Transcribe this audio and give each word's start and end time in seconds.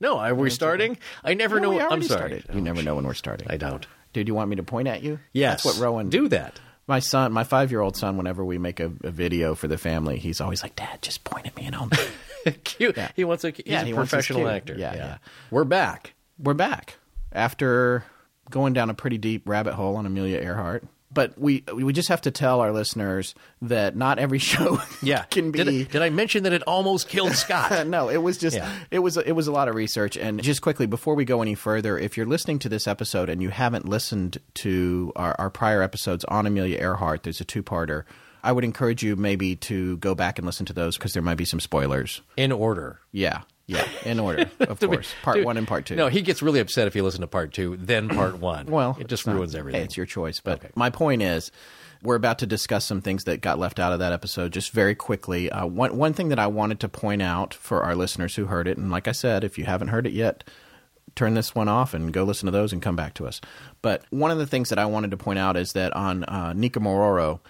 No, 0.00 0.18
are 0.18 0.34
we 0.34 0.50
starting? 0.50 0.96
I 1.22 1.34
never 1.34 1.60
know. 1.60 1.70
we 1.70 1.80
I'm 1.80 2.02
sorry. 2.02 2.40
started. 2.40 2.44
You 2.54 2.60
never 2.60 2.82
know 2.82 2.96
when 2.96 3.04
we're 3.06 3.14
starting. 3.14 3.46
I 3.50 3.56
don't. 3.58 3.86
Dude, 4.12 4.26
you 4.28 4.34
want 4.34 4.50
me 4.50 4.56
to 4.56 4.62
point 4.62 4.88
at 4.88 5.02
you? 5.02 5.20
Yes. 5.32 5.62
That's 5.62 5.76
what 5.76 5.82
Rowan 5.84 6.08
do 6.08 6.28
that. 6.28 6.58
My 6.86 6.98
son, 6.98 7.32
my 7.32 7.44
five 7.44 7.70
year 7.70 7.80
old 7.80 7.96
son, 7.96 8.16
whenever 8.16 8.44
we 8.44 8.58
make 8.58 8.80
a, 8.80 8.86
a 9.04 9.10
video 9.10 9.54
for 9.54 9.68
the 9.68 9.78
family, 9.78 10.18
he's 10.18 10.40
always 10.40 10.62
like, 10.62 10.74
Dad, 10.74 11.02
just 11.02 11.22
point 11.22 11.46
at 11.46 11.54
me 11.56 11.66
and 11.66 11.76
I'll. 11.76 11.88
Cute. 12.64 12.98
He 13.14 13.22
wants 13.24 13.44
a. 13.44 13.50
He's 13.50 13.62
Yeah, 13.66 13.82
a 13.82 13.84
he 13.84 13.92
professional 13.92 14.48
actor. 14.48 14.74
Yeah, 14.76 14.94
yeah. 14.94 15.18
We're 15.50 15.64
back. 15.64 16.14
We're 16.38 16.54
back 16.54 16.96
after 17.32 18.04
going 18.48 18.72
down 18.72 18.90
a 18.90 18.94
pretty 18.94 19.18
deep 19.18 19.48
rabbit 19.48 19.74
hole 19.74 19.96
on 19.96 20.06
Amelia 20.06 20.38
Earhart. 20.38 20.82
But 21.12 21.36
we 21.38 21.64
we 21.74 21.92
just 21.92 22.08
have 22.08 22.20
to 22.22 22.30
tell 22.30 22.60
our 22.60 22.72
listeners 22.72 23.34
that 23.62 23.96
not 23.96 24.18
every 24.20 24.38
show 24.50 24.80
Yeah. 25.02 25.24
can 25.24 25.50
be. 25.50 25.58
Did, 25.64 25.68
I- 25.68 25.82
did 25.92 26.02
I 26.02 26.10
mention 26.10 26.44
that 26.44 26.52
it 26.52 26.62
almost 26.68 27.08
killed 27.08 27.32
Scott? 27.34 27.86
no, 27.88 28.08
it 28.08 28.18
was 28.18 28.38
just 28.38 28.56
Yeah. 28.56 28.72
it 28.92 29.00
was 29.00 29.16
it 29.16 29.32
was 29.32 29.48
a 29.48 29.52
lot 29.52 29.68
of 29.68 29.74
research. 29.74 30.16
And 30.16 30.40
just 30.42 30.62
quickly 30.62 30.86
before 30.86 31.14
we 31.16 31.24
go 31.24 31.42
any 31.42 31.54
further, 31.56 31.98
if 31.98 32.16
you're 32.16 32.26
listening 32.26 32.60
to 32.60 32.68
this 32.68 32.86
episode 32.86 33.28
and 33.28 33.42
you 33.42 33.48
haven't 33.48 33.88
listened 33.88 34.38
to 34.54 35.12
our, 35.16 35.34
our 35.40 35.50
prior 35.50 35.82
episodes 35.82 36.24
on 36.26 36.46
Amelia 36.46 36.78
Earhart, 36.78 37.24
there's 37.24 37.40
a 37.40 37.44
two 37.44 37.62
parter. 37.62 38.04
I 38.42 38.52
would 38.52 38.64
encourage 38.64 39.02
you 39.02 39.16
maybe 39.16 39.56
to 39.56 39.96
go 39.98 40.14
back 40.14 40.38
and 40.38 40.46
listen 40.46 40.64
to 40.66 40.72
those 40.72 40.96
because 40.96 41.12
there 41.12 41.22
might 41.22 41.34
be 41.36 41.44
some 41.44 41.60
spoilers. 41.60 42.22
In 42.38 42.52
order. 42.52 43.00
Yeah, 43.12 43.42
yeah, 43.70 43.86
in 44.04 44.18
order, 44.20 44.50
of 44.60 44.80
course. 44.80 45.12
Part 45.22 45.36
Dude, 45.36 45.46
one 45.46 45.56
and 45.56 45.66
part 45.68 45.86
two. 45.86 45.94
No, 45.96 46.08
he 46.08 46.22
gets 46.22 46.42
really 46.42 46.60
upset 46.60 46.86
if 46.86 46.94
you 46.96 47.02
listen 47.02 47.20
to 47.22 47.26
part 47.26 47.52
two, 47.52 47.76
then 47.78 48.08
part 48.08 48.38
one. 48.52 48.66
Well, 48.66 48.96
it 49.00 49.06
just 49.06 49.22
it's 49.22 49.26
not- 49.26 49.36
ruins 49.36 49.54
everything. 49.54 49.80
Hey, 49.80 49.84
it's 49.84 49.96
your 49.96 50.06
choice. 50.06 50.40
But 50.40 50.58
Okay. 50.58 50.68
my 50.74 50.90
point 50.90 51.22
is, 51.22 51.50
we're 52.02 52.16
about 52.16 52.38
to 52.38 52.46
discuss 52.46 52.84
some 52.86 53.00
things 53.02 53.24
that 53.24 53.40
got 53.42 53.58
left 53.58 53.78
out 53.78 53.92
of 53.92 53.98
that 53.98 54.12
episode 54.12 54.52
just 54.52 54.72
very 54.72 54.94
quickly. 54.94 55.50
Uh, 55.50 55.66
one 55.66 55.96
one 55.96 56.12
thing 56.14 56.28
that 56.30 56.38
I 56.38 56.46
wanted 56.46 56.80
to 56.80 56.88
point 56.88 57.22
out 57.22 57.52
for 57.54 57.82
our 57.82 57.94
listeners 57.94 58.34
who 58.36 58.46
heard 58.46 58.66
it, 58.66 58.76
and 58.78 58.90
like 58.90 59.06
I 59.06 59.12
said, 59.12 59.44
if 59.44 59.58
you 59.58 59.64
haven't 59.66 59.88
heard 59.88 60.06
it 60.06 60.12
yet, 60.14 60.42
turn 61.14 61.34
this 61.34 61.54
one 61.54 61.68
off 61.68 61.92
and 61.92 62.12
go 62.12 62.24
listen 62.24 62.46
to 62.46 62.52
those 62.52 62.72
and 62.72 62.80
come 62.80 62.96
back 62.96 63.14
to 63.14 63.26
us. 63.26 63.40
But 63.82 64.04
one 64.10 64.30
of 64.30 64.38
the 64.38 64.46
things 64.46 64.68
that 64.70 64.78
I 64.78 64.86
wanted 64.86 65.10
to 65.10 65.16
point 65.16 65.38
out 65.38 65.56
is 65.56 65.72
that 65.74 65.94
on 65.94 66.24
uh, 66.24 66.52
Nikumaroro, 66.54 67.40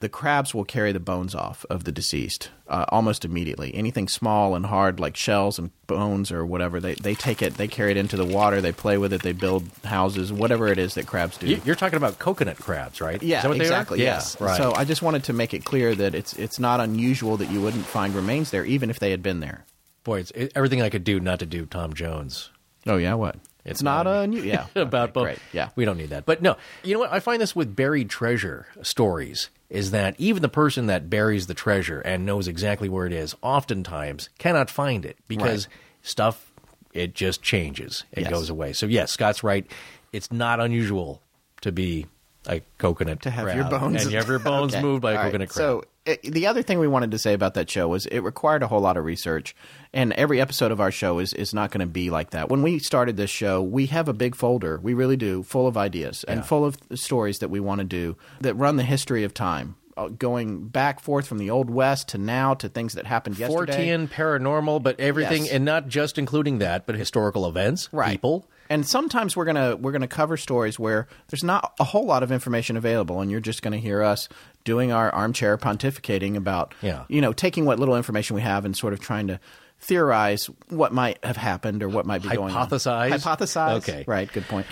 the 0.00 0.08
crabs 0.08 0.54
will 0.54 0.64
carry 0.64 0.92
the 0.92 1.00
bones 1.00 1.34
off 1.34 1.64
of 1.70 1.84
the 1.84 1.92
deceased 1.92 2.50
uh, 2.68 2.86
almost 2.88 3.24
immediately. 3.24 3.74
Anything 3.74 4.08
small 4.08 4.54
and 4.54 4.66
hard 4.66 4.98
like 4.98 5.16
shells 5.16 5.58
and 5.58 5.70
bones 5.86 6.32
or 6.32 6.44
whatever, 6.46 6.80
they, 6.80 6.94
they 6.94 7.14
take 7.14 7.42
it, 7.42 7.54
they 7.54 7.68
carry 7.68 7.90
it 7.90 7.96
into 7.96 8.16
the 8.16 8.24
water, 8.24 8.60
they 8.60 8.72
play 8.72 8.96
with 8.98 9.12
it, 9.12 9.22
they 9.22 9.32
build 9.32 9.64
houses, 9.84 10.32
whatever 10.32 10.68
it 10.68 10.78
is 10.78 10.94
that 10.94 11.06
crabs 11.06 11.36
do. 11.38 11.46
You- 11.48 11.60
You're 11.64 11.74
talking 11.76 11.98
about 11.98 12.18
coconut 12.18 12.56
crabs, 12.56 13.00
right? 13.00 13.22
Yeah, 13.22 13.38
Is 13.38 13.42
that 13.42 13.48
what 13.50 13.58
they 13.58 13.64
are? 13.64 13.66
exactly. 13.66 13.98
Yeah, 13.98 14.14
yes. 14.14 14.40
Right. 14.40 14.56
So 14.56 14.72
I 14.74 14.84
just 14.84 15.02
wanted 15.02 15.24
to 15.24 15.32
make 15.32 15.52
it 15.54 15.64
clear 15.64 15.94
that 15.94 16.14
it's 16.14 16.32
it's 16.34 16.58
not 16.58 16.80
unusual 16.80 17.36
that 17.36 17.50
you 17.50 17.60
wouldn't 17.60 17.84
find 17.86 18.14
remains 18.14 18.50
there, 18.50 18.64
even 18.64 18.88
if 18.90 18.98
they 18.98 19.10
had 19.10 19.22
been 19.22 19.40
there. 19.40 19.64
Boy, 20.04 20.20
it's 20.20 20.30
it, 20.32 20.52
everything 20.56 20.80
I 20.80 20.88
could 20.88 21.04
do 21.04 21.20
not 21.20 21.40
to 21.40 21.46
do 21.46 21.66
Tom 21.66 21.92
Jones. 21.92 22.48
Oh 22.86 22.96
yeah, 22.96 23.14
what? 23.14 23.36
It's 23.62 23.82
not 23.82 24.06
not 24.06 24.22
unusual. 24.24 24.48
Yeah, 24.48 24.66
about 24.80 25.14
Okay, 25.14 25.32
both. 25.34 25.42
Yeah. 25.52 25.68
we 25.76 25.84
don't 25.84 25.98
need 25.98 26.08
that. 26.10 26.24
But 26.24 26.40
no, 26.40 26.56
you 26.82 26.94
know 26.94 27.00
what? 27.00 27.12
I 27.12 27.20
find 27.20 27.42
this 27.42 27.54
with 27.54 27.76
buried 27.76 28.08
treasure 28.08 28.66
stories 28.80 29.50
is 29.70 29.92
that 29.92 30.14
even 30.18 30.42
the 30.42 30.48
person 30.48 30.86
that 30.86 31.08
buries 31.08 31.46
the 31.46 31.54
treasure 31.54 32.00
and 32.00 32.26
knows 32.26 32.48
exactly 32.48 32.88
where 32.88 33.06
it 33.06 33.12
is, 33.12 33.34
oftentimes 33.40 34.28
cannot 34.38 34.68
find 34.68 35.04
it 35.06 35.16
because 35.28 35.68
stuff 36.02 36.50
it 36.92 37.14
just 37.14 37.40
changes. 37.40 38.04
It 38.12 38.22
Yes. 38.22 38.30
goes 38.30 38.50
away. 38.50 38.72
So 38.72 38.86
yes, 38.86 39.12
Scott's 39.12 39.42
right. 39.44 39.64
It's 40.12 40.32
not 40.32 40.58
unusual 40.60 41.22
to 41.60 41.70
be 41.70 42.06
a 42.46 42.60
coconut 42.78 43.22
to 43.22 43.30
have 43.30 43.44
crab 43.44 43.56
your 43.56 43.64
bones 43.66 43.96
and 44.02 44.10
you 44.10 44.16
have 44.18 44.26
your 44.28 44.38
bones 44.40 44.72
Okay. 44.74 44.82
moved 44.82 45.02
by 45.02 45.12
a 45.12 45.16
All 45.16 45.22
right. 45.22 45.26
coconut 45.28 45.48
crab. 45.50 45.56
So 45.64 45.84
it, 46.06 46.22
the 46.22 46.46
other 46.46 46.62
thing 46.62 46.78
we 46.78 46.88
wanted 46.88 47.10
to 47.10 47.18
say 47.18 47.34
about 47.34 47.54
that 47.54 47.68
show 47.70 47.88
was 47.88 48.06
it 48.06 48.20
required 48.20 48.62
a 48.62 48.66
whole 48.68 48.80
lot 48.80 48.96
of 48.96 49.04
research, 49.04 49.54
and 49.92 50.12
every 50.14 50.40
episode 50.40 50.72
of 50.72 50.80
our 50.80 50.90
show 50.90 51.18
is 51.18 51.32
is 51.34 51.52
not 51.54 51.70
going 51.70 51.80
to 51.80 51.86
be 51.92 52.10
like 52.10 52.30
that. 52.30 52.48
When 52.48 52.62
we 52.62 52.78
started 52.78 53.16
this 53.16 53.30
show, 53.30 53.62
we 53.62 53.86
have 53.86 54.08
a 54.08 54.12
big 54.14 54.34
folder, 54.34 54.78
we 54.82 54.94
really 54.94 55.16
do, 55.16 55.42
full 55.42 55.66
of 55.66 55.76
ideas 55.76 56.24
and 56.24 56.44
full 56.44 56.64
of 56.64 56.78
stories 56.94 57.38
that 57.40 57.50
we 57.50 57.60
want 57.60 57.80
to 57.80 57.84
do 57.84 58.16
that 58.40 58.54
run 58.54 58.76
the 58.76 58.82
history 58.82 59.24
of 59.24 59.34
time. 59.34 59.76
uh, 59.96 60.08
Going 60.08 60.68
back 60.68 61.00
forth 61.00 61.26
from 61.26 61.38
the 61.38 61.50
old 61.50 61.68
west 61.68 62.08
to 62.08 62.18
now 62.18 62.54
to 62.54 62.68
things 62.68 62.94
that 62.94 63.04
happened 63.06 63.38
yesterday. 63.38 63.88
Fortean, 63.88 64.08
paranormal, 64.08 64.82
but 64.82 64.98
everything, 64.98 65.44
Yes. 65.44 65.52
and 65.52 65.64
not 65.64 65.88
just 65.88 66.16
including 66.16 66.58
that, 66.58 66.86
but 66.86 66.94
historical 66.94 67.46
events, 67.46 67.88
right. 67.92 68.12
people. 68.12 68.48
And 68.70 68.86
sometimes 68.86 69.36
we're 69.36 69.46
gonna 69.46 69.74
we're 69.74 69.90
gonna 69.90 70.06
cover 70.06 70.36
stories 70.36 70.78
where 70.78 71.08
there's 71.28 71.42
not 71.42 71.74
a 71.80 71.84
whole 71.84 72.06
lot 72.06 72.22
of 72.22 72.30
information 72.30 72.76
available, 72.76 73.20
and 73.20 73.28
you're 73.28 73.40
just 73.40 73.62
gonna 73.62 73.78
hear 73.78 74.00
us 74.00 74.28
doing 74.64 74.92
our 74.92 75.10
armchair 75.10 75.56
pontificating 75.58 76.36
about 76.36 76.74
Yeah. 76.82 77.04
you 77.08 77.20
know 77.20 77.32
taking 77.32 77.64
what 77.64 77.78
little 77.78 77.96
information 77.96 78.36
we 78.36 78.42
have 78.42 78.64
and 78.64 78.76
sort 78.76 78.92
of 78.92 79.00
trying 79.00 79.26
to 79.28 79.40
theorize 79.78 80.46
what 80.68 80.92
might 80.92 81.22
have 81.24 81.36
happened 81.38 81.82
or 81.82 81.88
what 81.88 82.04
might 82.06 82.22
be 82.22 82.28
going 82.28 82.54
on. 82.54 82.68
Hypothesize? 82.68 83.10
Hypothesize. 83.10 83.76
Okay. 83.78 84.04
Right. 84.06 84.30
Good 84.30 84.46
point. 84.46 84.66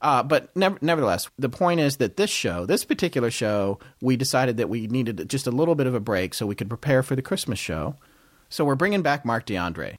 Uh, 0.00 0.22
but 0.22 0.54
never, 0.56 0.78
nevertheless, 0.80 1.28
the 1.38 1.48
point 1.48 1.80
is 1.80 1.96
that 1.98 2.16
this 2.16 2.30
show, 2.30 2.66
this 2.66 2.84
particular 2.84 3.30
show, 3.30 3.78
we 4.00 4.16
decided 4.16 4.56
that 4.58 4.68
we 4.68 4.86
needed 4.86 5.28
just 5.28 5.46
a 5.46 5.50
little 5.50 5.74
bit 5.74 5.86
of 5.86 5.94
a 5.94 6.00
break 6.00 6.34
so 6.34 6.46
we 6.46 6.54
could 6.54 6.68
prepare 6.68 7.02
for 7.02 7.16
the 7.16 7.22
Christmas 7.22 7.58
show. 7.58 7.96
So 8.48 8.64
we're 8.64 8.74
bringing 8.74 9.02
back 9.02 9.24
Marc 9.24 9.46
D'Andre. 9.46 9.98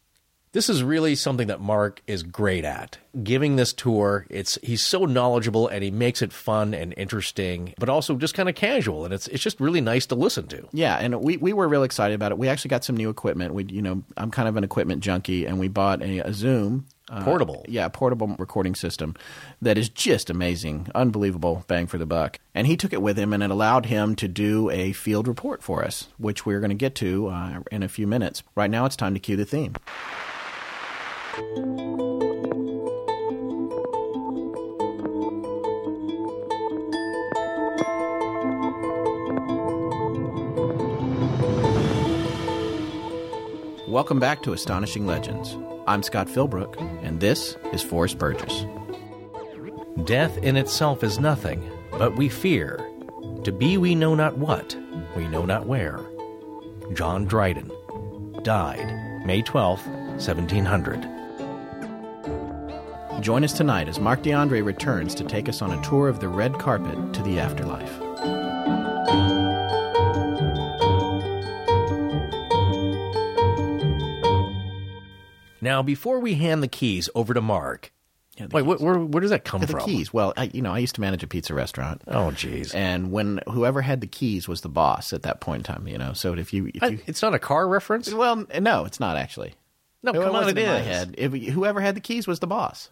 This 0.54 0.70
is 0.70 0.84
really 0.84 1.16
something 1.16 1.48
that 1.48 1.62
Marc 1.62 2.04
is 2.06 2.22
great 2.22 2.64
at. 2.64 3.00
Giving 3.24 3.56
this 3.56 3.74
tour, 3.74 4.28
it's 4.30 4.60
he's 4.62 4.86
so 4.86 5.06
knowledgeable 5.06 5.68
and 5.68 5.84
he 5.84 5.90
makes 5.90 6.22
it 6.22 6.32
fun 6.32 6.76
and 6.76 6.94
interesting, 6.96 7.74
but 7.80 7.90
also 7.90 8.18
just 8.18 8.36
kind 8.36 8.48
of 8.48 8.54
casual, 8.54 9.04
and 9.04 9.12
it's 9.16 9.28
it's 9.30 9.42
just 9.42 9.60
really 9.60 9.82
nice 9.82 10.06
to 10.08 10.16
listen 10.16 10.46
to. 10.50 10.68
Yeah, 10.72 10.98
and 10.98 11.22
we, 11.22 11.38
we 11.38 11.54
were 11.54 11.68
real 11.68 11.82
excited 11.82 12.14
about 12.14 12.32
it. 12.32 12.38
We 12.38 12.50
actually 12.50 12.70
got 12.70 12.84
some 12.84 12.96
new 12.96 13.10
equipment. 13.10 13.56
We 13.56 13.66
you 13.66 13.82
know 13.82 14.04
I'm 14.16 14.30
kind 14.30 14.48
of 14.48 14.56
an 14.56 14.64
equipment 14.64 15.04
junkie, 15.04 15.48
and 15.48 15.60
we 15.60 15.70
bought 15.70 16.04
a, 16.04 16.20
a 16.20 16.34
Zoom 16.34 16.86
uh, 17.10 17.24
Portable. 17.24 17.66
yeah, 17.68 17.88
portable 17.88 18.36
recording 18.38 18.76
system 18.76 19.16
that 19.60 19.78
is 19.80 19.90
just 19.90 20.30
amazing, 20.30 20.88
unbelievable 20.94 21.66
bang 21.68 21.88
for 21.88 21.98
the 21.98 22.06
buck. 22.06 22.38
And 22.54 22.68
he 22.68 22.78
took 22.78 22.94
it 22.94 23.02
with 23.02 23.18
him, 23.18 23.34
and 23.34 23.42
it 23.42 23.50
allowed 23.50 23.88
him 23.88 24.16
to 24.18 24.28
do 24.28 24.70
a 24.70 24.94
field 24.94 25.28
report 25.28 25.64
for 25.64 25.84
us, 25.84 26.10
which 26.20 26.46
we're 26.46 26.60
going 26.60 26.70
to 26.70 26.76
get 26.76 26.94
to 26.96 27.30
uh, 27.30 27.60
in 27.72 27.82
a 27.82 27.90
few 27.90 28.06
minutes. 28.06 28.44
Right 28.54 28.70
now, 28.70 28.86
it's 28.86 28.96
time 28.96 29.16
to 29.16 29.20
cue 29.20 29.36
the 29.36 29.46
theme. 29.46 29.74
Welcome 31.34 31.48
back 44.20 44.44
to 44.44 44.54
Astonishing 44.54 45.08
Legends. 45.08 45.58
I'm 45.88 46.04
Scott 46.04 46.28
Philbrook, 46.28 46.80
and 47.04 47.20
this 47.20 47.58
is 47.72 47.82
Forrest 47.82 48.20
Burgess. 48.20 48.68
Death 50.04 50.38
in 50.38 50.56
itself 50.56 51.04
is 51.04 51.18
nothing, 51.18 51.68
but 51.94 52.16
we 52.16 52.30
fear. 52.30 52.78
To 53.44 53.52
be 53.52 53.80
we 53.80 53.96
know 53.96 54.14
not 54.14 54.38
what, 54.38 54.78
we 55.16 55.28
know 55.28 55.46
not 55.46 55.66
where. 55.66 56.00
John 56.94 57.26
Dryden 57.26 57.72
died 58.44 59.14
May 59.26 59.42
twelfth, 59.42 59.88
1700. 59.88 61.13
Join 63.24 63.46
us 63.46 63.54
tonight 63.54 63.88
as 63.88 64.02
Marc 64.02 64.22
D'Andre 64.24 64.60
returns 64.62 65.16
to 65.16 65.24
take 65.24 65.48
us 65.48 65.62
on 65.62 65.72
a 65.72 65.82
tour 65.82 66.10
of 66.10 66.20
the 66.20 66.28
red 66.28 66.60
carpet 66.60 67.14
to 67.14 67.24
the 67.24 67.40
afterlife. 67.40 67.90
Now, 75.62 75.82
before 75.82 76.20
we 76.20 76.36
hand 76.36 76.62
the 76.62 76.68
keys 76.68 77.10
over 77.16 77.34
to 77.34 77.40
Marc, 77.42 77.94
Yeah, 78.38 78.48
wait, 78.52 78.64
where, 78.66 78.78
where, 78.78 79.00
where 79.00 79.22
does 79.22 79.30
that 79.30 79.46
come 79.46 79.62
the 79.62 79.68
from? 79.68 79.80
The 79.80 79.86
keys. 79.86 80.12
Well, 80.14 80.34
I, 80.36 80.52
you 80.54 80.62
know, 80.62 80.74
I 80.74 80.80
used 80.80 80.96
to 80.96 81.02
manage 81.02 81.24
a 81.24 81.28
pizza 81.28 81.54
restaurant. 81.54 82.02
Oh, 82.06 82.32
jeez. 82.36 82.76
And 82.76 83.12
when 83.14 83.40
whoever 83.50 83.82
had 83.82 84.02
the 84.02 84.08
keys 84.08 84.46
was 84.46 84.60
the 84.60 84.68
boss 84.70 85.14
at 85.14 85.24
that 85.24 85.40
point 85.40 85.66
in 85.66 85.74
time, 85.74 85.88
you 85.88 85.98
know. 85.98 86.12
So 86.12 86.34
if 86.34 86.52
you, 86.54 86.70
if 86.74 86.84
I- 86.84 86.88
you 86.88 87.00
It's 87.08 87.22
not 87.22 87.34
a 87.34 87.40
car 87.40 87.66
reference. 87.70 88.14
well, 88.14 88.46
no, 88.60 88.84
it's 88.84 89.00
not 89.00 89.16
actually. 89.16 89.54
No, 90.04 90.12
It 90.12 90.16
come 90.22 90.36
on, 90.36 90.50
it 90.50 90.58
in 90.58 90.68
my 90.68 90.80
head. 90.80 91.16
If, 91.18 91.32
whoever 91.32 91.80
had 91.80 91.96
the 91.96 92.02
keys 92.02 92.28
was 92.28 92.40
the 92.40 92.48
boss. 92.48 92.90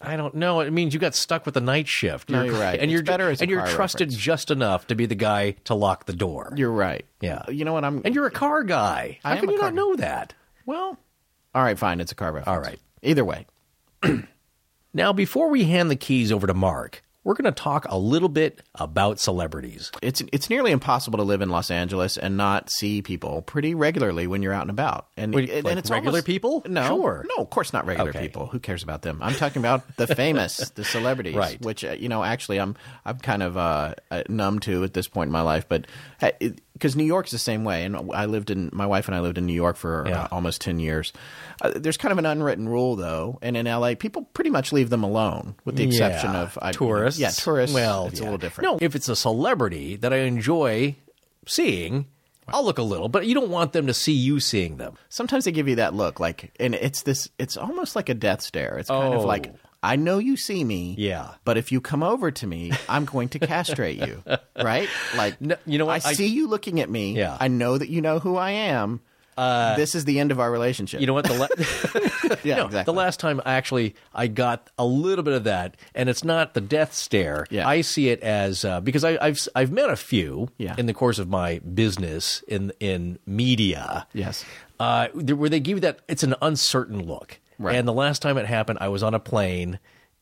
I 0.00 0.16
don't 0.16 0.34
know. 0.34 0.60
It 0.60 0.72
means 0.72 0.94
you 0.94 1.00
got 1.00 1.14
stuck 1.14 1.44
with 1.44 1.54
the 1.54 1.60
night 1.60 1.86
shift. 1.86 2.30
No, 2.30 2.42
you're 2.42 2.54
right. 2.58 2.74
And 2.80 2.84
It's 2.84 2.92
you're 2.92 3.02
better 3.02 3.28
as 3.30 3.42
and 3.42 3.50
you're 3.50 3.66
trusted 3.66 4.08
reference. 4.08 4.16
just 4.22 4.50
enough 4.50 4.86
to 4.86 4.94
be 4.94 5.04
the 5.06 5.14
guy 5.14 5.52
to 5.64 5.74
lock 5.74 6.06
the 6.06 6.14
door. 6.14 6.52
You're 6.56 6.70
right. 6.70 7.04
Yeah. 7.20 7.42
Uh, 7.46 7.50
you 7.50 7.64
know 7.66 7.74
what? 7.74 7.84
I'm. 7.84 8.00
and 8.04 8.14
you're 8.14 8.26
a 8.26 8.30
car 8.30 8.62
guy. 8.62 9.18
How 9.22 9.32
I 9.32 9.36
can 9.36 9.50
you 9.50 9.56
not 9.58 9.70
guy. 9.70 9.76
know 9.76 9.96
that? 9.96 10.32
well. 10.66 10.98
All 11.54 11.62
right, 11.62 11.78
fine. 11.78 12.00
It's 12.00 12.12
a 12.12 12.14
car 12.14 12.32
reference. 12.32 12.48
All 12.56 12.60
right. 12.62 12.78
Either 13.02 13.24
way, 13.24 13.46
Now, 14.94 15.12
before 15.12 15.48
we 15.50 15.64
hand 15.64 15.90
the 15.90 15.96
keys 15.96 16.32
over 16.32 16.46
to 16.46 16.54
Marc, 16.54 17.02
we're 17.22 17.34
going 17.34 17.44
to 17.44 17.52
talk 17.52 17.84
a 17.88 17.98
little 17.98 18.28
bit 18.30 18.62
about 18.76 19.20
celebrities. 19.20 19.90
it's 20.02 20.22
it's 20.32 20.48
nearly 20.48 20.70
impossible 20.72 21.18
to 21.18 21.22
live 21.24 21.42
in 21.42 21.50
Los 21.50 21.70
Angeles 21.70 22.16
and 22.16 22.36
not 22.36 22.70
see 22.70 23.02
people 23.02 23.42
pretty 23.42 23.74
regularly 23.74 24.26
when 24.26 24.42
you're 24.42 24.52
out 24.54 24.62
and 24.62 24.70
about. 24.70 25.08
And, 25.16 25.34
Wait, 25.34 25.50
and 25.50 25.64
like 25.64 25.76
it's 25.76 25.90
regular 25.90 26.10
almost- 26.18 26.26
people? 26.26 26.62
No, 26.66 26.86
Sure. 26.86 27.26
no, 27.36 27.42
of 27.42 27.50
course 27.50 27.72
not 27.72 27.84
regular 27.86 28.10
Okay. 28.10 28.20
people. 28.20 28.46
Who 28.46 28.58
cares 28.58 28.82
about 28.82 29.02
them? 29.02 29.18
I'm 29.22 29.34
talking 29.34 29.60
about 29.60 29.96
the 29.96 30.06
famous, 30.06 30.56
the 30.74 30.84
celebrities, 30.84 31.34
Right. 31.34 31.60
Which 31.60 31.84
uh, 31.84 31.92
you 31.98 32.08
know, 32.08 32.22
actually, 32.24 32.58
I'm 32.58 32.74
I'm 33.04 33.18
kind 33.18 33.42
of 33.42 33.56
uh, 33.56 33.94
uh, 34.10 34.22
numb 34.28 34.58
to 34.60 34.82
at 34.84 34.94
this 34.94 35.06
point 35.08 35.28
in 35.28 35.32
my 35.32 35.42
life. 35.42 35.66
But 35.68 35.86
uh, 36.22 36.30
it, 36.40 36.60
because 36.80 36.96
New 36.96 37.04
York's 37.04 37.30
the 37.30 37.38
same 37.38 37.62
way, 37.64 37.84
and 37.84 38.10
I 38.12 38.24
lived 38.24 38.50
in 38.50 38.70
my 38.72 38.86
wife 38.86 39.06
and 39.06 39.14
I 39.14 39.20
lived 39.20 39.36
in 39.38 39.44
New 39.46 39.52
York 39.54 39.76
for 39.76 40.04
Yeah. 40.08 40.22
uh, 40.22 40.28
almost 40.32 40.60
ten 40.62 40.80
years. 40.80 41.12
Uh, 41.62 41.72
there's 41.76 41.96
kind 41.98 42.10
of 42.12 42.18
an 42.18 42.26
unwritten 42.26 42.68
rule 42.68 42.96
though, 42.96 43.38
and 43.42 43.56
in 43.56 43.66
LA, 43.66 43.94
people 43.94 44.22
pretty 44.32 44.50
much 44.50 44.72
leave 44.72 44.88
them 44.90 45.04
alone, 45.04 45.54
with 45.64 45.76
the 45.76 45.84
exception 45.84 46.32
Yeah. 46.32 46.40
of 46.42 46.58
I- 46.62 46.72
tourists. 46.72 47.20
Yeah, 47.20 47.30
tourists. 47.30 47.74
Well, 47.74 48.06
it's 48.06 48.18
yeah. 48.18 48.24
a 48.24 48.26
little 48.26 48.38
different. 48.38 48.70
No, 48.70 48.78
if 48.80 48.96
it's 48.96 49.08
a 49.08 49.16
celebrity 49.16 49.96
that 49.96 50.12
I 50.12 50.18
enjoy 50.20 50.96
seeing, 51.46 52.06
I'll 52.48 52.64
look 52.64 52.78
a 52.78 52.82
little, 52.82 53.08
but 53.08 53.26
you 53.26 53.34
don't 53.34 53.50
want 53.50 53.72
them 53.72 53.86
to 53.86 53.94
see 53.94 54.12
you 54.12 54.40
seeing 54.40 54.76
them. 54.78 54.94
sometimes 55.08 55.44
they 55.44 55.52
give 55.52 55.68
you 55.68 55.76
that 55.76 55.94
look, 55.94 56.18
like, 56.18 56.52
and 56.58 56.74
it's 56.74 57.02
this. 57.02 57.28
It's 57.38 57.56
almost 57.56 57.94
like 57.94 58.08
a 58.08 58.14
death 58.14 58.40
stare. 58.42 58.78
It's 58.78 58.88
kind 58.88 59.14
of 59.14 59.20
Oh. 59.22 59.26
like. 59.26 59.52
I 59.82 59.96
know 59.96 60.18
you 60.18 60.36
see 60.36 60.62
me, 60.64 60.94
Yeah. 60.98 61.28
But 61.44 61.56
if 61.56 61.72
you 61.72 61.80
come 61.80 62.02
over 62.02 62.30
to 62.30 62.46
me, 62.46 62.72
I'm 62.88 63.04
going 63.06 63.28
to 63.30 63.38
castrate 63.38 63.98
you, 64.06 64.22
right? 64.62 64.88
Like, 65.16 65.40
No, 65.40 65.56
you 65.66 65.78
know 65.78 65.86
what? 65.86 66.04
I, 66.04 66.10
I- 66.10 66.12
see 66.12 66.26
you 66.26 66.48
looking 66.48 66.80
at 66.80 66.90
me. 66.90 67.14
Yeah. 67.16 67.36
I 67.40 67.48
know 67.48 67.78
that 67.78 67.88
you 67.88 68.00
know 68.02 68.18
who 68.18 68.36
I 68.36 68.50
am. 68.50 69.00
this 69.76 69.94
is 69.94 70.04
the 70.04 70.20
end 70.20 70.32
of 70.32 70.38
our 70.38 70.50
relationship. 70.52 71.00
You 71.00 71.06
know 71.06 71.14
what? 71.14 71.24
The 71.24 71.32
la- 71.32 72.36
yeah, 72.44 72.56
No, 72.56 72.66
exactly. 72.66 72.92
The 72.92 72.98
last 72.98 73.20
time 73.20 73.40
actually 73.46 73.94
I 74.14 74.26
got 74.26 74.68
a 74.78 74.84
little 74.84 75.22
bit 75.24 75.32
of 75.32 75.44
that, 75.44 75.78
and 75.94 76.10
it's 76.10 76.24
not 76.24 76.52
the 76.52 76.60
death 76.60 76.92
stare. 76.92 77.46
Yeah. 77.48 77.66
I 77.66 77.80
see 77.80 78.10
it 78.10 78.20
as 78.20 78.66
uh, 78.66 78.80
because 78.82 79.02
I, 79.02 79.16
I've 79.24 79.48
I've 79.54 79.72
met 79.72 79.88
a 79.88 79.96
few 79.96 80.50
Yeah. 80.58 80.74
in 80.76 80.84
the 80.84 80.92
course 80.94 81.18
of 81.18 81.30
my 81.30 81.60
business 81.60 82.44
in 82.48 82.72
in 82.80 83.18
media. 83.24 84.06
Yes. 84.12 84.44
uh, 84.78 85.08
where 85.08 85.48
they 85.48 85.60
give 85.60 85.78
you 85.78 85.80
that 85.80 86.00
it's 86.06 86.22
an 86.22 86.34
uncertain 86.42 87.06
look. 87.06 87.40
Right. 87.60 87.76
And 87.76 87.86
the 87.86 87.92
last 87.92 88.22
time 88.22 88.38
it 88.38 88.46
happened, 88.46 88.78
I 88.80 88.88
was 88.88 89.02
on 89.04 89.14
a 89.14 89.20
plane. 89.20 89.78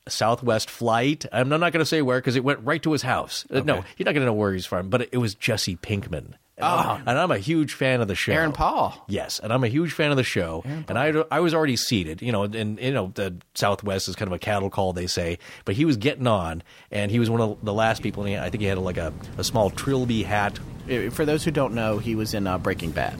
Southwest 0.07 0.69
flight. 0.69 1.25
I'm 1.31 1.49
not 1.49 1.59
going 1.59 1.73
to 1.79 1.85
say 1.85 2.01
where 2.01 2.17
because 2.19 2.35
it 2.35 2.43
went 2.43 2.59
right 2.63 2.81
to 2.83 2.91
his 2.91 3.01
house. 3.03 3.45
Uh, 3.51 3.61
No, 3.61 3.75
you're 3.97 4.05
not 4.05 4.13
going 4.13 4.21
to 4.21 4.25
know 4.25 4.33
where 4.33 4.53
he's 4.53 4.65
from, 4.65 4.89
but 4.89 5.03
it, 5.03 5.09
it 5.13 5.17
was 5.17 5.35
Jesse 5.35 5.75
Pinkman. 5.75 6.33
And, 6.57 6.65
I'm, 6.65 7.07
and 7.07 7.17
I'm 7.17 7.31
a 7.31 7.37
huge 7.37 7.73
fan 7.73 8.01
of 8.01 8.09
the 8.09 8.15
show. 8.15 8.33
Aaron 8.33 8.51
Paul. 8.51 9.05
Yes, 9.07 9.39
and 9.39 9.53
I'm 9.53 9.63
a 9.63 9.69
huge 9.69 9.93
fan 9.93 10.11
of 10.11 10.17
the 10.17 10.23
show. 10.25 10.61
And 10.89 10.97
I, 10.99 11.13
I 11.31 11.39
was 11.39 11.53
already 11.53 11.77
seated, 11.77 12.21
you 12.21 12.33
know, 12.33 12.43
and 12.43 12.77
you 12.81 12.91
know 12.91 13.11
the 13.15 13.35
Southwest 13.55 14.09
is 14.09 14.15
kind 14.17 14.27
of 14.27 14.33
a 14.33 14.39
cattle 14.39 14.69
call, 14.69 14.91
they 14.91 15.07
say. 15.07 15.37
But 15.63 15.75
he 15.75 15.85
was 15.85 15.95
getting 15.95 16.27
on, 16.27 16.61
and 16.91 17.11
he 17.11 17.19
was 17.19 17.29
one 17.29 17.39
of 17.39 17.63
the 17.63 17.73
last 17.73 18.01
people. 18.03 18.23
And 18.23 18.29
he, 18.31 18.37
I 18.37 18.49
think 18.49 18.59
he 18.61 18.67
had 18.67 18.77
like 18.77 18.97
a, 18.97 19.13
a 19.37 19.43
small 19.45 19.69
trilby 19.69 20.23
hat. 20.23 20.59
Uh, 20.91 21.09
For 21.11 21.23
those 21.23 21.45
who 21.45 21.51
don't 21.51 21.73
know, 21.73 21.97
he 21.99 22.15
was 22.15 22.33
in 22.33 22.45
uh, 22.45 22.57
Breaking 22.57 22.91
Bad. 22.91 23.17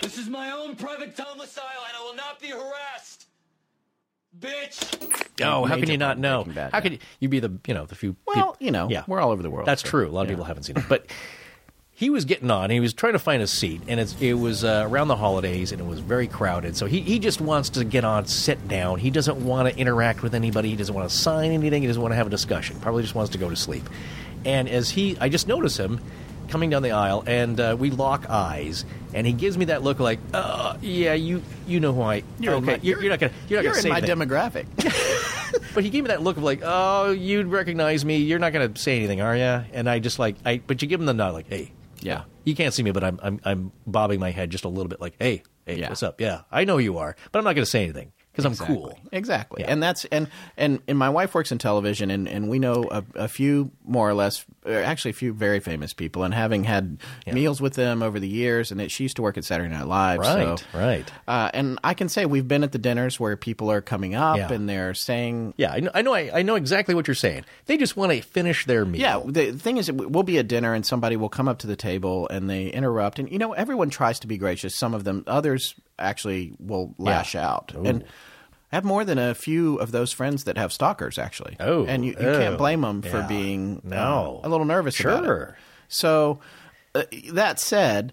This 0.00 0.18
is 0.18 0.28
my 0.28 0.50
own 0.50 0.74
private 0.74 1.14
domicile, 1.14 1.64
and 1.86 1.96
I 1.96 2.02
will 2.02 2.16
not 2.16 2.40
be 2.40 2.48
harassed. 2.48 3.09
Bitch! 4.40 5.26
Oh, 5.42 5.64
how 5.64 5.76
can 5.76 5.90
you 5.90 5.98
not 5.98 6.18
know? 6.18 6.44
Bad, 6.44 6.72
how 6.72 6.78
yeah. 6.78 6.82
could 6.82 6.92
you, 6.92 6.98
you 7.20 7.28
be 7.28 7.40
the 7.40 7.52
you 7.66 7.74
know 7.74 7.86
the 7.86 7.94
few? 7.94 8.16
Well, 8.26 8.52
peop- 8.52 8.62
you 8.62 8.70
know, 8.70 8.88
yeah, 8.88 9.04
we're 9.06 9.20
all 9.20 9.30
over 9.30 9.42
the 9.42 9.50
world. 9.50 9.66
That's 9.66 9.82
so, 9.82 9.88
true. 9.88 10.08
A 10.08 10.10
lot 10.10 10.22
of 10.22 10.28
yeah. 10.28 10.32
people 10.32 10.44
haven't 10.44 10.62
seen 10.62 10.78
it, 10.78 10.84
but 10.88 11.06
he 12.00 12.08
was 12.08 12.24
getting 12.24 12.50
on. 12.50 12.70
He 12.70 12.80
was 12.80 12.94
trying 12.94 13.12
to 13.12 13.18
find 13.18 13.42
a 13.42 13.46
seat, 13.46 13.82
and 13.86 14.00
it's, 14.00 14.18
it 14.22 14.32
was 14.32 14.64
uh, 14.64 14.86
around 14.88 15.08
the 15.08 15.16
holidays, 15.16 15.70
and 15.70 15.82
it 15.82 15.86
was 15.86 16.00
very 16.00 16.26
crowded. 16.26 16.74
So 16.74 16.86
he, 16.86 17.00
he 17.00 17.18
just 17.18 17.42
wants 17.42 17.68
to 17.70 17.84
get 17.84 18.04
on, 18.04 18.24
sit 18.24 18.68
down. 18.68 18.98
He 18.98 19.10
doesn't 19.10 19.44
want 19.44 19.68
to 19.68 19.78
interact 19.78 20.22
with 20.22 20.34
anybody. 20.34 20.70
He 20.70 20.76
doesn't 20.76 20.94
want 20.94 21.10
to 21.10 21.14
sign 21.14 21.50
anything. 21.50 21.82
He 21.82 21.88
doesn't 21.88 22.00
want 22.00 22.12
to 22.12 22.16
have 22.16 22.26
a 22.26 22.30
discussion. 22.30 22.80
Probably 22.80 23.02
just 23.02 23.14
wants 23.14 23.32
to 23.32 23.38
go 23.38 23.50
to 23.50 23.56
sleep. 23.56 23.86
And 24.46 24.66
as 24.66 24.88
he, 24.88 25.18
I 25.20 25.28
just 25.28 25.46
notice 25.46 25.76
him 25.76 26.00
coming 26.50 26.68
down 26.70 26.82
the 26.82 26.90
aisle, 26.92 27.24
and 27.26 27.58
uh, 27.58 27.76
we 27.78 27.90
lock 27.90 28.28
eyes, 28.28 28.84
and 29.14 29.26
he 29.26 29.32
gives 29.32 29.56
me 29.56 29.66
that 29.66 29.82
look 29.82 29.98
like, 30.00 30.18
uh, 30.34 30.76
yeah, 30.82 31.14
you 31.14 31.42
you 31.66 31.80
know 31.80 31.92
who 31.94 32.02
I. 32.02 32.22
You're 32.38 32.54
okay, 32.56 32.66
my- 32.66 32.80
you're, 32.82 33.00
you're 33.00 33.10
not 33.10 33.20
gonna 33.20 33.32
you're 33.48 33.58
not 33.58 33.64
You're 33.64 33.72
gonna 33.72 33.76
in 33.78 33.82
say 33.82 33.88
my 33.88 33.98
anything. 33.98 34.18
demographic. 34.28 35.26
But 35.74 35.82
he 35.84 35.90
gave 35.90 36.04
me 36.04 36.08
that 36.08 36.22
look 36.22 36.36
of 36.36 36.42
like, 36.44 36.60
oh, 36.64 37.10
you'd 37.12 37.46
recognize 37.46 38.04
me. 38.04 38.16
You're 38.18 38.38
not 38.40 38.52
going 38.52 38.72
to 38.72 38.80
say 38.80 38.96
anything, 38.96 39.20
are 39.20 39.36
you? 39.36 39.42
And 39.72 39.88
I 39.90 39.98
just 40.00 40.18
like, 40.18 40.36
I. 40.44 40.58
But 40.64 40.80
you 40.82 40.86
give 40.88 40.98
him 41.00 41.06
the 41.06 41.14
nod, 41.14 41.32
like, 41.32 41.48
hey, 41.48 41.72
Yeah. 42.00 42.22
you 42.44 42.54
can't 42.56 42.72
see 42.74 42.82
me, 42.84 42.90
but 42.92 43.02
I'm 43.04 43.18
I'm 43.22 43.40
I'm 43.44 43.72
bobbing 43.86 44.18
my 44.20 44.30
head 44.30 44.50
just 44.50 44.64
a 44.64 44.68
little 44.68 44.88
bit, 44.88 45.00
like, 45.00 45.14
hey, 45.20 45.42
hey, 45.66 45.78
Yeah. 45.78 45.88
what's 45.88 46.02
up? 46.04 46.20
Yeah, 46.20 46.42
I 46.52 46.64
know 46.64 46.78
you 46.78 46.98
are, 46.98 47.14
but 47.32 47.38
I'm 47.38 47.44
not 47.44 47.54
going 47.54 47.64
to 47.64 47.70
say 47.70 47.82
anything 47.84 48.12
because 48.44 48.60
I'm 48.60 48.66
cool. 48.66 48.98
Exactly. 49.12 49.62
Yeah. 49.62 49.72
And 49.72 49.82
that's 49.82 50.04
and, 50.06 50.28
and 50.56 50.80
and 50.88 50.98
my 50.98 51.08
wife 51.10 51.34
works 51.34 51.52
in 51.52 51.58
television 51.58 52.10
and, 52.10 52.28
and 52.28 52.48
we 52.48 52.58
know 52.58 52.84
a, 52.90 53.04
a 53.14 53.28
few 53.28 53.70
more 53.84 54.08
or 54.08 54.14
less 54.14 54.44
uh, 54.66 54.70
actually 54.70 55.10
a 55.12 55.14
few 55.14 55.32
very 55.32 55.60
famous 55.60 55.92
people 55.92 56.22
and 56.24 56.32
having 56.34 56.64
had 56.64 56.98
meals 57.26 57.60
with 57.60 57.74
them 57.74 58.02
over 58.02 58.20
the 58.20 58.28
years 58.28 58.70
and 58.70 58.80
it, 58.80 58.90
she 58.90 59.04
used 59.04 59.16
to 59.16 59.22
work 59.22 59.36
at 59.38 59.44
Saturday 59.44 59.68
Night 59.72 59.86
Live 59.86 60.18
Right, 60.20 60.58
so 60.58 60.66
right. 60.78 61.10
uh, 61.28 61.50
and 61.54 61.78
I 61.82 61.94
can 61.94 62.08
say 62.08 62.26
we've 62.26 62.46
been 62.48 62.62
at 62.64 62.72
the 62.72 62.78
dinners 62.78 63.18
where 63.18 63.36
people 63.36 63.70
are 63.70 63.80
coming 63.80 64.14
up 64.14 64.36
Yeah. 64.36 64.52
and 64.52 64.68
they're 64.68 64.94
saying 64.94 65.54
Yeah, 65.56 65.72
I 65.72 65.80
know. 65.80 65.90
I 65.94 66.02
know, 66.02 66.14
I, 66.14 66.30
I 66.34 66.42
know 66.42 66.54
exactly 66.56 66.94
what 66.94 67.06
you're 67.08 67.14
saying. 67.14 67.44
They 67.66 67.76
just 67.76 67.96
want 67.96 68.12
to 68.12 68.20
finish 68.22 68.66
their 68.66 68.84
meal. 68.84 69.00
Yeah, 69.00 69.20
the 69.24 69.52
thing 69.52 69.76
is, 69.78 69.90
we'll 69.90 70.22
be 70.22 70.38
at 70.38 70.48
dinner 70.48 70.74
and 70.74 70.84
somebody 70.84 71.16
will 71.16 71.28
come 71.28 71.48
up 71.48 71.58
to 71.60 71.66
the 71.66 71.76
table 71.76 72.28
and 72.28 72.48
they 72.48 72.68
interrupt. 72.68 73.18
And, 73.18 73.30
you 73.30 73.38
know, 73.38 73.52
everyone 73.52 73.90
tries 73.90 74.20
to 74.20 74.26
be 74.26 74.36
gracious. 74.38 74.74
Some 74.74 74.94
of 74.94 75.04
them, 75.04 75.24
others 75.26 75.74
actually 75.98 76.52
will 76.58 76.94
lash 76.98 77.34
out. 77.34 77.72
And 77.74 78.04
I 78.72 78.76
have 78.76 78.84
more 78.84 79.04
than 79.04 79.18
a 79.18 79.34
few 79.34 79.76
of 79.76 79.90
those 79.92 80.12
friends 80.12 80.44
that 80.44 80.56
have 80.56 80.72
stalkers, 80.72 81.18
actually. 81.18 81.56
Oh, 81.58 81.84
And 81.86 82.04
you, 82.04 82.12
you 82.12 82.28
oh, 82.28 82.38
can't 82.38 82.56
blame 82.58 82.82
them 82.82 83.02
for 83.02 83.18
yeah. 83.18 83.26
being 83.26 83.80
No. 83.82 84.40
uh, 84.44 84.46
a 84.46 84.48
little 84.48 84.66
nervous. 84.66 84.94
Sure. 84.94 85.56
So, 85.88 86.38
uh, 86.94 87.02
that 87.32 87.58
said, 87.58 88.12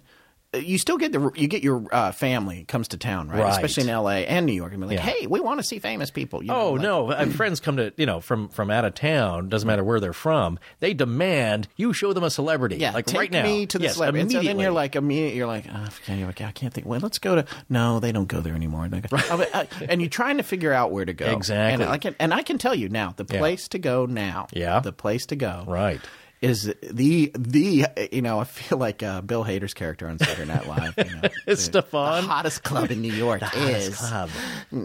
you 0.56 0.78
still 0.78 0.96
get 0.96 1.12
the 1.12 1.30
you 1.34 1.46
get 1.46 1.62
your 1.62 1.86
uh, 1.92 2.10
family 2.10 2.64
comes 2.64 2.88
to 2.88 2.96
town, 2.96 3.28
right? 3.28 3.40
Right. 3.40 3.50
Especially 3.50 3.82
in 3.82 3.90
L.A. 3.90 4.26
and 4.26 4.46
New 4.46 4.54
York, 4.54 4.72
and 4.72 4.80
be 4.80 4.86
like, 4.86 4.96
Yeah. 4.96 5.02
"Hey, 5.02 5.26
we 5.26 5.40
want 5.40 5.60
to 5.60 5.62
see 5.62 5.78
famous 5.78 6.10
people." 6.10 6.42
You 6.42 6.48
know, 6.48 6.56
Oh 6.60 6.72
like- 6.72 6.82
no! 6.82 7.30
Friends 7.36 7.60
come 7.60 7.76
to 7.76 7.92
you 7.98 8.06
know 8.06 8.20
from 8.20 8.48
from 8.48 8.70
out 8.70 8.86
of 8.86 8.94
town. 8.94 9.50
Doesn't 9.50 9.66
matter 9.66 9.84
where 9.84 10.00
they're 10.00 10.14
from. 10.14 10.58
They 10.80 10.94
demand 10.94 11.68
you 11.76 11.92
show 11.92 12.14
them 12.14 12.24
a 12.24 12.30
celebrity. 12.30 12.76
Yeah, 12.76 12.92
like 12.92 13.12
right 13.12 13.30
now. 13.30 13.42
me 13.42 13.66
to 13.66 13.76
the 13.78 13.84
yes, 13.84 13.94
celebrity. 13.94 14.22
And 14.22 14.30
so 14.30 14.38
then 14.38 14.44
immediately. 14.46 14.62
you're 14.64 14.72
like, 14.72 14.96
immediately, 14.96 15.36
you're 15.36 15.46
like, 15.46 15.66
oh, 15.70 15.86
okay, 16.02 16.24
okay, 16.24 16.44
I 16.46 16.52
can't 16.52 16.72
think. 16.72 16.86
Well, 16.86 17.00
let's 17.00 17.18
go 17.18 17.34
to. 17.34 17.44
No, 17.68 18.00
they 18.00 18.12
don't 18.12 18.28
go 18.28 18.40
there 18.40 18.54
anymore. 18.54 18.88
Go, 18.88 19.00
Oh, 19.12 19.44
uh, 19.52 19.64
and 19.86 20.00
you're 20.00 20.08
trying 20.08 20.38
to 20.38 20.42
figure 20.42 20.72
out 20.72 20.92
where 20.92 21.04
to 21.04 21.12
go. 21.12 21.26
Exactly. 21.26 21.84
And 21.84 21.92
I 21.92 21.98
can, 21.98 22.16
and 22.18 22.32
I 22.32 22.42
can 22.42 22.56
tell 22.56 22.74
you 22.74 22.88
now, 22.88 23.12
the 23.16 23.26
Yeah. 23.28 23.38
place 23.38 23.68
to 23.68 23.78
go 23.78 24.06
now. 24.06 24.46
Yeah. 24.54 24.80
the 24.80 24.92
place 24.92 25.26
to 25.26 25.36
go. 25.36 25.64
Right. 25.66 26.00
Is 26.40 26.72
the 26.82 27.32
the 27.36 27.86
you 28.12 28.22
know 28.22 28.38
I 28.38 28.44
feel 28.44 28.78
like 28.78 29.02
uh, 29.02 29.20
Bill 29.22 29.44
Hader's 29.44 29.74
character 29.74 30.08
on 30.08 30.18
Saturday 30.20 30.44
Night 30.46 30.66
Live. 30.68 30.94
You 30.96 31.04
know, 31.16 31.28
the, 31.46 31.56
Stefan? 31.56 32.22
the 32.22 32.28
hottest 32.28 32.62
club 32.62 32.90
in 32.92 33.02
New 33.02 33.12
York 33.12 33.40
Hottest 33.42 33.88
is 33.88 33.96
club. 33.96 34.30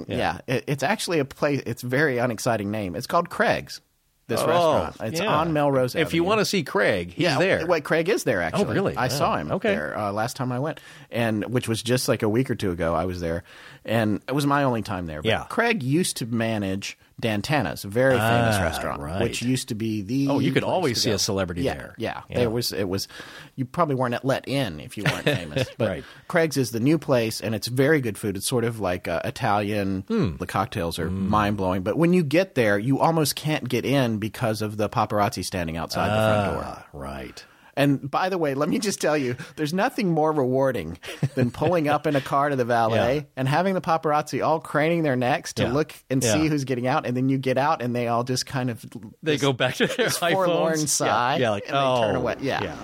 yeah, 0.07 0.39
it, 0.47 0.63
it's 0.67 0.81
actually 0.83 1.19
a 1.19 1.25
place. 1.25 1.61
It's 1.65 1.83
a 1.83 1.88
very 1.88 2.17
unexciting 2.17 2.71
name. 2.71 2.95
It's 2.95 3.05
called 3.07 3.29
Craig's. 3.29 3.81
This 4.25 4.39
Oh, 4.39 4.47
restaurant. 4.47 4.95
It's 5.13 5.19
yeah. 5.19 5.35
on 5.35 5.51
Melrose. 5.51 5.95
If 5.95 6.13
you 6.13 6.23
want 6.23 6.39
to 6.39 6.45
see 6.45 6.63
Craig, 6.63 7.09
he's 7.11 7.23
yeah, 7.23 7.38
there. 7.38 7.65
Wait, 7.67 7.83
Craig 7.83 8.07
is 8.07 8.23
there 8.23 8.41
actually. 8.41 8.63
Oh, 8.63 8.73
really? 8.73 8.95
I 8.95 9.07
Oh, 9.07 9.09
saw 9.09 9.35
him 9.35 9.51
okay. 9.51 9.75
there 9.75 9.97
uh, 9.97 10.13
last 10.13 10.38
time 10.38 10.50
I 10.53 10.59
went, 10.59 10.79
and 11.11 11.44
which 11.53 11.67
was 11.67 11.83
just 11.83 12.07
like 12.07 12.23
a 12.23 12.29
week 12.29 12.50
or 12.50 12.55
two 12.55 12.71
ago. 12.71 12.95
I 12.95 13.03
was 13.03 13.19
there, 13.19 13.44
and 13.85 14.21
it 14.27 14.33
was 14.33 14.45
my 14.45 14.63
only 14.63 14.81
time 14.81 15.06
there. 15.06 15.21
But 15.21 15.27
Yeah. 15.30 15.45
Craig 15.50 15.83
used 15.83 16.18
to 16.18 16.25
manage 16.25 16.97
Dan 17.19 17.41
Tana's, 17.41 17.85
a 17.85 17.88
very 17.88 18.15
famous 18.18 18.55
Ah, 18.57 18.63
restaurant, 18.63 19.00
right. 19.01 19.22
which 19.22 19.41
used 19.41 19.69
to 19.69 19.75
be 19.75 20.01
the. 20.01 20.27
Oh, 20.29 20.39
you 20.39 20.51
could 20.51 20.63
always 20.63 21.01
see 21.01 21.12
a 21.12 21.19
celebrity 21.19 21.62
yeah, 21.62 21.74
there. 21.75 21.96
Yeah, 21.98 22.22
Yeah. 22.29 22.38
there 22.39 22.50
was. 22.50 22.74
It 22.74 22.89
was. 22.89 23.07
You 23.55 23.65
probably 23.65 23.96
weren't 23.96 24.25
let 24.25 24.48
in 24.48 24.79
if 24.79 24.98
you 24.98 25.03
weren't 25.03 25.24
famous. 25.39 25.67
But 25.77 25.88
Right. 25.89 26.03
Craig's 26.27 26.57
is 26.57 26.72
the 26.72 26.79
new 26.79 26.98
place, 26.98 27.39
and 27.39 27.53
it's 27.55 27.67
very 27.67 28.01
good 28.01 28.17
food. 28.17 28.36
It's 28.36 28.48
sort 28.48 28.63
of 28.65 28.79
like 28.79 29.07
uh, 29.07 29.22
Italian. 29.24 30.03
Hmm. 30.07 30.38
The 30.38 30.48
cocktails 30.48 30.98
are 31.00 31.10
mind 31.10 31.55
blowing, 31.57 31.84
but 31.84 31.98
when 31.98 32.13
you 32.13 32.24
get 32.24 32.55
there, 32.55 32.79
you 32.79 33.00
almost 33.00 33.36
can't 33.36 33.69
get 33.69 33.86
in 33.86 34.17
because 34.17 34.62
of 34.62 34.77
the 34.77 34.89
paparazzi 34.89 35.46
standing 35.46 35.77
outside 35.77 36.07
the 36.10 36.15
front 36.15 36.53
door. 36.55 36.63
Ah, 36.65 36.86
right. 36.93 37.43
And 37.75 38.10
by 38.12 38.30
the 38.30 38.38
way, 38.38 38.53
let 38.53 38.70
me 38.70 38.77
just 38.77 39.01
tell 39.01 39.18
you, 39.18 39.36
there's 39.56 39.74
nothing 39.74 40.12
more 40.12 40.32
rewarding 40.32 40.98
than 41.36 41.50
pulling 41.50 41.88
up 41.88 42.06
in 42.06 42.15
a 42.15 42.22
car 42.22 42.50
to 42.50 42.56
the 42.56 42.65
valet 42.65 43.15
Yeah. 43.15 43.22
and 43.36 43.48
having 43.48 43.74
the 43.74 43.82
paparazzi 43.82 44.46
all 44.46 44.60
craning 44.62 45.01
their 45.01 45.15
necks 45.15 45.53
to 45.53 45.63
Yeah. 45.63 45.72
look 45.74 45.94
and 46.10 46.24
Yeah. 46.24 46.34
see 46.34 46.48
who's 46.48 46.65
getting 46.65 46.86
out, 46.86 47.06
and 47.08 47.18
then 47.18 47.30
you 47.30 47.38
get 47.39 47.58
out 47.58 47.82
and 47.82 47.96
they 47.96 48.08
all 48.08 48.24
just 48.24 48.46
kind 48.46 48.70
of 48.70 48.86
They 49.24 49.34
this- 49.34 49.42
go 49.42 49.53
back 49.53 49.75
to 49.75 49.88
their 49.88 50.06
this 50.06 50.18
forlorn 50.20 50.74
iPhones. 50.75 50.88
sigh, 50.89 51.36
Yeah, 51.38 51.42
yeah 51.42 51.50
like 51.50 51.63
and 51.68 51.75
they 51.75 51.80
oh, 51.80 52.01
turn 52.01 52.15
away. 52.15 52.36
Yeah. 52.42 52.63
yeah. 52.63 52.75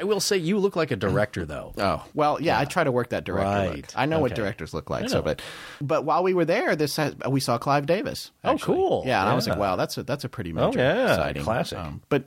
I 0.00 0.04
will 0.04 0.20
say 0.20 0.36
you 0.38 0.58
look 0.58 0.74
like 0.76 0.90
a 0.90 0.96
director, 0.96 1.44
though. 1.44 1.74
Oh 1.78 2.02
well, 2.14 2.40
yeah, 2.40 2.58
I 2.58 2.64
try 2.64 2.84
to 2.84 2.90
work 2.92 3.10
that 3.10 3.24
director 3.24 3.50
Right. 3.50 3.76
look. 3.76 3.86
I 3.94 4.06
know 4.06 4.18
what 4.20 4.34
directors 4.34 4.72
look 4.74 4.88
like. 4.90 5.08
So, 5.08 5.22
but 5.22 5.40
but 5.80 6.04
while 6.04 6.22
we 6.22 6.34
were 6.34 6.44
there, 6.44 6.74
this 6.76 6.96
has, 6.96 7.14
we 7.28 7.40
saw 7.40 7.58
Clive 7.58 7.86
Davis. 7.86 8.30
Oh, 8.44 8.56
cool. 8.58 9.02
Yeah, 9.06 9.20
and 9.20 9.28
I 9.30 9.34
was 9.34 9.46
like, 9.46 9.58
wow, 9.58 9.76
that's 9.76 9.96
a 9.98 10.02
that's 10.02 10.24
a 10.24 10.28
pretty 10.28 10.52
Oh, 10.56 10.66
major 10.68 10.78
yeah. 10.80 11.16
sighting. 11.16 11.42
Classic. 11.42 11.78
Um, 11.78 12.00
but 12.08 12.24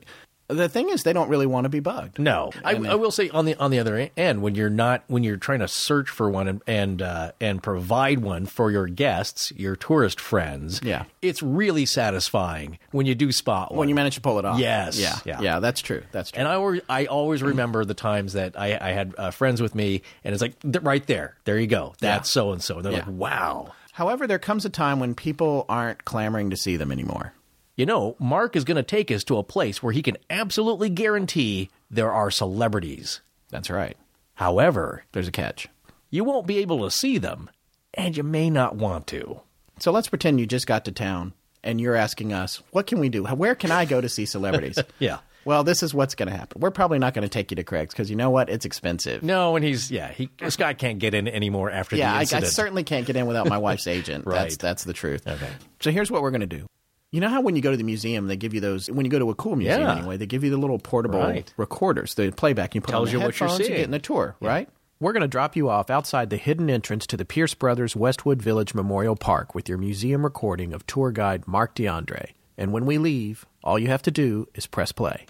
the 0.49 0.67
thing 0.69 0.89
is, 0.89 1.03
they 1.03 1.13
don't 1.13 1.29
really 1.29 1.45
want 1.45 1.65
to 1.65 1.69
be 1.69 1.79
bugged. 1.79 2.19
No, 2.19 2.51
I, 2.63 2.75
I 2.75 2.95
will 2.95 3.11
say 3.11 3.29
on 3.29 3.45
the 3.45 3.55
on 3.55 3.71
the 3.71 3.79
other 3.79 4.09
end, 4.17 4.41
when 4.41 4.55
you're 4.55 4.69
not 4.69 5.03
when 5.07 5.23
you're 5.23 5.37
trying 5.37 5.59
to 5.59 5.67
search 5.67 6.09
for 6.09 6.29
one 6.29 6.47
and 6.47 6.61
and, 6.67 7.01
uh, 7.01 7.31
and 7.39 7.63
provide 7.63 8.19
one 8.19 8.45
for 8.45 8.69
your 8.69 8.87
guests, 8.87 9.51
your 9.55 9.75
tourist 9.75 10.19
friends, 10.19 10.81
Yeah. 10.83 11.05
it's 11.21 11.41
really 11.41 11.85
satisfying 11.85 12.77
when 12.91 13.05
you 13.05 13.15
do 13.15 13.31
spot 13.31 13.71
one. 13.71 13.79
when 13.79 13.89
you 13.89 13.95
manage 13.95 14.15
to 14.15 14.21
pull 14.21 14.37
it 14.39 14.45
off. 14.45 14.59
Yes. 14.59 14.99
yeah, 14.99 15.17
Yeah. 15.25 15.41
yeah, 15.41 15.59
that's 15.59 15.81
true. 15.81 16.03
That's 16.11 16.31
true. 16.31 16.39
and 16.39 16.47
I 16.47 16.55
always, 16.55 16.81
I 16.89 17.05
always 17.05 17.41
remember 17.41 17.85
the 17.85 17.93
times 17.93 18.33
that 18.33 18.59
I, 18.59 18.77
I 18.79 18.91
had 18.91 19.15
uh, 19.17 19.31
friends 19.31 19.61
with 19.61 19.73
me, 19.75 20.01
and 20.23 20.33
it's 20.33 20.41
like 20.41 20.53
right 20.81 21.05
there, 21.07 21.35
there 21.45 21.57
you 21.59 21.67
go, 21.67 21.93
that's 21.99 22.31
so 22.31 22.51
and 22.51 22.61
so. 22.61 22.81
They're 22.81 22.91
like, 22.91 23.07
wow, 23.07 23.71
However, 23.93 24.25
there 24.25 24.39
comes 24.39 24.65
a 24.65 24.71
time 24.71 24.99
when 24.99 25.13
people 25.13 25.65
aren't 25.69 26.03
clamoring 26.03 26.49
to 26.49 26.57
see 26.57 26.77
them 26.77 26.91
anymore. 26.91 27.31
You 27.75 27.85
know, 27.87 28.15
Marc 28.19 28.55
is 28.55 28.63
going 28.65 28.75
to 28.77 28.83
take 28.83 29.09
us 29.11 29.23
to 29.25 29.37
a 29.37 29.43
place 29.43 29.81
where 29.81 29.93
he 29.93 30.03
can 30.03 30.17
absolutely 30.29 30.89
guarantee 30.89 31.69
there 31.89 32.11
are 32.11 32.29
celebrities. 32.29 33.21
That's 33.49 33.69
right. 33.69 33.97
However, 34.35 35.05
There's 35.11 35.27
a 35.27 35.31
catch. 35.31 35.67
you 36.09 36.23
won't 36.23 36.47
be 36.47 36.57
able 36.59 36.83
to 36.83 36.91
see 36.91 37.17
them, 37.17 37.49
and 37.93 38.15
you 38.15 38.23
may 38.23 38.49
not 38.49 38.75
want 38.75 39.07
to. 39.07 39.41
So 39.79 39.91
let's 39.91 40.07
pretend 40.09 40.39
you 40.39 40.45
just 40.45 40.67
got 40.67 40.85
to 40.85 40.91
town 40.91 41.33
and 41.63 41.79
you're 41.81 41.95
asking 41.95 42.31
us, 42.33 42.61
what 42.71 42.87
can 42.87 42.99
we 42.99 43.09
do? 43.09 43.23
Where 43.25 43.55
can 43.55 43.71
I 43.71 43.85
go 43.85 44.01
to 44.01 44.09
see 44.09 44.25
celebrities? 44.25 44.77
Yeah. 44.99 45.19
Well, 45.45 45.65
this 45.65 45.83
is 45.83 45.93
what's 45.93 46.15
going 46.15 46.29
to 46.29 46.37
happen. 46.37 46.61
We're 46.61 46.71
probably 46.71 46.99
not 46.99 47.13
going 47.13 47.23
to 47.23 47.29
take 47.29 47.51
you 47.51 47.55
to 47.55 47.63
Craig's 47.65 47.93
because 47.93 48.09
you 48.09 48.15
know 48.15 48.29
what? 48.29 48.49
It's 48.49 48.63
expensive. 48.63 49.23
No, 49.23 49.57
and 49.57 49.65
he's 49.65 49.91
yeah, 49.91 50.09
he 50.09 50.29
Scott 50.47 50.77
can't 50.77 50.99
get 50.99 51.13
in 51.13 51.27
anymore 51.27 51.69
after 51.69 51.97
yeah, 51.97 52.23
the 52.23 52.35
I, 52.35 52.39
I 52.39 52.43
certainly 52.43 52.83
can't 52.85 53.05
get 53.05 53.17
in 53.17 53.25
without 53.25 53.49
my 53.49 53.57
wife's 53.57 53.85
agent. 53.87 54.23
That's 54.25 54.53
Right. 54.53 54.59
that's 54.59 54.85
the 54.85 54.93
truth. 54.93 55.27
Okay. 55.27 55.49
So 55.81 55.91
here's 55.91 56.09
what 56.09 56.21
we're 56.21 56.31
going 56.31 56.41
to 56.41 56.47
do. 56.47 56.65
You 57.13 57.21
know 57.21 57.29
how 57.29 57.41
when 57.41 57.55
you 57.55 57.61
go 57.61 57.69
to 57.69 57.77
the 57.77 57.83
museum, 57.83 58.25
they 58.25 58.35
give 58.35 58.55
you 58.55 58.59
those. 58.59 58.89
When 58.89 59.05
you 59.05 59.11
go 59.11 59.19
to 59.19 59.29
a 59.29 59.35
cool 59.35 59.55
museum, 59.55 59.81
Yeah. 59.81 59.97
anyway, 59.97 60.17
they 60.17 60.25
give 60.25 60.43
you 60.43 60.49
the 60.49 60.57
little 60.57 60.79
portable 60.79 61.19
Right. 61.19 61.53
recorders, 61.57 62.15
the 62.15 62.31
playback. 62.31 62.73
You 62.73 62.81
put 62.81 62.89
Tells 62.89 63.09
on 63.09 63.13
the 63.13 63.19
you 63.19 63.23
what 63.25 63.39
you're 63.39 63.49
headphones, 63.49 63.67
seeing. 63.67 63.77
getting 63.79 63.93
a 63.93 63.99
tour, 63.99 64.35
right? 64.41 64.67
We're 64.99 65.13
going 65.13 65.21
to 65.21 65.27
drop 65.27 65.55
you 65.55 65.69
off 65.69 65.91
outside 65.91 66.31
the 66.31 66.37
hidden 66.37 66.71
entrance 66.71 67.05
to 67.05 67.15
the 67.15 67.23
Pierce 67.23 67.53
Brothers 67.53 67.95
Westwood 67.95 68.41
Village 68.41 68.73
Memorial 68.73 69.15
Park 69.15 69.53
with 69.53 69.69
your 69.69 69.77
museum 69.77 70.23
recording 70.23 70.73
of 70.73 70.87
tour 70.87 71.11
guide 71.11 71.47
Marc 71.47 71.75
D'Andre. 71.75 72.33
And 72.57 72.71
when 72.73 72.83
we 72.87 72.97
leave, 72.97 73.45
all 73.63 73.77
you 73.77 73.89
have 73.89 74.01
to 74.03 74.11
do 74.11 74.47
is 74.55 74.65
press 74.65 74.91
play. 74.91 75.27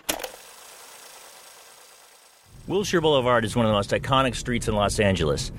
Wilshire 2.66 3.02
Boulevard 3.02 3.44
is 3.44 3.58
one 3.58 3.66
of 3.66 3.70
the 3.72 3.75
most 3.75 3.90
iconic 3.92 4.36
streets 4.36 4.70
in 4.70 4.74
Los 4.75 5.02
Angeles. 5.02 5.52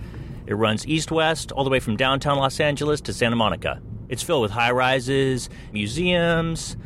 It 0.46 0.54
runs 0.54 0.86
east 0.86 1.10
west 1.12 1.52
all 1.52 1.64
the 1.64 1.70
way 1.70 1.80
from 1.80 1.96
downtown 1.96 2.38
Los 2.38 2.60
Angeles 2.60 3.02
to 3.02 3.12
Santa 3.12 3.36
Monica. 3.36 3.82
It's 4.14 4.22
filled 4.22 4.42
with 4.42 4.52
high 4.52 4.70
rises, 4.70 5.50
museums, 5.72 6.76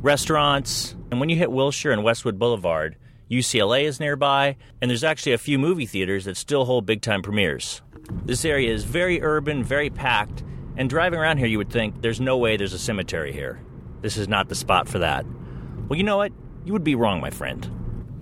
restaurants, 0.00 0.94
and 1.10 1.18
when 1.18 1.28
you 1.28 1.34
hit 1.34 1.50
Wilshire 1.50 1.90
and 1.90 2.04
Westwood 2.04 2.38
Boulevard, 2.38 2.94
UCLA 3.28 3.82
is 3.82 3.98
nearby, 3.98 4.56
and 4.80 4.88
there's 4.88 5.02
actually 5.02 5.32
a 5.32 5.38
few 5.38 5.58
movie 5.58 5.86
theaters 5.86 6.26
that 6.26 6.36
still 6.36 6.66
hold 6.66 6.86
big 6.86 7.02
time 7.02 7.20
premieres. 7.20 7.82
This 8.24 8.44
area 8.44 8.72
is 8.72 8.84
very 8.84 9.20
urban, 9.20 9.64
very 9.64 9.90
packed, 9.90 10.44
and 10.76 10.88
driving 10.88 11.18
around 11.18 11.38
here, 11.38 11.48
you 11.48 11.58
would 11.58 11.72
think 11.72 12.00
there's 12.00 12.20
no 12.20 12.36
way 12.36 12.56
there's 12.56 12.72
a 12.74 12.78
cemetery 12.78 13.32
here. 13.32 13.60
This 14.02 14.16
is 14.16 14.28
not 14.28 14.48
the 14.48 14.54
spot 14.54 14.88
for 14.88 15.00
that. 15.00 15.26
Well, 15.88 15.96
you 15.96 16.04
know 16.04 16.18
what? 16.18 16.30
You 16.64 16.72
would 16.74 16.84
be 16.84 16.94
wrong, 16.94 17.20
my 17.20 17.30
friend. 17.30 17.68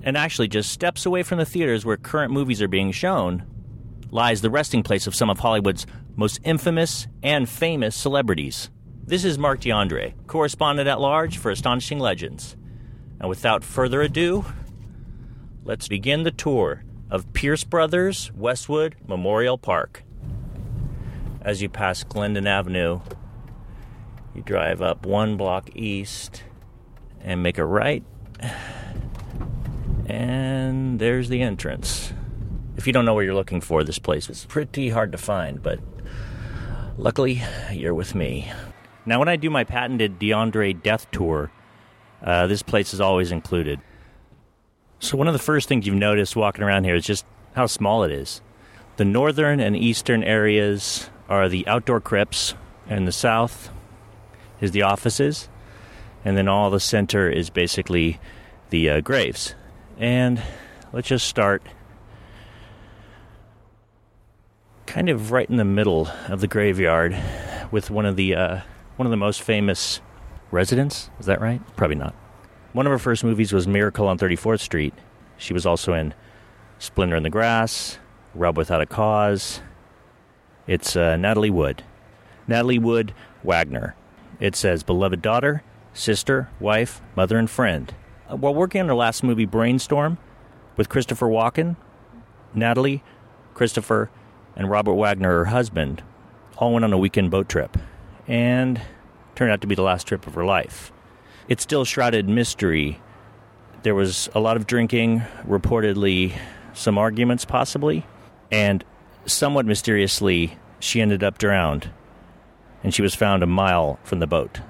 And 0.02 0.16
actually, 0.16 0.48
just 0.48 0.72
steps 0.72 1.04
away 1.04 1.22
from 1.24 1.36
the 1.36 1.44
theaters 1.44 1.84
where 1.84 1.98
current 1.98 2.32
movies 2.32 2.62
are 2.62 2.68
being 2.68 2.90
shown 2.90 3.44
lies 4.10 4.40
the 4.40 4.50
resting 4.50 4.82
place 4.82 5.06
of 5.06 5.14
some 5.14 5.30
of 5.30 5.40
Hollywood's 5.40 5.86
most 6.14 6.40
infamous 6.44 7.06
and 7.22 7.48
famous 7.48 7.94
celebrities. 7.94 8.70
This 9.04 9.24
is 9.24 9.38
Marc 9.38 9.60
D'Andre, 9.60 10.14
correspondent 10.26 10.88
at 10.88 11.00
large 11.00 11.38
for 11.38 11.50
Astonishing 11.50 11.98
Legends. 11.98 12.56
And 13.20 13.28
without 13.28 13.64
further 13.64 14.02
ado, 14.02 14.44
let's 15.64 15.88
begin 15.88 16.22
the 16.22 16.30
tour 16.30 16.84
of 17.10 17.32
Pierce 17.32 17.64
Brothers 17.64 18.32
Westwood 18.34 18.96
Memorial 19.06 19.58
Park. 19.58 20.02
As 21.40 21.62
you 21.62 21.68
pass 21.68 22.02
Glendon 22.02 22.46
Avenue, 22.46 23.00
you 24.34 24.42
drive 24.42 24.82
up 24.82 25.06
one 25.06 25.36
block 25.36 25.70
east 25.74 26.42
and 27.20 27.42
make 27.42 27.58
a 27.58 27.64
right 27.64 28.04
and 30.08 30.98
there's 30.98 31.28
the 31.28 31.42
entrance. 31.42 32.12
If 32.76 32.86
you 32.86 32.92
don't 32.92 33.04
know 33.04 33.14
where 33.14 33.24
you're 33.24 33.34
looking 33.34 33.60
for, 33.60 33.82
this 33.82 33.98
place 33.98 34.28
is 34.28 34.44
pretty 34.44 34.90
hard 34.90 35.12
to 35.12 35.18
find, 35.18 35.62
but 35.62 35.80
luckily, 36.98 37.42
you're 37.72 37.94
with 37.94 38.14
me. 38.14 38.52
Now, 39.06 39.18
when 39.18 39.28
I 39.28 39.36
do 39.36 39.48
my 39.48 39.64
patented 39.64 40.18
D'Andre 40.18 40.72
Death 40.74 41.10
Tour, 41.10 41.50
uh, 42.22 42.46
this 42.46 42.62
place 42.62 42.92
is 42.92 43.00
always 43.00 43.32
included. 43.32 43.80
So, 44.98 45.16
one 45.16 45.26
of 45.26 45.32
the 45.32 45.38
first 45.38 45.68
things 45.68 45.86
you've 45.86 45.96
noticed 45.96 46.36
walking 46.36 46.64
around 46.64 46.84
here 46.84 46.94
is 46.94 47.04
just 47.04 47.24
how 47.54 47.66
small 47.66 48.04
it 48.04 48.10
is. 48.10 48.42
The 48.96 49.04
northern 49.04 49.60
and 49.60 49.76
eastern 49.76 50.22
areas 50.22 51.08
are 51.28 51.48
the 51.48 51.66
outdoor 51.66 52.00
crypts, 52.00 52.54
and 52.88 53.06
the 53.06 53.12
south 53.12 53.70
is 54.60 54.72
the 54.72 54.82
offices, 54.82 55.48
and 56.24 56.36
then 56.36 56.48
all 56.48 56.70
the 56.70 56.80
center 56.80 57.30
is 57.30 57.48
basically 57.48 58.20
the 58.70 58.90
uh, 58.90 59.00
graves. 59.00 59.54
And 59.98 60.42
let's 60.92 61.08
just 61.08 61.26
start 61.26 61.62
kind 64.86 65.08
of 65.08 65.32
right 65.32 65.48
in 65.48 65.56
the 65.56 65.64
middle 65.64 66.08
of 66.28 66.40
the 66.40 66.46
graveyard 66.46 67.16
with 67.70 67.90
one 67.90 68.06
of 68.06 68.16
the 68.16 68.34
uh, 68.34 68.60
one 68.96 69.06
of 69.06 69.10
the 69.10 69.16
most 69.16 69.42
famous 69.42 70.00
residents. 70.50 71.10
Is 71.18 71.26
that 71.26 71.40
right? 71.40 71.60
Probably 71.76 71.96
not. 71.96 72.14
One 72.72 72.86
of 72.86 72.92
her 72.92 72.98
first 72.98 73.24
movies 73.24 73.52
was 73.52 73.66
Miracle 73.66 74.06
on 74.06 74.18
34th 74.18 74.60
Street. 74.60 74.94
She 75.36 75.52
was 75.52 75.66
also 75.66 75.92
in 75.92 76.14
Splendor 76.78 77.16
in 77.16 77.22
the 77.22 77.30
Grass, 77.30 77.98
Rebel 78.34 78.60
Without 78.60 78.80
a 78.80 78.86
Cause. 78.86 79.60
It's 80.66 80.96
uh, 80.96 81.16
Natalie 81.16 81.50
Wood. 81.50 81.82
Natalie 82.46 82.78
Wood 82.78 83.14
Wagner. 83.42 83.94
It 84.40 84.54
says 84.54 84.82
beloved 84.82 85.22
daughter, 85.22 85.62
sister, 85.94 86.48
wife, 86.60 87.00
mother, 87.14 87.38
and 87.38 87.48
friend. 87.48 87.94
Uh, 88.30 88.36
While 88.36 88.54
working 88.54 88.82
on 88.82 88.88
her 88.88 88.94
last 88.94 89.22
movie, 89.22 89.46
Brainstorm, 89.46 90.18
with 90.76 90.88
Christopher 90.88 91.26
Walken, 91.26 91.76
Natalie, 92.54 93.02
Christopher, 93.54 94.10
and 94.56 94.70
Robert 94.70 94.94
Wagner, 94.94 95.30
her 95.30 95.44
husband, 95.46 96.02
all 96.56 96.72
went 96.72 96.84
on 96.84 96.92
a 96.92 96.98
weekend 96.98 97.30
boat 97.30 97.48
trip, 97.48 97.76
and 98.26 98.80
turned 99.34 99.52
out 99.52 99.60
to 99.60 99.66
be 99.66 99.74
the 99.74 99.82
last 99.82 100.06
trip 100.06 100.26
of 100.26 100.34
her 100.34 100.44
life. 100.44 100.90
It's 101.48 101.62
still 101.62 101.84
shrouded 101.84 102.28
mystery. 102.28 103.00
There 103.82 103.94
was 103.94 104.28
a 104.34 104.40
lot 104.40 104.56
of 104.56 104.66
drinking, 104.66 105.20
reportedly 105.46 106.36
some 106.72 106.98
arguments, 106.98 107.44
possibly, 107.44 108.06
and 108.50 108.84
somewhat 109.26 109.66
mysteriously, 109.66 110.56
she 110.80 111.00
ended 111.00 111.22
up 111.22 111.38
drowned, 111.38 111.90
and 112.82 112.94
she 112.94 113.02
was 113.02 113.14
found 113.14 113.42
a 113.42 113.46
mile 113.46 113.98
from 114.02 114.18
the 114.20 114.26
boat. 114.26 114.60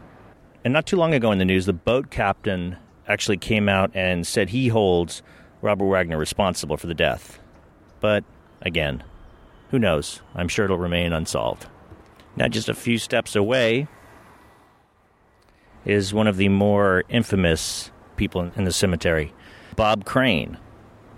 And 0.64 0.72
not 0.72 0.86
too 0.86 0.96
long 0.96 1.14
ago 1.14 1.30
in 1.30 1.38
the 1.38 1.44
news, 1.44 1.66
the 1.66 1.72
boat 1.72 2.10
captain 2.10 2.76
actually 3.06 3.36
came 3.36 3.68
out 3.68 3.90
and 3.94 4.26
said 4.26 4.48
he 4.48 4.68
holds 4.68 5.22
Robert 5.62 5.86
Wagner 5.86 6.18
responsible 6.18 6.76
for 6.76 6.88
the 6.88 6.94
death. 6.94 7.38
But 8.00 8.24
again, 8.60 9.04
who 9.70 9.78
knows? 9.78 10.22
I'm 10.34 10.48
sure 10.48 10.64
it'll 10.64 10.78
remain 10.78 11.12
unsolved. 11.12 11.66
Now, 12.36 12.48
just 12.48 12.68
a 12.68 12.74
few 12.74 12.98
steps 12.98 13.34
away 13.34 13.88
is 15.84 16.12
one 16.12 16.26
of 16.26 16.36
the 16.36 16.48
more 16.48 17.04
infamous 17.08 17.90
people 18.16 18.50
in 18.56 18.64
the 18.64 18.72
cemetery, 18.72 19.32
Bob 19.76 20.04
Crane, 20.04 20.58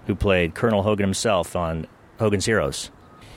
who 0.06 0.14
played 0.14 0.54
Colonel 0.54 0.82
Hogan 0.82 1.04
himself 1.04 1.56
on 1.56 1.86
Hogan's 2.18 2.46
Heroes. 2.46 2.90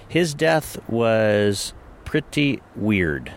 His 0.08 0.34
death 0.34 0.78
was 0.90 1.74
pretty 2.06 2.62
weird. 2.76 3.32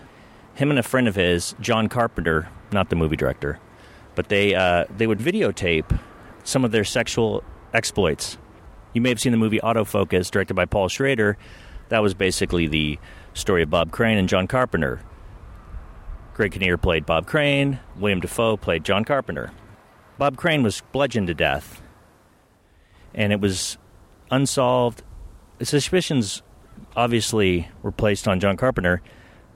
Him 0.54 0.70
and 0.70 0.78
a 0.78 0.82
friend 0.82 1.06
of 1.06 1.14
his, 1.14 1.54
John 1.60 1.88
Carpenter, 1.88 2.48
not 2.72 2.90
the 2.90 2.96
movie 2.96 3.16
director, 3.16 3.58
but 4.14 4.28
they 4.28 4.54
uh, 4.54 4.84
they 4.96 5.06
would 5.06 5.18
videotape 5.18 5.98
some 6.42 6.64
of 6.64 6.72
their 6.72 6.84
sexual 6.84 7.42
exploits. 7.72 8.38
You 8.92 9.00
may 9.00 9.08
have 9.08 9.20
seen 9.20 9.32
the 9.32 9.38
movie 9.38 9.58
Autofocus, 9.60 10.30
directed 10.30 10.54
by 10.54 10.64
Paul 10.66 10.88
Schrader. 10.88 11.36
That 11.94 12.02
was 12.02 12.12
basically 12.12 12.66
the 12.66 12.98
story 13.34 13.62
of 13.62 13.70
Bob 13.70 13.92
Crane 13.92 14.18
and 14.18 14.28
John 14.28 14.48
Carpenter. 14.48 15.00
Greg 16.34 16.50
Kinnear 16.50 16.76
played 16.76 17.06
Bob 17.06 17.24
Crane. 17.24 17.78
William 17.96 18.18
Dafoe 18.18 18.56
played 18.56 18.82
John 18.82 19.04
Carpenter. 19.04 19.52
Bob 20.18 20.36
Crane 20.36 20.64
was 20.64 20.82
bludgeoned 20.90 21.28
to 21.28 21.34
death, 21.34 21.80
and 23.14 23.32
it 23.32 23.40
was 23.40 23.78
unsolved. 24.28 25.04
The 25.58 25.66
Suspicions 25.66 26.42
obviously 26.96 27.68
were 27.80 27.92
placed 27.92 28.26
on 28.26 28.40
John 28.40 28.56
Carpenter, 28.56 29.00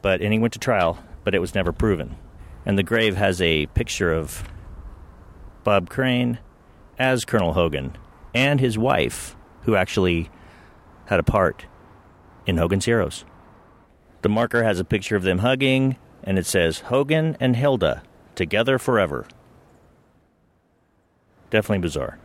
but 0.01 0.21
and 0.21 0.33
he 0.33 0.39
went 0.39 0.53
to 0.53 0.61
trial, 0.61 0.97
but 1.25 1.35
it 1.35 1.41
was 1.41 1.57
never 1.57 1.73
proven. 1.73 2.15
And 2.65 2.79
the 2.79 2.85
grave 2.85 3.17
has 3.17 3.43
a 3.43 3.67
picture 3.67 4.13
of 4.13 4.49
Bob 5.65 5.91
Crane 5.91 6.39
as 7.01 7.25
Colonel 7.25 7.55
Hogan 7.55 7.97
and 8.33 8.61
his 8.61 8.79
wife, 8.79 9.35
who 9.63 9.75
actually 9.75 10.31
had 11.07 11.19
a 11.19 11.25
part 11.25 11.67
in 12.49 12.57
Hogan's 12.57 12.87
Heroes. 12.87 13.27
The 14.23 14.31
marker 14.31 14.65
has 14.65 14.81
a 14.81 14.85
picture 14.85 15.17
of 15.17 15.23
them 15.23 15.41
hugging, 15.41 15.97
and 16.25 16.39
it 16.39 16.47
says 16.47 16.81
Hogan 16.81 17.37
and 17.39 17.55
Hilda 17.55 18.03
together 18.35 18.79
forever. 18.79 19.27
Definitely 21.51 21.83
bizarre. 21.83 22.19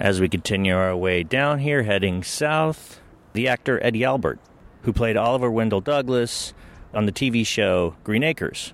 As 0.00 0.20
we 0.20 0.28
continue 0.28 0.74
our 0.74 0.96
way 0.96 1.22
down 1.22 1.58
here, 1.58 1.82
heading 1.82 2.22
south, 2.22 3.00
the 3.34 3.46
actor 3.46 3.78
Eddie 3.84 4.04
Albert, 4.04 4.38
who 4.82 4.92
played 4.92 5.18
Oliver 5.18 5.50
Wendell 5.50 5.82
Douglas 5.82 6.54
on 6.94 7.04
the 7.04 7.12
TV 7.12 7.46
show 7.46 7.94
Green 8.04 8.22
Acres. 8.22 8.72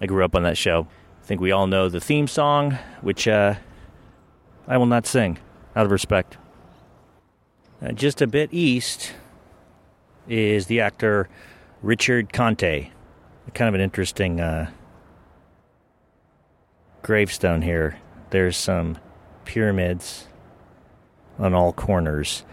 I 0.00 0.06
grew 0.06 0.24
up 0.24 0.34
on 0.34 0.42
that 0.42 0.58
show. 0.58 0.88
I 1.22 1.26
think 1.26 1.40
we 1.40 1.52
all 1.52 1.68
know 1.68 1.88
the 1.88 2.00
theme 2.00 2.26
song, 2.26 2.76
which 3.02 3.28
uh, 3.28 3.54
I 4.66 4.78
will 4.78 4.86
not 4.86 5.06
sing 5.06 5.38
out 5.76 5.86
of 5.86 5.92
respect. 5.92 6.38
Uh, 7.80 7.92
just 7.92 8.20
a 8.20 8.26
bit 8.26 8.52
east 8.52 9.12
is 10.28 10.66
the 10.66 10.80
actor 10.80 11.28
Richard 11.82 12.32
Conte. 12.32 12.90
Kind 13.54 13.68
of 13.68 13.74
an 13.74 13.80
interesting 13.80 14.40
uh, 14.40 14.70
gravestone 17.02 17.62
here. 17.62 17.98
There's 18.30 18.56
some 18.56 18.98
pyramids 19.46 20.26
on 21.38 21.54
all 21.54 21.72
corners, 21.72 22.44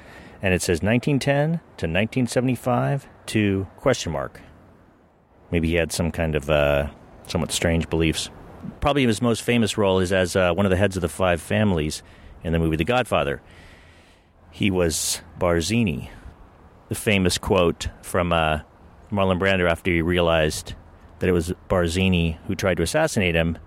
and 0.41 0.53
it 0.53 0.61
says 0.61 0.81
1910 0.81 1.59
to 1.77 1.85
1975 1.87 3.07
to 3.27 3.67
question 3.77 4.13
mark. 4.13 4.41
Maybe 5.51 5.67
he 5.67 5.75
had 5.75 5.91
some 5.91 6.11
kind 6.11 6.35
of 6.35 6.49
uh, 6.49 6.89
somewhat 7.27 7.51
strange 7.51 7.89
beliefs. 7.89 8.29
Probably 8.79 9.05
his 9.05 9.21
most 9.21 9.43
famous 9.43 9.77
role 9.77 9.99
is 9.99 10.11
as 10.11 10.35
uh, 10.35 10.53
one 10.53 10.65
of 10.65 10.69
the 10.69 10.77
heads 10.77 10.95
of 10.95 11.01
the 11.01 11.09
five 11.09 11.41
families 11.41 12.01
in 12.43 12.53
the 12.53 12.59
movie 12.59 12.77
The 12.77 12.85
Godfather. 12.85 13.41
He 14.51 14.71
was 14.71 15.21
Barzini. 15.37 16.09
The 16.87 16.95
famous 16.95 17.39
quote 17.39 17.87
from 18.03 18.31
uh, 18.31 18.59
Marlon 19.11 19.39
Brando 19.39 19.69
after 19.69 19.91
he 19.91 20.03
realized 20.03 20.75
that 21.19 21.27
it 21.27 21.31
was 21.31 21.51
Barzini 21.67 22.37
who 22.47 22.53
tried 22.53 22.77
to 22.77 22.83
assassinate 22.83 23.33
him. 23.33 23.57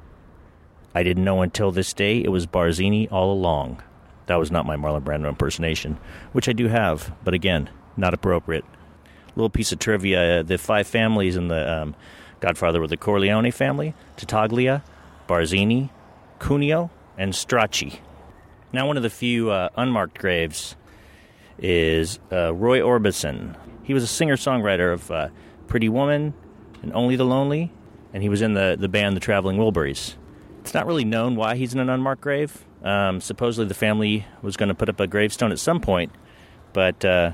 I 0.95 1.03
didn't 1.03 1.25
know 1.25 1.43
until 1.43 1.73
this 1.73 1.93
day 1.93 2.23
it 2.23 2.31
was 2.31 2.47
Barzini 2.47 3.11
all 3.11 3.33
along. 3.33 3.83
That 4.27 4.39
was 4.39 4.53
not 4.53 4.67
my 4.67 4.77
Marlon 4.77 5.03
Brando 5.03 5.29
impersonation, 5.29 5.99
which 6.33 6.49
I 6.49 6.53
do 6.53 6.69
have, 6.69 7.13
but 7.25 7.35
again, 7.35 7.71
not 7.97 8.15
appropriate. 8.15 8.65
Little 9.35 9.51
piece 9.51 9.73
of 9.73 9.81
trivia: 9.81 10.45
the 10.45 10.57
five 10.57 10.87
families 10.87 11.35
in 11.35 11.49
the 11.49 11.83
um, 11.83 11.97
Godfather 12.41 12.81
were 12.81 12.87
the 12.87 12.97
Corleone 12.97 13.51
family, 13.51 13.95
Tattaglia, 14.17 14.83
Barzini, 15.29 15.91
Cuneo, 16.39 16.91
and 17.17 17.33
Stracci. 17.33 17.99
Now, 18.73 18.87
one 18.87 18.97
of 18.97 19.03
the 19.03 19.11
few 19.11 19.51
uh, 19.51 19.71
unmarked 19.77 20.19
graves 20.19 20.77
is 21.59 22.19
uh, 22.33 22.55
Roy 22.55 22.81
Orbison. 22.81 23.57
He 23.83 23.95
was 23.95 24.03
a 24.03 24.07
singer-songwriter 24.07 24.93
of 24.93 25.11
uh, 25.11 25.29
"Pretty 25.67 25.89
Woman" 25.89 26.35
and 26.83 26.93
"Only 26.93 27.17
the 27.17 27.25
Lonely," 27.25 27.73
and 28.13 28.23
he 28.23 28.29
was 28.29 28.43
in 28.43 28.55
the 28.55 28.77
the 28.79 28.89
band 28.89 29.17
the 29.17 29.21
Traveling 29.21 29.57
Wilburys. 29.57 30.15
It's 30.61 30.75
not 30.75 30.87
really 30.87 31.05
known 31.05 31.35
why 31.37 31.57
he's 31.57 31.73
in 31.73 31.81
an 31.81 31.89
unmarked 31.89 32.21
grave. 32.21 32.65
Um, 32.83 33.21
supposedly, 33.21 33.69
the 33.69 33.75
family 33.75 34.27
was 34.43 34.57
going 34.57 34.69
to 34.69 34.75
put 34.75 34.89
up 34.89 35.01
a 35.01 35.07
gravestone 35.07 35.51
at 35.51 35.59
some 35.59 35.81
point, 35.81 36.13
but 36.73 37.05
uh, 37.05 37.33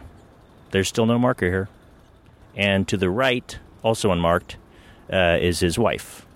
there's 0.70 0.88
still 0.88 1.06
no 1.06 1.18
marker 1.18 1.46
here. 1.46 1.68
And 2.56 2.86
to 2.88 2.96
the 2.96 3.10
right, 3.10 3.58
also 3.82 4.10
unmarked, 4.10 4.56
uh, 5.12 5.38
is 5.40 5.60
his 5.60 5.78
wife. 5.78 6.26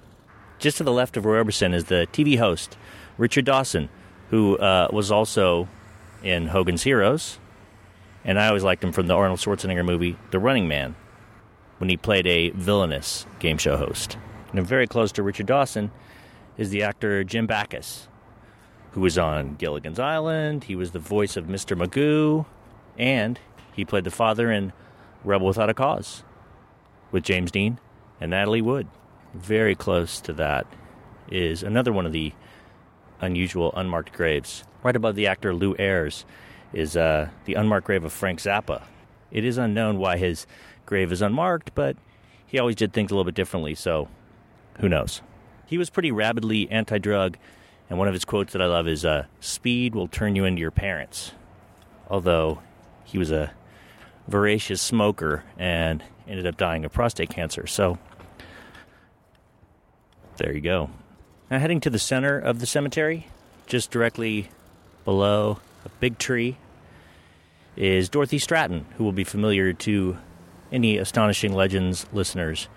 Just 0.59 0.79
to 0.79 0.85
the 0.85 0.93
left 0.93 1.17
of 1.17 1.25
Roy 1.25 1.43
Orbison 1.43 1.73
is 1.73 1.85
the 1.85 2.09
TV 2.13 2.39
host, 2.39 2.77
Richard 3.17 3.45
Dawson, 3.45 3.89
who 4.31 4.57
uh, 4.59 4.89
was 4.93 5.11
also 5.11 5.69
in 6.23 6.49
Hogan's 6.49 6.83
Heroes. 6.83 7.39
And 8.29 8.39
I 8.39 8.49
always 8.49 8.63
liked 8.63 8.85
him 8.85 8.93
from 8.93 9.07
the 9.07 9.15
Arnold 9.15 9.39
Schwarzenegger 9.39 9.87
movie, 9.87 10.19
The 10.33 10.39
Running 10.39 10.69
Man, 10.69 10.95
when 11.79 11.89
he 11.89 11.97
played 11.97 12.27
a 12.27 12.51
villainous 12.51 13.25
game 13.39 13.57
show 13.57 13.79
host. 13.79 14.19
And 14.53 14.67
very 14.67 14.87
close 14.87 15.13
to 15.13 15.23
Richard 15.23 15.47
Dawson 15.47 15.91
is 16.59 16.69
the 16.69 16.83
actor 16.83 17.25
Jim 17.25 17.47
Backus, 17.47 18.07
who 18.93 19.01
was 19.01 19.17
on 19.17 19.55
Gilligan's 19.55 19.99
Island. 19.99 20.65
He 20.65 20.77
was 20.77 20.91
the 20.91 20.99
voice 20.99 21.39
of 21.39 21.47
Mr. 21.47 21.75
Magoo, 21.75 22.45
and 22.99 23.41
he 23.75 23.87
played 23.87 24.05
the 24.05 24.11
father 24.11 24.53
in 24.53 24.75
Rebel 25.25 25.47
Without 25.47 25.71
a 25.71 25.75
Cause 25.75 26.23
with 27.11 27.25
James 27.25 27.51
Dean 27.51 27.81
and 28.21 28.33
Natalie 28.33 28.61
Wood. 28.61 28.89
Very 29.33 29.75
close 29.75 30.21
to 30.21 30.35
that 30.35 30.67
is 31.31 31.63
another 31.63 31.95
one 31.95 32.05
of 32.05 32.13
the 32.13 32.35
unusual 33.23 33.73
unmarked 33.75 34.13
graves. 34.13 34.65
Right 34.83 34.97
above 34.97 35.15
the 35.15 35.27
actor 35.27 35.55
Lew 35.55 35.75
Ayres 35.79 36.27
is 36.73 36.97
uh, 36.97 37.29
the 37.45 37.55
unmarked 37.55 37.87
grave 37.87 38.05
of 38.05 38.13
Frank 38.13 38.41
Zappa. 38.41 38.83
It 39.31 39.45
is 39.45 39.59
unknown 39.59 39.99
why 39.99 40.17
his 40.17 40.47
grave 40.87 41.13
is 41.13 41.23
unmarked, 41.23 41.75
but 41.75 41.97
he 42.47 42.59
always 42.59 42.77
did 42.77 42.93
things 42.93 43.11
a 43.11 43.15
little 43.15 43.25
bit 43.25 43.35
differently, 43.35 43.75
so 43.75 44.09
who 44.81 44.89
knows? 44.89 45.23
He 45.67 45.79
was 45.79 45.91
pretty 45.91 46.11
rabidly 46.11 46.71
anti 46.71 46.99
drug, 46.99 47.37
and 47.91 47.99
one 47.99 48.09
of 48.09 48.15
his 48.15 48.25
quotes 48.25 48.53
that 48.53 48.63
I 48.63 48.67
love 48.67 48.89
is 48.89 49.05
uh, 49.05 49.27
Speed 49.41 49.95
will 49.95 50.09
turn 50.09 50.35
you 50.35 50.45
into 50.45 50.61
your 50.61 50.71
parents. 50.71 51.33
Although 52.09 52.63
he 53.05 53.19
was 53.19 53.31
a 53.31 53.53
voracious 54.27 54.81
smoker 54.81 55.45
and 55.59 56.03
ended 56.27 56.47
up 56.47 56.57
dying 56.57 56.85
of 56.85 56.93
prostate 56.93 57.31
cancer. 57.31 57.67
So 57.67 57.99
there 60.37 60.55
you 60.55 60.61
go. 60.61 60.91
Now, 61.51 61.59
heading 61.59 61.81
to 61.81 61.91
the 61.91 61.99
center 61.99 62.39
of 62.39 62.61
the 62.61 62.67
cemetery, 62.67 63.27
just 63.67 63.91
directly 63.91 64.49
below 65.05 65.61
a 65.89 66.01
big 66.01 66.19
tree, 66.19 66.59
is 67.77 68.09
Dorothy 68.09 68.39
Stratten, 68.39 68.85
who 68.97 69.05
will 69.05 69.13
be 69.13 69.25
familiar 69.25 69.73
to 69.73 70.19
any 70.71 70.99
Astonishing 70.99 71.53
Legends 71.53 72.07
listeners 72.13 72.69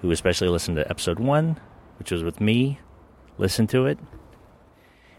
who 0.00 0.10
especially 0.10 0.48
listened 0.48 0.76
to 0.76 0.90
episode 0.90 1.18
one, 1.18 1.60
which 1.98 2.10
was 2.10 2.22
with 2.22 2.40
me. 2.40 2.80
Listen 3.38 3.66
to 3.68 3.86
it. 3.86 3.98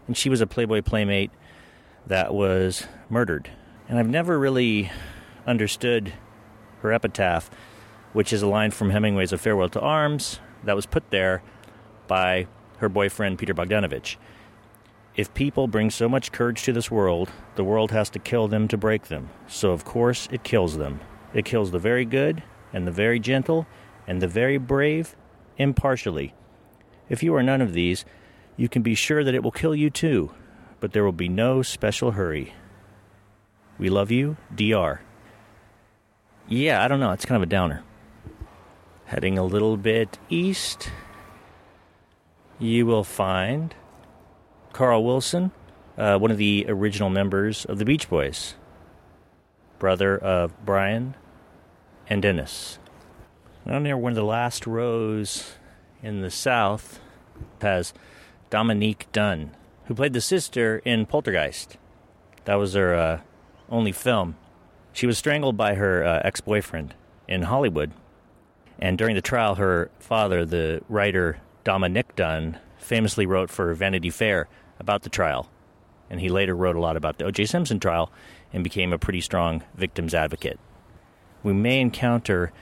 And 0.06 0.16
she 0.16 0.28
was 0.28 0.40
a 0.40 0.46
Playboy 0.46 0.82
Playmate 0.82 1.30
that 2.06 2.34
was 2.34 2.86
murdered. 3.08 3.50
And 3.88 3.98
I've 3.98 4.08
never 4.08 4.38
really 4.38 4.90
understood 5.46 6.12
her 6.80 6.92
epitaph, 6.92 7.50
which 8.12 8.32
is 8.32 8.42
a 8.42 8.46
line 8.46 8.70
from 8.70 8.90
Hemingway's 8.90 9.32
A 9.32 9.38
Farewell 9.38 9.70
to 9.70 9.80
Arms 9.80 10.38
that 10.64 10.76
was 10.76 10.86
put 10.86 11.10
there 11.10 11.42
by 12.06 12.46
her 12.78 12.88
boyfriend 12.90 13.38
Peter 13.38 13.54
Bogdanovich. 13.54 14.16
If 15.16 15.32
people 15.32 15.68
bring 15.68 15.90
so 15.90 16.08
much 16.08 16.32
courage 16.32 16.64
to 16.64 16.72
this 16.72 16.90
world, 16.90 17.30
the 17.54 17.62
world 17.62 17.92
has 17.92 18.10
to 18.10 18.18
kill 18.18 18.48
them 18.48 18.66
to 18.68 18.76
break 18.76 19.04
them. 19.04 19.30
So, 19.46 19.70
of 19.70 19.84
course, 19.84 20.28
it 20.32 20.42
kills 20.42 20.76
them. 20.76 21.00
It 21.32 21.44
kills 21.44 21.70
the 21.70 21.78
very 21.78 22.04
good, 22.04 22.42
and 22.72 22.84
the 22.84 22.90
very 22.92 23.20
gentle, 23.20 23.66
and 24.08 24.20
the 24.20 24.26
very 24.26 24.58
brave 24.58 25.14
impartially. 25.56 26.34
If 27.08 27.22
you 27.22 27.32
are 27.36 27.44
none 27.44 27.60
of 27.60 27.74
these, 27.74 28.04
you 28.56 28.68
can 28.68 28.82
be 28.82 28.96
sure 28.96 29.22
that 29.22 29.34
it 29.34 29.42
will 29.44 29.52
kill 29.52 29.74
you 29.74 29.88
too, 29.88 30.32
but 30.80 30.92
there 30.92 31.04
will 31.04 31.12
be 31.12 31.28
no 31.28 31.62
special 31.62 32.12
hurry. 32.12 32.52
We 33.78 33.90
love 33.90 34.10
you, 34.10 34.36
DR. 34.52 35.00
Yeah, 36.48 36.84
I 36.84 36.88
don't 36.88 37.00
know. 37.00 37.12
It's 37.12 37.24
kind 37.24 37.36
of 37.36 37.42
a 37.42 37.50
downer. 37.50 37.84
Heading 39.06 39.38
a 39.38 39.44
little 39.44 39.76
bit 39.76 40.18
east, 40.28 40.90
you 42.58 42.84
will 42.84 43.04
find 43.04 43.74
Carl 44.74 45.04
Wilson, 45.04 45.52
uh, 45.96 46.18
one 46.18 46.32
of 46.32 46.36
the 46.36 46.66
original 46.68 47.08
members 47.08 47.64
of 47.64 47.78
the 47.78 47.84
Beach 47.84 48.10
Boys, 48.10 48.56
brother 49.78 50.18
of 50.18 50.52
Brian 50.66 51.14
and 52.08 52.20
Dennis. 52.20 52.80
Down 53.64 53.84
near 53.84 53.96
one 53.96 54.10
of 54.10 54.16
the 54.16 54.24
last 54.24 54.66
rows 54.66 55.52
in 56.02 56.22
the 56.22 56.30
south 56.30 56.98
has 57.62 57.94
Dominique 58.50 59.06
Dunne, 59.12 59.52
who 59.84 59.94
played 59.94 60.12
the 60.12 60.20
sister 60.20 60.82
in 60.84 61.06
Poltergeist. 61.06 61.76
That 62.44 62.56
was 62.56 62.74
her 62.74 62.96
uh, 62.96 63.20
only 63.70 63.92
film. 63.92 64.36
She 64.92 65.06
was 65.06 65.16
strangled 65.16 65.56
by 65.56 65.76
her 65.76 66.04
uh, 66.04 66.20
ex 66.24 66.40
boyfriend 66.40 66.94
in 67.28 67.42
Hollywood. 67.42 67.92
And 68.80 68.98
during 68.98 69.14
the 69.14 69.22
trial, 69.22 69.54
her 69.54 69.92
father, 70.00 70.44
the 70.44 70.82
writer 70.88 71.38
Dominick 71.62 72.16
Dunne, 72.16 72.58
famously 72.76 73.24
wrote 73.24 73.50
for 73.50 73.72
Vanity 73.72 74.10
Fair 74.10 74.48
about 74.78 75.02
the 75.02 75.10
trial. 75.10 75.48
And 76.10 76.20
he 76.20 76.28
later 76.28 76.54
wrote 76.54 76.76
a 76.76 76.80
lot 76.80 76.96
about 76.96 77.18
the 77.18 77.24
O.J. 77.24 77.46
Simpson 77.46 77.80
trial 77.80 78.10
and 78.52 78.62
became 78.62 78.92
a 78.92 78.98
pretty 78.98 79.20
strong 79.20 79.62
victim's 79.74 80.14
advocate. 80.14 80.58
We 81.42 81.52
may 81.52 81.80
encounter 81.80 82.52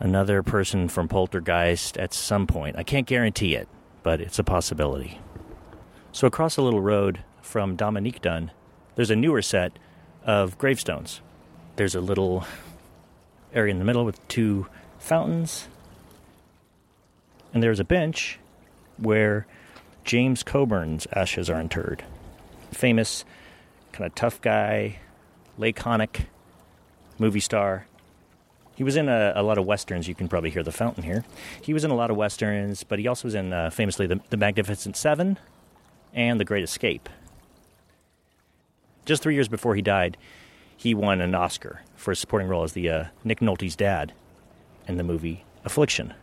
another 0.00 0.42
person 0.42 0.88
from 0.88 1.08
Poltergeist 1.08 1.96
at 1.96 2.14
some 2.14 2.46
point. 2.46 2.76
I 2.76 2.82
can't 2.82 3.06
guarantee 3.06 3.54
it, 3.54 3.68
but 4.02 4.20
it's 4.20 4.38
a 4.38 4.44
possibility. 4.44 5.20
So, 6.12 6.26
across 6.26 6.56
a 6.56 6.62
little 6.62 6.80
road 6.80 7.22
from 7.42 7.76
Dominique 7.76 8.20
Dunne, 8.20 8.50
there's 8.94 9.10
a 9.10 9.16
newer 9.16 9.42
set 9.42 9.78
of 10.24 10.58
gravestones. 10.58 11.20
There's 11.76 11.94
a 11.94 12.00
little 12.00 12.44
area 13.52 13.70
in 13.72 13.78
the 13.78 13.84
middle 13.84 14.04
with 14.04 14.26
two 14.28 14.66
fountains, 14.98 15.68
and 17.52 17.62
there's 17.62 17.80
a 17.80 17.84
bench 17.84 18.38
where 18.96 19.46
James 20.08 20.42
Coburn's 20.42 21.06
ashes 21.12 21.50
are 21.50 21.60
interred. 21.60 22.02
Famous, 22.72 23.26
kind 23.92 24.06
of 24.06 24.14
tough 24.14 24.40
guy, 24.40 25.00
laconic 25.58 26.28
movie 27.18 27.40
star. 27.40 27.86
He 28.74 28.82
was 28.82 28.96
in 28.96 29.10
a, 29.10 29.34
a, 29.36 29.42
lot 29.42 29.58
of 29.58 29.66
westerns. 29.66 30.08
You 30.08 30.14
can 30.14 30.26
probably 30.26 30.48
hear 30.48 30.62
the 30.62 30.72
fountain 30.72 31.02
here. 31.02 31.26
He 31.60 31.74
was 31.74 31.84
in 31.84 31.90
a 31.90 31.94
lot 31.94 32.10
of 32.10 32.16
westerns, 32.16 32.84
but 32.84 32.98
he 32.98 33.06
also 33.06 33.26
was 33.26 33.34
in 33.34 33.52
uh, 33.52 33.68
famously 33.68 34.06
the, 34.06 34.18
the 34.30 34.38
Magnificent 34.38 34.96
Seven 34.96 35.38
and 36.14 36.40
The 36.40 36.44
Great 36.46 36.64
Escape. 36.64 37.10
Just 39.04 39.22
three 39.22 39.34
years 39.34 39.48
before 39.48 39.74
he 39.74 39.82
died, 39.82 40.16
he 40.74 40.94
won 40.94 41.20
an 41.20 41.34
Oscar 41.34 41.82
for 41.96 42.12
a 42.12 42.16
supporting 42.16 42.48
role 42.48 42.62
as 42.62 42.72
the 42.72 42.88
uh, 42.88 43.04
Nick 43.24 43.40
Nolte's 43.40 43.76
dad 43.76 44.14
in 44.86 44.96
the 44.96 45.04
movie 45.04 45.44
Affliction, 45.66 46.14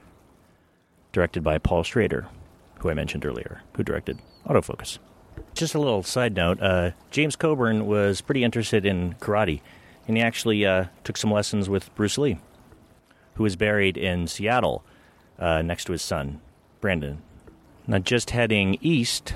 directed 1.12 1.44
by 1.44 1.60
Paul 1.60 1.84
Schrader, 1.84 2.26
who 2.86 2.92
I 2.92 2.94
mentioned 2.94 3.26
earlier, 3.26 3.62
who 3.76 3.84
directed 3.84 4.20
Autofocus. 4.46 5.00
Just 5.56 5.74
a 5.74 5.80
little 5.80 6.04
side 6.04 6.36
note 6.36 6.62
uh, 6.62 6.92
James 7.10 7.36
Coburn 7.36 7.88
was 7.88 8.22
pretty 8.22 8.44
interested 8.44 8.86
in 8.86 9.16
karate 9.16 9.62
and 10.08 10.16
he 10.18 10.22
actually 10.22 10.64
uh, 10.68 10.86
took 11.04 11.18
some 11.18 11.32
lessons 11.32 11.68
with 11.68 11.94
Bruce 11.96 12.20
Lee. 12.20 12.38
who 13.34 13.46
is 13.46 13.56
buried 13.56 13.98
in 13.98 14.28
Seattle 14.28 14.84
uh, 15.40 15.64
next 15.64 15.86
to 15.86 15.94
his 15.94 16.04
son, 16.04 16.40
Brandon. 16.80 17.24
Now, 17.88 17.98
just 17.98 18.30
heading 18.30 18.78
east, 18.82 19.34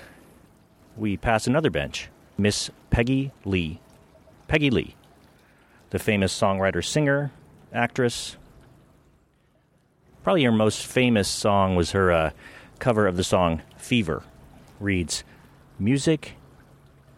we 0.96 1.18
pass 1.18 1.48
another 1.48 1.72
bench, 1.72 2.10
Miss 2.38 2.70
Peggy 2.92 3.32
Lee. 3.46 3.82
Peggy 4.48 4.70
Lee, 4.70 4.96
the 5.90 5.98
famous 6.00 6.38
songwriter, 6.40 6.86
singer, 6.86 7.32
actress. 7.74 8.38
Probably 10.24 10.44
her 10.44 10.52
most 10.52 10.86
famous 10.86 11.28
song 11.28 11.76
was 11.76 11.92
her 11.92 12.12
uh, 12.12 12.32
cover 12.80 13.08
of 13.08 13.18
the 13.18 13.24
song 13.24 13.62
Fever. 13.78 14.24
Reads, 14.80 15.24
Music 15.78 16.34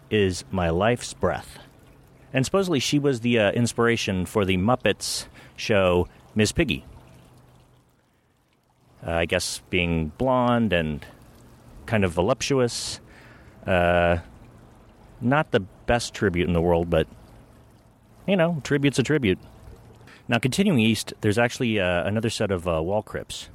is 0.10 0.43
my 0.52 0.69
life's 0.69 1.13
breath. 1.13 1.60
And 2.34 2.45
supposedly 2.45 2.80
she 2.80 3.00
was 3.00 3.21
the 3.21 3.39
uh, 3.39 3.52
inspiration 3.52 4.26
for 4.26 4.45
the 4.45 4.58
Muppets 4.58 5.28
show 5.56 6.08
Miss 6.36 6.52
Piggy. 6.52 6.86
Uh, 9.06 9.12
I 9.12 9.26
guess 9.26 9.62
being 9.69 10.10
blonde 10.17 10.74
and 10.74 11.06
kind 11.86 12.06
of 12.06 12.12
voluptuous. 12.12 13.00
Uh, 13.65 14.17
not 15.19 15.52
the 15.52 15.60
best 15.60 16.13
tribute 16.13 16.47
in 16.47 16.54
the 16.54 16.62
world, 16.62 16.89
but, 16.89 17.08
you 18.28 18.36
know, 18.36 18.62
tribute's 18.63 19.00
a 19.00 19.04
tribute. 19.04 19.39
Now, 20.28 20.39
continuing 20.39 20.80
east, 20.80 21.13
there's 21.21 21.38
actually 21.38 21.80
uh, 21.80 22.06
another 22.06 22.30
set 22.30 22.52
of 22.52 22.67
uh, 22.67 22.82
wall 22.82 23.04
crypts. 23.04 23.50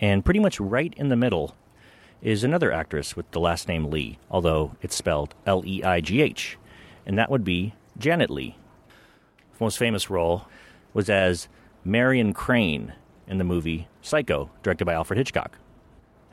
And 0.00 0.24
pretty 0.24 0.40
much 0.40 0.60
right 0.60 0.94
in 0.96 1.08
the 1.08 1.16
middle 1.16 1.56
is 2.22 2.44
another 2.44 2.72
actress 2.72 3.16
with 3.16 3.30
the 3.30 3.40
last 3.40 3.68
name 3.68 3.90
Lee, 3.90 4.18
although 4.30 4.76
it's 4.82 4.94
spelled 4.96 5.34
L 5.46 5.62
E 5.66 5.82
I 5.82 6.00
G 6.00 6.20
H, 6.22 6.56
and 7.06 7.18
that 7.18 7.30
would 7.30 7.44
be 7.44 7.74
Janet 7.96 8.30
Leigh. 8.30 8.56
Her 8.88 9.64
most 9.64 9.78
famous 9.78 10.10
role 10.10 10.46
was 10.94 11.10
as 11.10 11.48
Marion 11.84 12.32
Crane 12.32 12.92
in 13.26 13.38
the 13.38 13.44
movie 13.44 13.88
Psycho, 14.02 14.50
directed 14.62 14.84
by 14.84 14.94
Alfred 14.94 15.18
Hitchcock. 15.18 15.58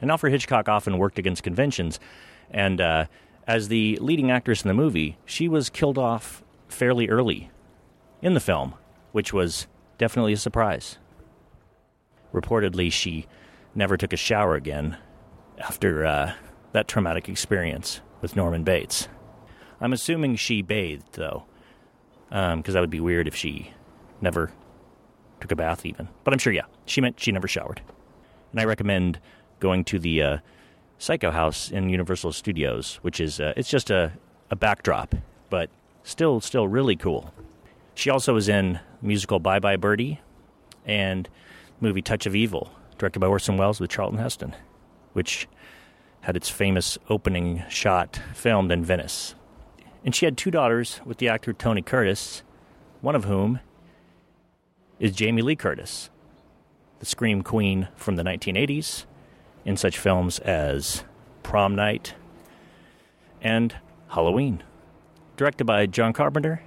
And 0.02 0.12
Alfred 0.12 0.32
Hitchcock 0.32 0.70
often 0.70 0.98
worked 0.98 1.20
against 1.20 1.44
conventions, 1.44 2.00
and 2.52 2.82
uh, 2.82 3.06
as 3.48 3.68
the 3.68 3.98
leading 4.02 4.32
actress 4.32 4.64
in 4.64 4.68
the 4.68 4.74
movie, 4.74 5.18
she 5.26 5.48
was 5.48 5.70
killed 5.70 5.98
off 5.98 6.44
fairly 6.68 7.10
early 7.10 7.52
in 8.22 8.34
the 8.34 8.40
film, 8.40 8.76
which 9.12 9.34
was 9.34 9.68
definitely 9.98 10.34
a 10.34 10.38
surprise. 10.38 10.98
Reportedly, 12.34 12.92
she 12.92 13.28
never 13.76 13.98
took 13.98 14.14
a 14.14 14.18
shower 14.18 14.56
again 14.56 14.98
after 15.60 16.06
uh, 16.06 16.34
that 16.72 16.88
traumatic 16.88 17.30
experience 17.30 18.02
with 18.22 18.36
Norman 18.36 18.64
Bates. 18.64 19.08
I'm 19.80 19.94
assuming 19.94 20.38
she 20.38 20.62
bathed, 20.62 21.14
though, 21.14 21.46
because 22.30 22.54
um, 22.54 22.62
that 22.62 22.80
would 22.80 22.90
be 22.90 23.00
weird 23.02 23.28
if 23.28 23.36
she 23.36 23.72
never 24.22 24.52
took 25.42 25.52
a 25.52 25.56
bath, 25.56 25.86
even. 25.86 26.08
But 26.24 26.34
I'm 26.34 26.40
sure, 26.40 26.54
yeah, 26.54 26.66
she 26.86 27.02
meant 27.02 27.20
she 27.20 27.32
never 27.32 27.48
showered. 27.48 27.82
And 28.52 28.60
I 28.60 28.66
recommend 28.66 29.20
going 29.60 29.84
to 29.86 30.00
the 30.00 30.22
uh, 30.22 30.38
Psycho 30.98 31.32
House 31.32 31.70
in 31.72 31.90
Universal 31.90 32.32
Studios, 32.34 32.96
which 33.02 33.20
is 33.20 33.40
uh, 33.40 33.54
it's 33.58 33.70
just 33.70 33.92
a, 33.92 34.14
a 34.50 34.56
backdrop, 34.56 35.14
but 35.50 35.70
still 36.04 36.40
still 36.40 36.68
really 36.68 36.96
cool. 36.96 37.34
She 37.94 38.10
also 38.10 38.34
was 38.34 38.50
in 38.50 38.80
musical 39.02 39.40
Bye 39.40 39.60
Bye 39.60 39.76
Birdie 39.76 40.22
and 40.86 41.28
movie 41.82 42.02
Touch 42.02 42.26
of 42.26 42.36
Evil, 42.36 42.72
directed 42.98 43.20
by 43.20 43.28
Orson 43.28 43.58
Welles 43.58 43.80
with 43.80 43.90
Charlton 43.90 44.20
Heston, 44.20 44.56
which 45.14 45.48
had 46.22 46.36
its 46.36 46.50
famous 46.50 46.98
opening 47.10 47.64
shot 47.70 48.20
filmed 48.34 48.72
in 48.72 48.84
Venice. 48.84 49.36
And 50.04 50.16
she 50.16 50.26
had 50.26 50.38
two 50.38 50.52
daughters 50.52 51.02
with 51.06 51.18
the 51.18 51.30
actor 51.30 51.54
Tony 51.54 51.82
Curtis, 51.82 52.44
one 53.02 53.16
of 53.16 53.26
whom 53.26 53.60
is 55.00 55.12
Jamie 55.12 55.42
Lee 55.42 55.56
Curtis, 55.56 56.10
the 57.00 57.06
Scream 57.06 57.42
Queen 57.42 57.90
from 57.96 58.16
the 58.16 58.24
1980s, 58.24 59.06
in 59.66 59.78
such 59.78 59.98
films 59.98 60.40
as 60.40 61.04
Prom 61.44 61.76
Night 61.76 62.14
and 63.42 63.76
Halloween. 64.10 64.64
Directed 65.38 65.66
by 65.66 65.86
John 65.86 66.14
Carpenter, 66.14 66.62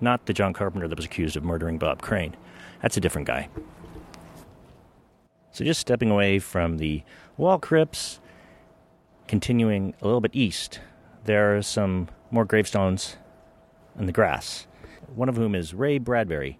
not 0.00 0.26
the 0.26 0.32
John 0.32 0.52
Carpenter 0.52 0.88
that 0.88 0.98
was 0.98 1.06
accused 1.06 1.36
of 1.36 1.44
murdering 1.44 1.78
Bob 1.78 2.02
Crane. 2.02 2.36
That's 2.82 2.96
a 2.96 3.00
different 3.00 3.26
guy. 3.26 3.48
So, 5.56 5.64
just 5.64 5.80
stepping 5.80 6.10
away 6.10 6.38
from 6.38 6.76
the 6.76 7.02
wall 7.38 7.58
crypts, 7.58 8.20
continuing 9.26 9.94
a 10.02 10.04
little 10.04 10.20
bit 10.20 10.32
east, 10.34 10.80
there 11.24 11.56
are 11.56 11.62
some 11.62 12.08
more 12.30 12.44
gravestones 12.44 13.16
in 13.98 14.04
the 14.04 14.12
grass, 14.12 14.66
one 15.14 15.30
of 15.30 15.36
whom 15.36 15.54
is 15.54 15.72
Ray 15.72 15.96
Bradbury, 15.96 16.58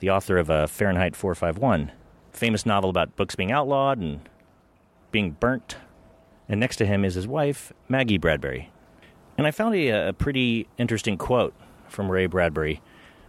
the 0.00 0.10
author 0.10 0.38
of 0.38 0.50
uh, 0.50 0.66
Fahrenheit 0.66 1.14
451, 1.14 1.92
famous 2.32 2.66
novel 2.66 2.90
about 2.90 3.14
books 3.14 3.36
being 3.36 3.52
outlawed 3.52 3.98
and 3.98 4.28
being 5.12 5.36
burnt. 5.38 5.76
And 6.48 6.58
next 6.58 6.78
to 6.78 6.84
him 6.84 7.04
is 7.04 7.14
his 7.14 7.28
wife, 7.28 7.72
Maggie 7.88 8.18
Bradbury. 8.18 8.72
And 9.38 9.46
I 9.46 9.52
found 9.52 9.76
a, 9.76 10.08
a 10.08 10.12
pretty 10.12 10.66
interesting 10.78 11.16
quote 11.16 11.54
from 11.86 12.10
Ray 12.10 12.26
Bradbury. 12.26 12.82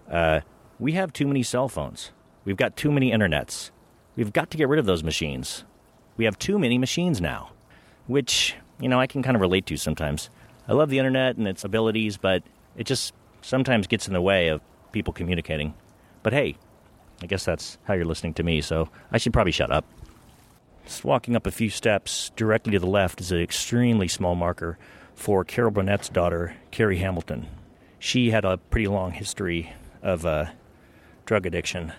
Uh, 0.10 0.40
we 0.80 0.94
have 0.94 1.14
too 1.14 1.28
many 1.28 1.44
cell 1.44 1.70
phones. 1.70 2.10
We've 2.46 2.58
got 2.58 2.76
too 2.76 2.92
many 2.92 3.12
internets. 3.12 3.70
We've 4.16 4.34
got 4.34 4.52
to 4.52 4.58
get 4.58 4.70
rid 4.70 4.80
of 4.80 4.86
those 4.86 5.04
machines. 5.04 5.64
We 6.18 6.26
have 6.26 6.38
too 6.38 6.60
many 6.60 6.78
machines 6.78 7.20
now, 7.20 7.52
which, 8.08 8.56
you 8.80 8.88
know, 8.88 9.00
I 9.00 9.08
can 9.08 9.24
kind 9.24 9.36
of 9.36 9.42
relate 9.42 9.66
to 9.68 9.78
sometimes. 9.78 10.30
I 10.68 10.74
love 10.74 10.90
the 10.90 11.00
internet 11.00 11.38
and 11.38 11.48
its 11.48 11.64
abilities, 11.64 12.18
but 12.18 12.44
it 12.78 12.86
just 12.86 13.14
sometimes 13.42 13.88
gets 13.88 14.08
in 14.08 14.14
the 14.14 14.22
way 14.22 14.50
of 14.50 14.62
people 14.92 15.14
communicating. 15.14 15.74
But 16.22 16.34
hey, 16.34 16.56
I 17.22 17.26
guess 17.26 17.44
that's 17.44 17.78
how 17.86 17.96
you're 17.96 18.06
listening 18.06 18.36
to 18.36 18.44
me, 18.44 18.62
so 18.62 18.90
I 19.12 19.18
should 19.18 19.34
probably 19.34 19.52
shut 19.52 19.72
up. 19.72 19.86
Just 20.86 21.04
walking 21.04 21.36
up 21.36 21.48
a 21.48 21.52
few 21.52 21.70
steps 21.70 22.32
directly 22.36 22.74
to 22.74 22.80
the 22.80 22.86
left 22.86 23.22
is 23.22 23.32
an 23.32 23.40
extremely 23.40 24.08
small 24.08 24.36
marker 24.36 24.78
for 25.16 25.44
Carol 25.44 25.72
Burnett's 25.72 26.10
daughter, 26.10 26.56
Carrie 26.72 26.98
Hamilton. 26.98 27.48
She 28.00 28.32
had 28.32 28.46
a 28.46 28.58
pretty 28.58 28.88
long 28.88 29.12
history 29.12 29.74
of 30.02 30.26
uh, 30.26 30.48
drug 31.26 31.46
addiction 31.46 31.94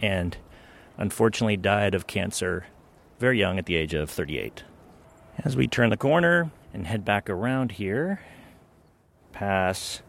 and 0.00 0.36
unfortunately 0.96 1.56
died 1.56 1.94
of 1.94 2.06
cancer 2.06 2.66
very 3.18 3.38
young 3.38 3.58
at 3.58 3.66
the 3.66 3.76
age 3.76 3.94
of 3.94 4.10
38. 4.10 4.64
As 5.38 5.56
we 5.56 5.66
turn 5.66 5.90
the 5.90 5.96
corner 5.96 6.50
and 6.72 6.86
head 6.86 7.04
back 7.04 7.30
around 7.30 7.72
here, 7.72 8.20
pass 9.32 10.02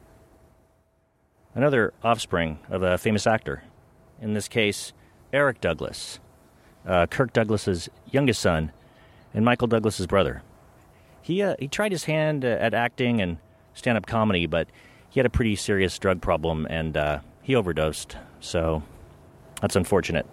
another 1.54 1.94
offspring 2.04 2.60
of 2.70 2.84
a 2.84 2.98
famous 2.98 3.26
actor, 3.26 3.64
in 4.22 4.34
this 4.34 4.48
case, 4.48 4.94
Eric 5.34 5.62
Douglas 5.62 6.20
uh, 6.86 7.08
Kirk 7.08 7.34
Douglas's 7.34 7.90
youngest 8.12 8.42
son, 8.42 8.72
and 9.34 9.44
Michael 9.44 9.68
Douglas's 9.68 10.08
brother. 10.08 10.42
He 11.22 11.42
uh, 11.42 11.56
he 11.60 11.68
tried 11.68 11.92
his 11.92 12.06
hand 12.06 12.46
uh, 12.46 12.50
at 12.50 12.74
acting 12.74 13.20
and 13.20 13.38
stand 13.74 13.98
up 13.98 14.06
comedy, 14.06 14.46
but 14.46 14.68
he 15.10 15.20
had 15.20 15.26
a 15.26 15.30
pretty 15.30 15.56
serious 15.56 15.98
drug 15.98 16.22
problem 16.22 16.68
and 16.70 16.96
uh, 16.96 17.20
he 17.42 17.56
overdosed. 17.56 18.18
So 18.40 18.84
that's 19.62 19.76
unfortunate. 19.76 20.26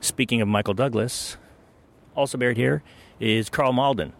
Speaking 0.00 0.40
of 0.40 0.48
Michael 0.48 0.74
Douglas, 0.74 1.36
also 2.14 2.38
buried 2.38 2.56
here 2.56 2.82
is 3.18 3.50
Karl 3.50 3.72
Malden, 3.72 4.12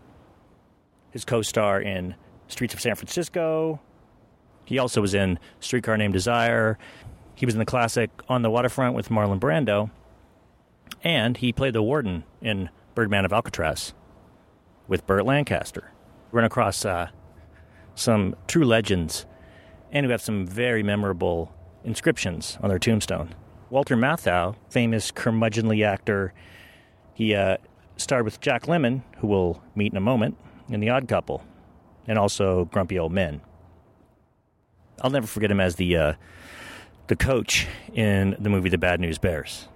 his 1.12 1.24
co-star 1.24 1.80
in 1.80 2.16
Streets 2.48 2.74
of 2.74 2.80
San 2.80 2.96
Francisco. 2.96 3.80
He 4.64 4.78
also 4.78 5.00
was 5.00 5.14
in 5.14 5.38
Streetcar 5.60 5.96
Named 5.96 6.12
Desire. 6.12 6.78
He 7.34 7.46
was 7.46 7.54
in 7.54 7.58
the 7.60 7.64
classic 7.64 8.10
On 8.28 8.42
the 8.42 8.50
Waterfront 8.50 8.94
with 8.96 9.08
Marlon 9.08 9.38
Brando. 9.38 9.90
And 11.04 11.36
he 11.36 11.52
played 11.52 11.74
the 11.74 11.82
warden 11.82 12.24
in 12.42 12.70
Birdman 12.94 13.24
of 13.24 13.32
Alcatraz 13.32 13.94
with 14.88 15.06
Burt 15.06 15.24
Lancaster. 15.24 15.92
Run 16.32 16.44
across 16.44 16.84
uh, 16.84 17.10
some 17.94 18.34
true 18.48 18.64
legends 18.64 19.26
and 19.92 20.04
who 20.04 20.10
have 20.10 20.20
some 20.20 20.46
very 20.46 20.82
memorable 20.82 21.54
inscriptions 21.84 22.58
on 22.60 22.68
their 22.68 22.78
tombstone. 22.78 23.34
Walter 23.70 23.96
Matthau, 23.96 24.56
famous 24.70 25.12
curmudgeonly 25.12 25.84
actor, 25.84 26.32
he 27.12 27.34
uh, 27.34 27.58
starred 27.96 28.24
with 28.24 28.40
Jack 28.40 28.64
Lemmon, 28.64 29.02
who 29.18 29.26
we'll 29.26 29.62
meet 29.74 29.92
in 29.92 29.96
a 29.98 30.00
moment, 30.00 30.36
in 30.68 30.80
The 30.80 30.88
Odd 30.88 31.08
Couple, 31.08 31.44
and 32.06 32.18
also 32.18 32.64
Grumpy 32.66 32.98
Old 32.98 33.12
Men. 33.12 33.42
I'll 35.02 35.10
never 35.10 35.26
forget 35.26 35.50
him 35.50 35.60
as 35.60 35.76
the 35.76 35.96
uh, 35.96 36.12
the 37.08 37.16
coach 37.16 37.66
in 37.92 38.36
the 38.38 38.50
movie 38.50 38.68
The 38.68 38.78
Bad 38.78 39.00
News 39.00 39.18
Bears. 39.18 39.68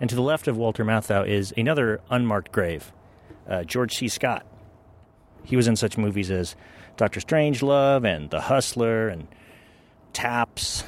And 0.00 0.10
to 0.10 0.16
the 0.16 0.22
left 0.22 0.48
of 0.48 0.56
Walter 0.56 0.84
Matthau 0.84 1.26
is 1.26 1.52
another 1.56 2.00
unmarked 2.10 2.52
grave, 2.52 2.92
uh, 3.48 3.64
George 3.64 3.94
C. 3.94 4.08
Scott. 4.08 4.46
He 5.44 5.56
was 5.56 5.68
in 5.68 5.76
such 5.76 5.98
movies 5.98 6.30
as 6.30 6.56
Doctor 6.96 7.20
Strangelove 7.20 8.06
and 8.06 8.30
The 8.30 8.42
Hustler 8.42 9.08
and 9.08 9.28
Taps. 10.12 10.84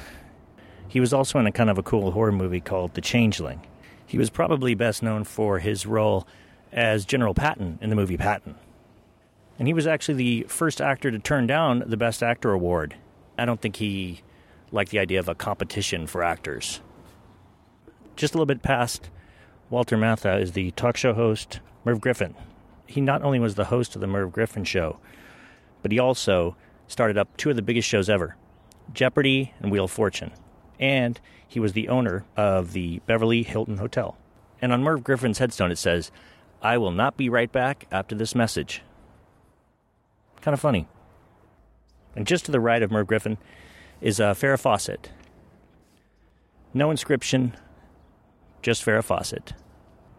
He 0.97 0.99
was 0.99 1.13
also 1.13 1.37
in 1.37 1.45
a 1.45 1.51
kind 1.51 1.69
of 1.69 1.77
a 1.77 1.83
cool 1.83 2.09
horror 2.09 2.31
movie 2.31 2.59
called 2.59 2.95
The 2.95 3.01
Changeling. 3.01 3.61
He 4.07 4.17
was 4.17 4.31
probably 4.31 4.73
best 4.73 5.03
known 5.03 5.25
for 5.25 5.59
his 5.59 5.85
role 5.85 6.27
as 6.71 7.05
General 7.05 7.35
Patton 7.35 7.77
in 7.83 7.91
the 7.91 7.95
movie 7.95 8.17
Patton. 8.17 8.55
And 9.59 9.67
he 9.67 9.75
was 9.75 9.85
actually 9.85 10.15
the 10.15 10.47
first 10.49 10.81
actor 10.81 11.11
to 11.11 11.19
turn 11.19 11.45
down 11.45 11.83
the 11.85 11.97
Best 11.97 12.23
Actor 12.23 12.51
award. 12.51 12.95
I 13.37 13.45
don't 13.45 13.61
think 13.61 13.75
he 13.75 14.21
liked 14.71 14.89
the 14.89 14.97
idea 14.97 15.19
of 15.19 15.29
a 15.29 15.35
competition 15.35 16.07
for 16.07 16.23
actors. 16.23 16.81
just 18.15 18.33
a 18.33 18.37
little 18.37 18.47
bit 18.47 18.63
past 18.63 19.11
Walter 19.69 19.97
Matthau 19.97 20.41
is 20.41 20.53
the 20.53 20.71
talk 20.71 20.97
show 20.97 21.13
host 21.13 21.59
Merv 21.85 22.01
Griffin. 22.01 22.33
He 22.87 23.01
not 23.01 23.21
only 23.21 23.39
was 23.39 23.53
the 23.53 23.65
host 23.65 23.93
of 23.93 24.01
the 24.01 24.07
Merv 24.07 24.31
Griffin 24.31 24.63
show, 24.63 24.97
but 25.83 25.91
he 25.91 25.99
also 25.99 26.55
started 26.87 27.19
up 27.19 27.37
two 27.37 27.51
of 27.51 27.55
the 27.55 27.61
biggest 27.61 27.87
shows 27.87 28.09
ever 28.09 28.35
Jeopardy 28.91 29.53
and 29.59 29.71
Wheel 29.71 29.83
of 29.83 29.91
Fortune. 29.91 30.31
And 30.79 31.19
he 31.47 31.59
was 31.59 31.73
the 31.73 31.89
owner 31.89 32.25
of 32.35 32.73
the 32.73 32.99
Beverly 33.05 33.43
Hilton 33.43 33.77
Hotel. 33.77 34.17
And 34.61 34.73
on 34.73 34.83
Merv 34.83 35.03
Griffin's 35.03 35.39
headstone, 35.39 35.71
it 35.71 35.77
says, 35.77 36.11
I 36.61 36.77
will 36.77 36.91
not 36.91 37.17
be 37.17 37.29
right 37.29 37.51
back 37.51 37.87
after 37.91 38.15
this 38.15 38.35
message. 38.35 38.81
Kind 40.41 40.53
of 40.53 40.59
funny. 40.59 40.87
And 42.15 42.25
just 42.25 42.45
to 42.45 42.51
the 42.51 42.59
right 42.59 42.81
of 42.81 42.91
Merv 42.91 43.07
Griffin 43.07 43.37
is 44.01 44.19
uh, 44.19 44.33
Farrah 44.33 44.59
Fawcett. 44.59 45.11
No 46.73 46.91
inscription, 46.91 47.55
just 48.61 48.83
Farrah 48.83 49.03
Fawcett. 49.03 49.53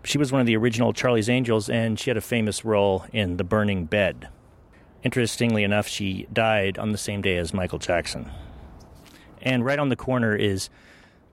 She 0.05 0.19
was 0.19 0.33
one 0.33 0.41
of 0.41 0.47
the 0.47 0.57
original 0.57 0.93
Charlie's 0.93 1.29
Angels, 1.29 1.69
and 1.69 1.99
she 1.99 2.11
had 2.11 2.17
a 2.17 2.23
famous 2.23 2.65
role 2.65 3.05
in 3.13 3.37
The 3.37 3.45
Burning 3.45 3.85
Bed. 3.85 4.29
Interestingly 5.03 5.65
enough, 5.65 5.87
she 5.87 6.27
died 6.33 6.79
on 6.79 6.93
the 6.93 6.99
same 6.99 7.21
day 7.21 7.37
as 7.37 7.53
Michael 7.53 7.79
Jackson. 7.79 8.31
And 9.43 9.65
right 9.65 9.79
on 9.79 9.89
the 9.89 9.97
corner 9.97 10.35
is 10.35 10.71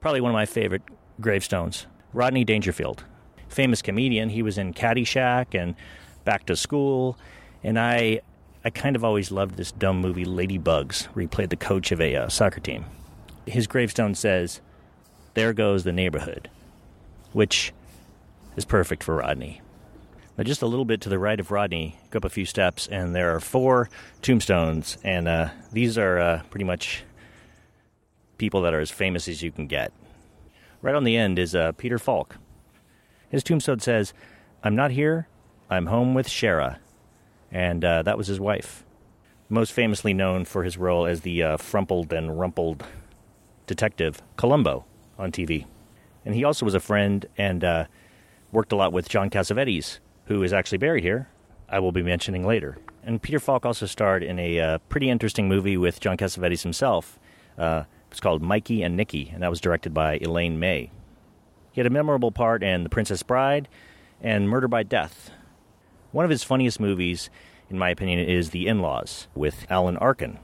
probably 0.00 0.20
one 0.20 0.30
of 0.30 0.34
my 0.34 0.46
favorite 0.46 0.82
gravestones 1.20 1.86
Rodney 2.12 2.44
Dangerfield. 2.44 3.04
Famous 3.48 3.82
comedian. 3.82 4.30
He 4.30 4.42
was 4.42 4.58
in 4.58 4.74
Caddyshack 4.74 5.54
and 5.60 5.74
Back 6.24 6.46
to 6.46 6.56
School. 6.56 7.18
And 7.62 7.78
I, 7.78 8.20
I 8.64 8.70
kind 8.70 8.96
of 8.96 9.04
always 9.04 9.30
loved 9.30 9.56
this 9.56 9.72
dumb 9.72 10.00
movie, 10.00 10.24
Ladybugs, 10.24 11.04
where 11.06 11.22
he 11.22 11.26
played 11.26 11.50
the 11.50 11.56
coach 11.56 11.92
of 11.92 12.00
a 12.00 12.16
uh, 12.16 12.28
soccer 12.28 12.60
team. 12.60 12.84
His 13.46 13.66
gravestone 13.66 14.14
says, 14.14 14.60
There 15.34 15.52
goes 15.52 15.84
the 15.84 15.92
neighborhood, 15.92 16.50
which 17.32 17.72
is 18.56 18.64
perfect 18.64 19.04
for 19.04 19.16
Rodney. 19.16 19.60
Now, 20.36 20.44
just 20.44 20.62
a 20.62 20.66
little 20.66 20.84
bit 20.84 21.00
to 21.02 21.08
the 21.08 21.18
right 21.18 21.40
of 21.40 21.50
Rodney, 21.50 21.96
go 22.10 22.18
up 22.18 22.24
a 22.24 22.28
few 22.28 22.44
steps, 22.44 22.86
and 22.88 23.14
there 23.14 23.34
are 23.34 23.40
four 23.40 23.88
tombstones, 24.20 24.98
and 25.02 25.26
uh, 25.26 25.48
these 25.72 25.96
are 25.96 26.18
uh, 26.18 26.42
pretty 26.50 26.64
much 26.64 27.04
people 28.38 28.62
that 28.62 28.74
are 28.74 28.80
as 28.80 28.90
famous 28.90 29.28
as 29.28 29.42
you 29.42 29.50
can 29.50 29.66
get. 29.66 29.92
Right 30.82 30.94
on 30.94 31.04
the 31.04 31.16
end 31.16 31.38
is 31.38 31.54
uh, 31.54 31.72
Peter 31.72 31.98
Falk. 31.98 32.36
His 33.28 33.42
tombstone 33.42 33.80
says, 33.80 34.12
I'm 34.62 34.76
not 34.76 34.90
here, 34.92 35.28
I'm 35.68 35.86
home 35.86 36.14
with 36.14 36.28
Shera. 36.28 36.78
And 37.50 37.84
uh, 37.84 38.02
that 38.02 38.18
was 38.18 38.26
his 38.26 38.40
wife. 38.40 38.84
Most 39.48 39.72
famously 39.72 40.12
known 40.12 40.44
for 40.44 40.64
his 40.64 40.76
role 40.76 41.06
as 41.06 41.20
the 41.22 41.42
uh, 41.42 41.56
frumpled 41.56 42.12
and 42.12 42.38
rumpled 42.38 42.84
detective 43.66 44.20
Columbo 44.36 44.84
on 45.18 45.32
TV. 45.32 45.66
And 46.24 46.34
he 46.34 46.44
also 46.44 46.64
was 46.64 46.74
a 46.74 46.80
friend 46.80 47.26
and 47.38 47.62
uh, 47.62 47.84
worked 48.52 48.72
a 48.72 48.76
lot 48.76 48.92
with 48.92 49.08
John 49.08 49.30
Cassavetes, 49.30 50.00
who 50.26 50.42
is 50.42 50.52
actually 50.52 50.78
buried 50.78 51.04
here. 51.04 51.28
I 51.68 51.78
will 51.78 51.92
be 51.92 52.02
mentioning 52.02 52.46
later. 52.46 52.78
And 53.02 53.22
Peter 53.22 53.38
Falk 53.38 53.64
also 53.64 53.86
starred 53.86 54.22
in 54.22 54.38
a 54.38 54.58
uh, 54.58 54.78
pretty 54.88 55.08
interesting 55.08 55.48
movie 55.48 55.76
with 55.76 56.00
John 56.00 56.16
Cassavetes 56.16 56.62
himself. 56.62 57.18
It's 58.10 58.20
called 58.20 58.42
Mikey 58.42 58.82
and 58.82 58.96
Nicky, 58.96 59.30
and 59.32 59.42
that 59.42 59.50
was 59.50 59.60
directed 59.60 59.92
by 59.92 60.18
Elaine 60.18 60.58
May. 60.58 60.90
He 61.72 61.80
had 61.80 61.86
a 61.86 61.90
memorable 61.90 62.32
part 62.32 62.62
in 62.62 62.84
The 62.84 62.88
Princess 62.88 63.22
Bride 63.22 63.68
and 64.20 64.48
Murder 64.48 64.68
by 64.68 64.82
Death. 64.82 65.30
One 66.12 66.24
of 66.24 66.30
his 66.30 66.42
funniest 66.42 66.80
movies, 66.80 67.28
in 67.68 67.78
my 67.78 67.90
opinion, 67.90 68.20
is 68.20 68.50
The 68.50 68.66
In 68.66 68.80
Laws 68.80 69.28
with 69.34 69.66
Alan 69.68 69.98
Arkin. 69.98 70.38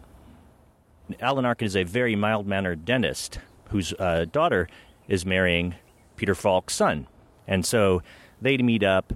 Alan 1.21 1.47
Arkin 1.47 1.67
is 1.67 1.77
a 1.77 1.85
very 1.85 2.15
mild 2.15 2.47
mannered 2.47 2.85
dentist 2.85 3.39
whose 3.71 3.95
uh, 3.99 4.27
daughter 4.31 4.69
is 5.09 5.25
marrying 5.25 5.75
Peter 6.17 6.35
Falk's 6.35 6.75
son. 6.75 7.07
And 7.47 7.65
so 7.65 8.03
they 8.41 8.57
meet 8.59 8.83
up, 8.83 9.13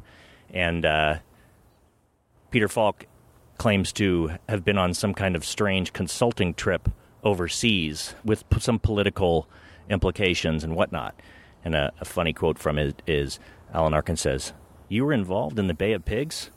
and 0.50 0.86
uh, 0.86 1.18
Peter 2.50 2.68
Falk 2.68 3.04
claims 3.58 3.92
to 3.92 4.32
have 4.48 4.64
been 4.64 4.78
on 4.78 4.94
some 4.94 5.14
kind 5.14 5.36
of 5.36 5.44
strange 5.44 5.92
consulting 5.92 6.54
trip 6.54 6.88
overseas 7.22 8.14
with 8.24 8.44
some 8.58 8.78
political 8.78 9.48
implications 9.88 10.64
and 10.64 10.74
whatnot. 10.74 11.14
And 11.64 11.74
a, 11.74 11.92
a 12.00 12.04
funny 12.04 12.32
quote 12.32 12.58
from 12.58 12.78
it 12.78 13.02
is 13.06 13.38
Alan 13.72 13.94
Arkin 13.94 14.16
says, 14.16 14.52
You 14.88 15.04
were 15.04 15.12
involved 15.12 15.58
in 15.58 15.66
the 15.66 15.74
Bay 15.74 15.92
of 15.92 16.04
Pigs? 16.04 16.50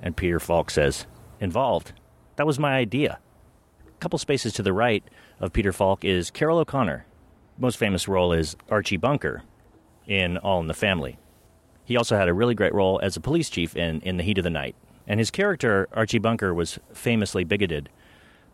And 0.00 0.16
Peter 0.16 0.40
Falk 0.40 0.70
says, 0.70 1.06
Involved? 1.40 1.92
That 2.36 2.46
was 2.46 2.58
my 2.58 2.74
idea. 2.74 3.18
A 3.86 4.00
couple 4.00 4.18
spaces 4.18 4.52
to 4.54 4.62
the 4.62 4.72
right 4.72 5.04
of 5.40 5.52
Peter 5.52 5.72
Falk 5.72 6.04
is 6.04 6.30
Carroll 6.30 6.58
O'Connor. 6.58 7.06
Most 7.58 7.76
famous 7.76 8.08
role 8.08 8.32
is 8.32 8.56
Archie 8.70 8.96
Bunker 8.96 9.42
in 10.06 10.38
All 10.38 10.60
in 10.60 10.66
the 10.66 10.74
Family. 10.74 11.18
He 11.84 11.96
also 11.96 12.16
had 12.16 12.28
a 12.28 12.34
really 12.34 12.54
great 12.54 12.74
role 12.74 13.00
as 13.02 13.16
a 13.16 13.20
police 13.20 13.50
chief 13.50 13.76
in 13.76 14.00
In 14.02 14.16
the 14.16 14.22
Heat 14.22 14.38
of 14.38 14.44
the 14.44 14.50
Night. 14.50 14.76
And 15.06 15.18
his 15.18 15.30
character, 15.30 15.88
Archie 15.92 16.18
Bunker, 16.18 16.54
was 16.54 16.78
famously 16.92 17.44
bigoted, 17.44 17.88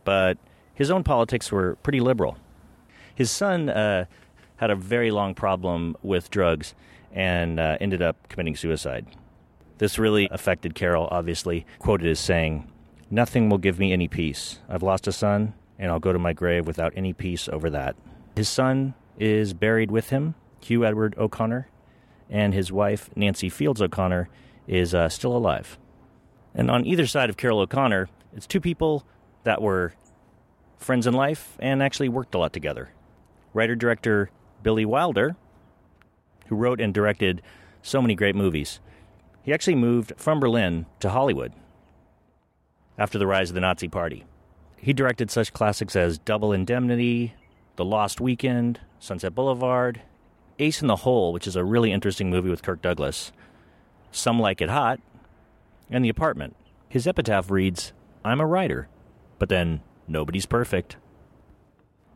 but 0.04 0.38
his 0.78 0.92
own 0.92 1.02
politics 1.02 1.50
were 1.50 1.74
pretty 1.82 1.98
liberal. 1.98 2.38
His 3.12 3.32
son 3.32 3.68
uh, 3.68 4.04
had 4.58 4.70
a 4.70 4.76
very 4.76 5.10
long 5.10 5.34
problem 5.34 5.96
with 6.04 6.30
drugs 6.30 6.72
and 7.12 7.58
uh, 7.58 7.78
ended 7.80 8.00
up 8.00 8.28
committing 8.28 8.54
suicide. 8.54 9.04
This 9.78 9.98
really 9.98 10.28
affected 10.30 10.76
Carroll, 10.76 11.08
obviously, 11.10 11.66
quoted 11.80 12.06
as 12.06 12.20
saying, 12.20 12.70
Nothing 13.10 13.48
will 13.48 13.58
give 13.58 13.80
me 13.80 13.92
any 13.92 14.06
peace. 14.06 14.60
I've 14.68 14.84
lost 14.84 15.08
a 15.08 15.12
son, 15.12 15.52
and 15.80 15.90
I'll 15.90 15.98
go 15.98 16.12
to 16.12 16.18
my 16.20 16.32
grave 16.32 16.68
without 16.68 16.92
any 16.94 17.12
peace 17.12 17.48
over 17.48 17.68
that. 17.70 17.96
His 18.36 18.48
son 18.48 18.94
is 19.18 19.54
buried 19.54 19.90
with 19.90 20.10
him, 20.10 20.36
Hugh 20.60 20.84
Edward 20.84 21.16
O'Connor, 21.18 21.66
and 22.30 22.54
his 22.54 22.70
wife, 22.70 23.10
Nancy 23.16 23.48
Fields 23.48 23.82
O'Connor, 23.82 24.28
is 24.68 24.94
uh, 24.94 25.08
still 25.08 25.36
alive. 25.36 25.76
And 26.54 26.70
on 26.70 26.86
either 26.86 27.08
side 27.08 27.30
of 27.30 27.36
Carroll 27.36 27.58
O'Connor, 27.58 28.08
it's 28.32 28.46
two 28.46 28.60
people 28.60 29.04
that 29.42 29.60
were 29.60 29.94
friends 30.78 31.06
in 31.06 31.14
life 31.14 31.56
and 31.58 31.82
actually 31.82 32.08
worked 32.08 32.34
a 32.34 32.38
lot 32.38 32.52
together. 32.52 32.90
Writer 33.52 33.74
director 33.74 34.30
Billy 34.62 34.84
Wilder, 34.84 35.36
who 36.46 36.56
wrote 36.56 36.80
and 36.80 36.94
directed 36.94 37.42
so 37.82 38.00
many 38.00 38.14
great 38.14 38.34
movies, 38.34 38.80
he 39.42 39.52
actually 39.52 39.74
moved 39.74 40.12
from 40.16 40.40
Berlin 40.40 40.86
to 41.00 41.10
Hollywood 41.10 41.52
after 42.98 43.18
the 43.18 43.26
rise 43.26 43.50
of 43.50 43.54
the 43.54 43.60
Nazi 43.60 43.88
Party. 43.88 44.24
He 44.76 44.92
directed 44.92 45.30
such 45.30 45.52
classics 45.52 45.96
as 45.96 46.18
Double 46.18 46.52
Indemnity, 46.52 47.34
The 47.76 47.84
Lost 47.84 48.20
Weekend, 48.20 48.80
Sunset 48.98 49.34
Boulevard, 49.34 50.02
Ace 50.58 50.82
in 50.82 50.88
the 50.88 50.96
Hole, 50.96 51.32
which 51.32 51.46
is 51.46 51.56
a 51.56 51.64
really 51.64 51.92
interesting 51.92 52.30
movie 52.30 52.50
with 52.50 52.62
Kirk 52.62 52.82
Douglas, 52.82 53.32
Some 54.10 54.40
Like 54.40 54.60
It 54.60 54.70
Hot, 54.70 55.00
and 55.90 56.04
The 56.04 56.08
Apartment. 56.08 56.56
His 56.88 57.06
epitaph 57.06 57.50
reads, 57.50 57.92
I'm 58.24 58.40
a 58.40 58.46
writer, 58.46 58.88
but 59.38 59.48
then 59.48 59.80
nobody's 60.08 60.46
perfect. 60.46 60.96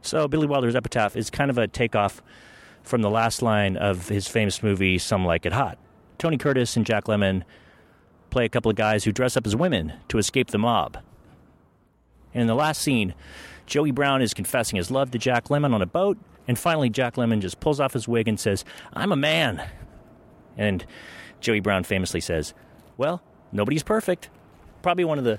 So 0.01 0.27
Billy 0.27 0.47
Wilder's 0.47 0.75
epitaph 0.75 1.17
is 1.17 1.31
kind 1.31 1.51
of 1.51 1.59
a 1.59 1.69
takeoff 1.69 2.23
from 2.83 3.03
the 3.03 3.11
last 3.11 3.43
line 3.43 3.77
of 3.77 4.09
his 4.09 4.27
famous 4.27 4.63
movie, 4.63 4.99
Some 4.99 5.25
Like 5.25 5.47
It 5.47 5.53
Hot. 5.53 5.79
Tony 6.19 6.37
Curtis 6.37 6.77
and 6.77 6.85
Jack 6.85 7.05
Lemmon 7.05 7.43
play 8.31 8.45
a 8.45 8.49
couple 8.49 8.71
of 8.71 8.77
guys 8.77 9.05
who 9.05 9.13
dress 9.13 9.37
up 9.37 9.47
as 9.47 9.55
women 9.55 9.93
to 10.09 10.19
escape 10.19 10.51
the 10.51 10.59
mob. 10.59 10.99
And 12.35 12.43
in 12.43 12.47
the 12.47 12.55
last 12.55 12.81
scene, 12.81 13.15
Joey 13.67 13.91
Brown 13.91 14.23
is 14.23 14.35
confessing 14.35 14.77
his 14.77 14.91
love 14.91 15.11
to 15.13 15.19
Jack 15.19 15.45
Lemmon 15.45 15.75
on 15.75 15.83
a 15.83 15.87
boat, 15.87 16.19
and 16.49 16.59
finally 16.59 16.91
Jack 16.91 17.15
Lemmon 17.15 17.41
just 17.41 17.61
pulls 17.61 17.79
off 17.79 17.93
his 17.93 18.09
wig 18.09 18.27
and 18.27 18.41
says, 18.41 18.65
I'm 18.93 19.13
a 19.13 19.17
man. 19.17 19.69
And 20.57 20.85
Joey 21.41 21.61
Brown 21.61 21.85
famously 21.85 22.21
says, 22.21 22.55
Well, 22.97 23.23
nobody's 23.53 23.83
perfect. 23.83 24.29
Probably 24.83 25.05
one 25.05 25.19
of 25.19 25.25
the 25.25 25.39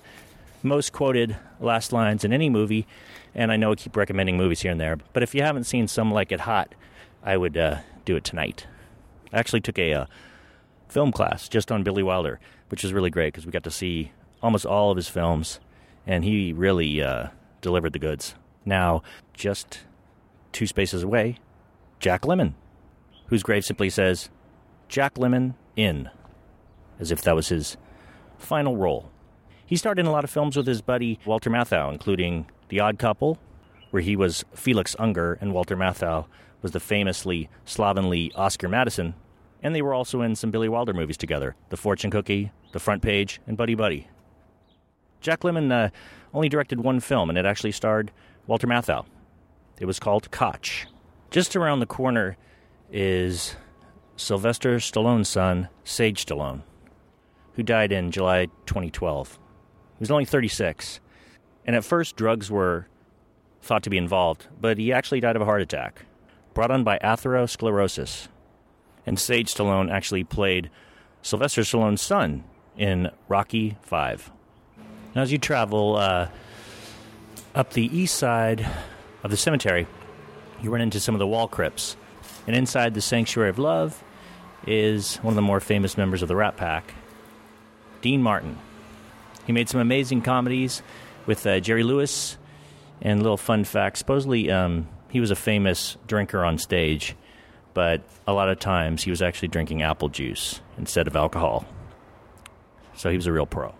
most 0.64 0.94
quoted 0.94 1.38
last 1.60 1.94
lines 1.94 2.24
in 2.24 2.34
any 2.34 2.50
movie, 2.50 2.88
and 3.36 3.52
I 3.52 3.58
know 3.58 3.72
I 3.72 3.76
keep 3.76 3.96
recommending 3.96 4.38
movies 4.38 4.62
here 4.62 4.72
and 4.72 4.80
there, 4.80 4.98
but 5.14 5.24
if 5.24 5.36
you 5.36 5.42
haven't 5.42 5.66
seen 5.66 5.88
Some 5.88 6.12
Like 6.12 6.32
It 6.32 6.42
Hot, 6.42 6.74
I 7.24 7.38
would 7.38 7.58
uh, 7.58 7.78
do 8.06 8.16
it 8.16 8.24
tonight. 8.24 8.68
I 9.32 9.40
actually 9.40 9.62
took 9.62 9.78
a 9.78 9.94
uh, 9.94 10.06
film 10.88 11.12
class 11.12 11.50
just 11.50 11.72
on 11.72 11.84
Billy 11.84 12.04
Wilder, 12.04 12.40
which 12.70 12.84
is 12.84 12.94
really 12.94 13.10
great 13.10 13.34
because 13.34 13.46
we 13.46 13.52
got 13.52 13.64
to 13.64 13.72
see 13.72 14.12
almost 14.42 14.66
all 14.66 14.92
of 14.92 14.98
his 14.98 15.10
films, 15.10 15.60
and 16.06 16.24
he 16.24 16.54
really 16.54 17.02
uh, 17.02 17.28
delivered 17.62 17.94
the 17.94 18.00
goods. 18.00 18.36
Now, 18.66 19.04
just 19.34 19.82
two 20.52 20.68
spaces 20.68 21.04
away, 21.04 21.40
Jack 22.00 22.22
Lemmon, 22.22 22.54
whose 23.28 23.44
grave 23.44 23.66
simply 23.66 23.90
says, 23.90 24.30
Jack 24.88 25.16
Lemmon 25.16 25.56
in, 25.76 26.10
as 27.00 27.12
if 27.12 27.22
that 27.24 27.36
was 27.36 27.50
his 27.50 27.78
final 28.38 28.78
role. 28.78 29.10
He 29.66 29.76
starred 29.76 30.00
in 30.00 30.06
a 30.06 30.12
lot 30.12 30.24
of 30.24 30.30
films 30.30 30.58
with 30.58 30.68
his 30.68 30.82
buddy 30.82 31.20
Walter 31.26 31.50
Matthau, 31.50 31.92
including 31.92 32.48
The 32.70 32.80
Odd 32.80 33.00
Couple, 33.00 33.38
where 33.92 34.02
he 34.02 34.16
was 34.16 34.44
Felix 34.54 34.96
Unger 35.00 35.38
and 35.40 35.54
Walter 35.54 35.78
Matthau 35.78 36.26
was 36.62 36.72
the 36.72 36.80
famously 36.80 37.50
slovenly 37.66 38.32
Oscar 38.36 38.68
Madison, 38.68 39.14
and 39.62 39.76
they 39.76 39.82
were 39.82 39.94
also 39.94 40.22
in 40.22 40.36
some 40.36 40.52
Billy 40.52 40.70
Wilder 40.70 40.94
movies 40.94 41.18
together 41.18 41.56
The 41.70 41.78
Fortune 41.78 42.12
Cookie, 42.12 42.52
The 42.72 42.80
Front 42.80 43.02
Page, 43.02 43.40
and 43.48 43.56
Buddy 43.56 43.76
Buddy. 43.76 44.08
Jack 45.22 45.42
Lemmon 45.42 45.72
uh, 45.72 45.90
only 46.34 46.50
directed 46.50 46.82
one 46.82 47.00
film, 47.00 47.30
and 47.30 47.38
it 47.38 47.46
actually 47.46 47.72
starred 47.72 48.12
Walter 48.48 48.68
Matthau. 48.68 49.06
It 49.80 49.86
was 49.86 50.00
called 50.00 50.32
Kotch. 50.32 50.86
Just 51.32 51.56
around 51.56 51.80
the 51.80 51.86
corner 51.86 52.38
is 52.92 53.56
Sylvester 54.18 54.78
Stallone's 54.78 55.30
son, 55.30 55.70
Sage 55.84 56.26
Stallone, 56.26 56.62
who 57.54 57.64
died 57.64 57.92
in 57.92 58.12
July 58.12 58.48
2012. 58.66 59.40
He 60.04 60.06
was 60.06 60.12
only 60.12 60.26
36. 60.26 61.00
And 61.66 61.78
at 61.78 61.86
first, 61.86 62.18
drugs 62.18 62.52
were 62.52 62.88
thought 63.62 63.84
to 63.84 63.90
be 63.90 63.98
involved, 63.98 64.48
but 64.60 64.78
he 64.78 64.92
actually 64.92 65.22
died 65.22 65.38
of 65.38 65.42
a 65.42 65.46
heart 65.46 65.62
attack 65.62 66.04
brought 66.54 66.72
on 66.72 66.84
by 66.84 67.00
atherosclerosis. 67.00 68.28
And 69.06 69.18
Sage 69.18 69.54
Stallone 69.54 69.90
actually 69.90 70.26
played 70.26 70.70
Sylvester 71.22 71.62
Stallone's 71.62 72.02
son 72.02 72.44
in 72.78 73.12
Rocky 73.30 73.78
Five. 73.82 74.30
Now, 75.16 75.22
as 75.22 75.32
you 75.32 75.38
travel 75.38 75.96
uh, 75.96 76.28
up 77.56 77.72
the 77.72 77.86
east 77.98 78.16
side 78.16 78.68
of 79.24 79.32
the 79.32 79.38
cemetery, 79.38 79.88
you 80.62 80.70
run 80.70 80.82
into 80.82 81.00
some 81.00 81.16
of 81.16 81.20
the 81.20 81.28
wall 81.28 81.48
crypts. 81.48 81.96
And 82.46 82.58
inside 82.58 82.94
the 82.94 83.00
Sanctuary 83.00 83.52
of 83.52 83.58
Love 83.58 84.04
is 84.68 85.16
one 85.18 85.32
of 85.32 85.38
the 85.38 85.42
more 85.42 85.62
famous 85.62 85.98
members 85.98 86.22
of 86.22 86.28
the 86.28 86.36
Rat 86.36 86.58
Pack, 86.58 86.94
Dean 88.02 88.22
Martin. 88.22 88.58
He 89.46 89.54
made 89.54 89.70
some 89.70 89.82
amazing 89.82 90.22
comedies 90.22 90.82
with 91.26 91.46
uh, 91.46 91.60
Jerry 91.60 91.84
Lewis. 91.84 92.38
And 93.02 93.22
little 93.22 93.38
fun 93.38 93.64
fact 93.66 93.98
supposedly, 93.98 94.50
um, 94.50 94.88
he 95.10 95.20
was 95.20 95.32
a 95.32 95.36
famous 95.36 95.98
drinker 96.08 96.44
on 96.44 96.58
stage, 96.58 97.16
but 97.74 98.02
a 98.26 98.34
lot 98.34 98.50
of 98.50 98.60
times 98.60 99.04
he 99.04 99.10
was 99.10 99.22
actually 99.22 99.50
drinking 99.50 99.82
apple 99.82 100.10
juice 100.10 100.62
instead 100.78 101.08
of 101.08 101.16
alcohol. 101.16 101.66
So 102.96 103.10
he 103.10 103.18
was 103.18 103.28
a 103.28 103.32
real 103.32 103.46
pro. 103.46 103.74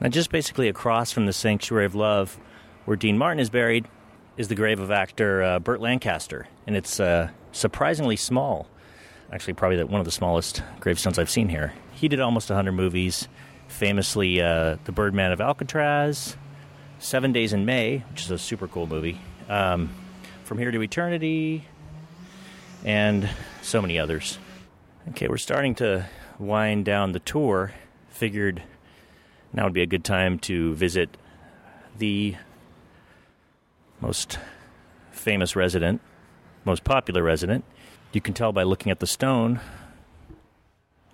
Now, 0.00 0.08
just 0.08 0.30
basically 0.30 0.68
across 0.68 1.12
from 1.12 1.26
the 1.26 1.32
Sanctuary 1.32 1.84
of 1.84 1.94
Love, 1.94 2.38
where 2.84 2.96
Dean 2.96 3.18
Martin 3.18 3.40
is 3.40 3.50
buried, 3.50 3.86
is 4.36 4.48
the 4.48 4.54
grave 4.54 4.80
of 4.80 4.90
actor 4.90 5.42
uh, 5.42 5.58
Burt 5.58 5.80
Lancaster, 5.80 6.46
and 6.66 6.76
it's 6.76 6.98
uh, 7.00 7.28
surprisingly 7.52 8.16
small. 8.16 8.66
Actually, 9.32 9.54
probably 9.54 9.82
one 9.84 10.00
of 10.00 10.06
the 10.06 10.10
smallest 10.10 10.62
gravestones 10.80 11.18
I've 11.18 11.30
seen 11.30 11.48
here. 11.48 11.74
He 11.92 12.08
did 12.08 12.20
almost 12.20 12.48
100 12.48 12.72
movies, 12.72 13.28
famously 13.70 14.42
uh, 14.42 14.76
The 14.84 14.92
Birdman 14.92 15.32
of 15.32 15.40
Alcatraz, 15.40 16.36
Seven 16.98 17.32
Days 17.32 17.52
in 17.52 17.64
May, 17.64 18.04
which 18.10 18.22
is 18.22 18.30
a 18.30 18.38
super 18.38 18.68
cool 18.68 18.86
movie, 18.86 19.18
um, 19.48 19.90
From 20.44 20.58
Here 20.58 20.70
to 20.70 20.82
Eternity, 20.82 21.64
and 22.84 23.30
so 23.62 23.80
many 23.80 23.98
others. 23.98 24.38
Okay, 25.10 25.28
we're 25.28 25.38
starting 25.38 25.74
to 25.76 26.06
wind 26.38 26.84
down 26.84 27.12
the 27.12 27.20
tour. 27.20 27.72
Figured 28.10 28.62
now 29.52 29.64
would 29.64 29.72
be 29.72 29.82
a 29.82 29.86
good 29.86 30.04
time 30.04 30.38
to 30.40 30.74
visit 30.74 31.16
the 31.98 32.36
most 34.00 34.38
famous 35.10 35.56
resident, 35.56 36.00
most 36.64 36.84
popular 36.84 37.22
resident. 37.22 37.64
You 38.12 38.20
can 38.20 38.34
tell 38.34 38.52
by 38.52 38.62
looking 38.62 38.90
at 38.90 39.00
the 39.00 39.06
stone 39.06 39.60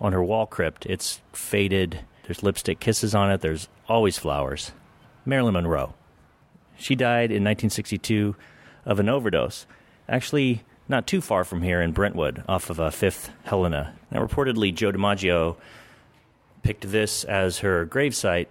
on 0.01 0.13
her 0.13 0.23
wall 0.23 0.45
crypt. 0.45 0.85
It's 0.85 1.21
faded. 1.31 2.01
There's 2.27 2.43
lipstick 2.43 2.81
kisses 2.81 3.15
on 3.15 3.31
it. 3.31 3.39
There's 3.39 3.69
always 3.87 4.17
flowers. 4.17 4.73
Marilyn 5.25 5.53
Monroe. 5.53 5.93
She 6.77 6.93
died 6.93 7.31
in 7.31 7.43
1962 7.43 8.35
of 8.85 8.99
an 8.99 9.07
overdose. 9.07 9.65
Actually, 10.09 10.63
not 10.89 11.07
too 11.07 11.21
far 11.21 11.45
from 11.45 11.61
here 11.61 11.81
in 11.81 11.93
Brentwood, 11.93 12.43
off 12.47 12.69
of 12.69 12.81
uh, 12.81 12.89
Fifth 12.89 13.31
Helena. 13.45 13.95
Now, 14.11 14.25
reportedly, 14.25 14.75
Joe 14.75 14.91
DiMaggio 14.91 15.55
picked 16.63 16.91
this 16.91 17.23
as 17.23 17.59
her 17.59 17.85
gravesite 17.85 18.49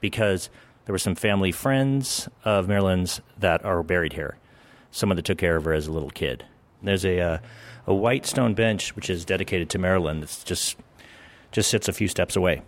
because 0.00 0.50
there 0.84 0.92
were 0.92 0.98
some 0.98 1.14
family 1.14 1.52
friends 1.52 2.28
of 2.44 2.66
Marilyn's 2.66 3.20
that 3.38 3.64
are 3.64 3.84
buried 3.84 4.14
here. 4.14 4.36
Someone 4.90 5.14
that 5.16 5.24
took 5.24 5.38
care 5.38 5.54
of 5.54 5.64
her 5.64 5.72
as 5.72 5.86
a 5.86 5.92
little 5.92 6.10
kid. 6.10 6.44
There's 6.82 7.04
a 7.04 7.20
uh, 7.20 7.38
a 7.86 7.94
white 7.94 8.26
stone 8.26 8.54
bench 8.54 8.96
which 8.96 9.08
is 9.08 9.24
dedicated 9.24 9.70
to 9.70 9.78
Marilyn. 9.78 10.18
That's 10.18 10.42
just 10.42 10.76
just 11.52 11.70
sits 11.70 11.88
a 11.88 11.92
few 11.92 12.08
steps 12.08 12.34
away. 12.34 12.62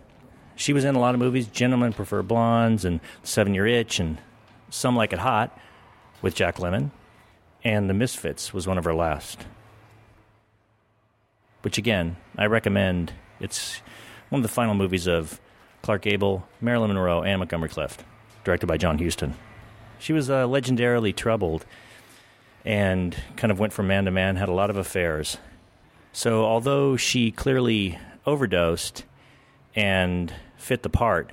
She 0.55 0.73
was 0.73 0.85
in 0.85 0.95
a 0.95 0.99
lot 0.99 1.13
of 1.13 1.19
movies. 1.19 1.47
Gentlemen 1.47 1.93
Prefer 1.93 2.21
Blondes 2.23 2.85
and 2.85 2.99
Seven 3.23 3.53
Year 3.53 3.67
Itch 3.67 3.99
and 3.99 4.17
Some 4.69 4.95
Like 4.95 5.13
It 5.13 5.19
Hot 5.19 5.57
with 6.21 6.35
Jack 6.35 6.57
Lemmon. 6.57 6.91
And 7.63 7.89
The 7.89 7.93
Misfits 7.93 8.53
was 8.53 8.67
one 8.67 8.77
of 8.77 8.85
her 8.85 8.93
last. 8.93 9.45
Which 11.61 11.77
again, 11.77 12.15
I 12.37 12.45
recommend. 12.45 13.13
It's 13.39 13.81
one 14.29 14.39
of 14.39 14.43
the 14.43 14.53
final 14.53 14.75
movies 14.75 15.07
of 15.07 15.41
Clark 15.81 16.03
Gable, 16.03 16.47
Marilyn 16.61 16.89
Monroe, 16.89 17.23
and 17.23 17.39
Montgomery 17.39 17.69
Clift, 17.69 18.03
directed 18.43 18.67
by 18.67 18.77
John 18.77 18.97
Huston. 18.97 19.33
She 19.99 20.13
was 20.13 20.29
uh, 20.29 20.45
legendarily 20.45 21.15
troubled 21.15 21.65
and 22.63 23.15
kind 23.35 23.51
of 23.51 23.59
went 23.59 23.73
from 23.73 23.87
man 23.87 24.05
to 24.05 24.11
man, 24.11 24.35
had 24.35 24.49
a 24.49 24.53
lot 24.53 24.69
of 24.69 24.77
affairs. 24.77 25.37
So, 26.13 26.45
although 26.45 26.95
she 26.97 27.31
clearly 27.31 27.99
overdosed 28.25 29.03
and 29.75 30.33
fit 30.57 30.83
the 30.83 30.89
part, 30.89 31.31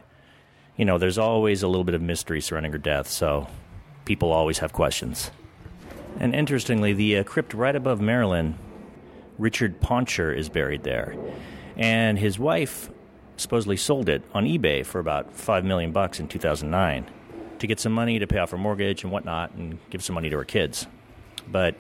you 0.76 0.85
know, 0.85 0.98
there's 0.98 1.18
always 1.18 1.62
a 1.62 1.68
little 1.68 1.85
bit 1.85 1.94
of 1.94 2.02
mystery 2.02 2.40
surrounding 2.40 2.72
her 2.72 2.78
death, 2.78 3.09
so 3.09 3.46
people 4.05 4.33
always 4.33 4.59
have 4.59 4.72
questions. 4.72 5.31
And 6.18 6.35
interestingly, 6.35 6.92
the 6.92 7.18
uh, 7.18 7.24
crypt 7.24 7.55
right 7.55 7.74
above 7.74 8.00
Marilyn, 8.00 8.59
Richard 9.38 9.81
Poncher 9.81 10.37
is 10.37 10.48
buried 10.48 10.83
there. 10.83 11.16
And 11.76 12.18
his 12.18 12.38
wife 12.38 12.90
supposedly 13.37 13.76
sold 13.76 14.09
it 14.09 14.22
on 14.35 14.44
eBay 14.44 14.85
for 14.85 14.98
about 14.98 15.33
5 15.33 15.64
million 15.64 15.92
bucks 15.92 16.20
in 16.20 16.28
2009 16.28 17.07
to 17.59 17.66
get 17.66 17.81
some 17.81 17.92
money 17.92 18.18
to 18.18 18.26
pay 18.26 18.38
off 18.38 18.50
her 18.50 18.59
mortgage 18.59 19.05
and 19.05 19.12
whatnot 19.12 19.52
and 19.55 19.78
give 19.90 20.02
some 20.02 20.14
money 20.14 20.28
to 20.31 20.37
her 20.37 20.44
kids. 20.44 20.87
But 21.48 21.76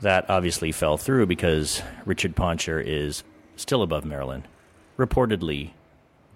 that 0.00 0.28
obviously 0.28 0.72
fell 0.72 0.96
through 0.96 1.26
because 1.26 1.82
Richard 2.04 2.34
Poncher 2.36 2.82
is 2.84 3.22
still 3.56 3.82
above 3.82 4.04
Marilyn, 4.04 4.46
reportedly 4.98 5.72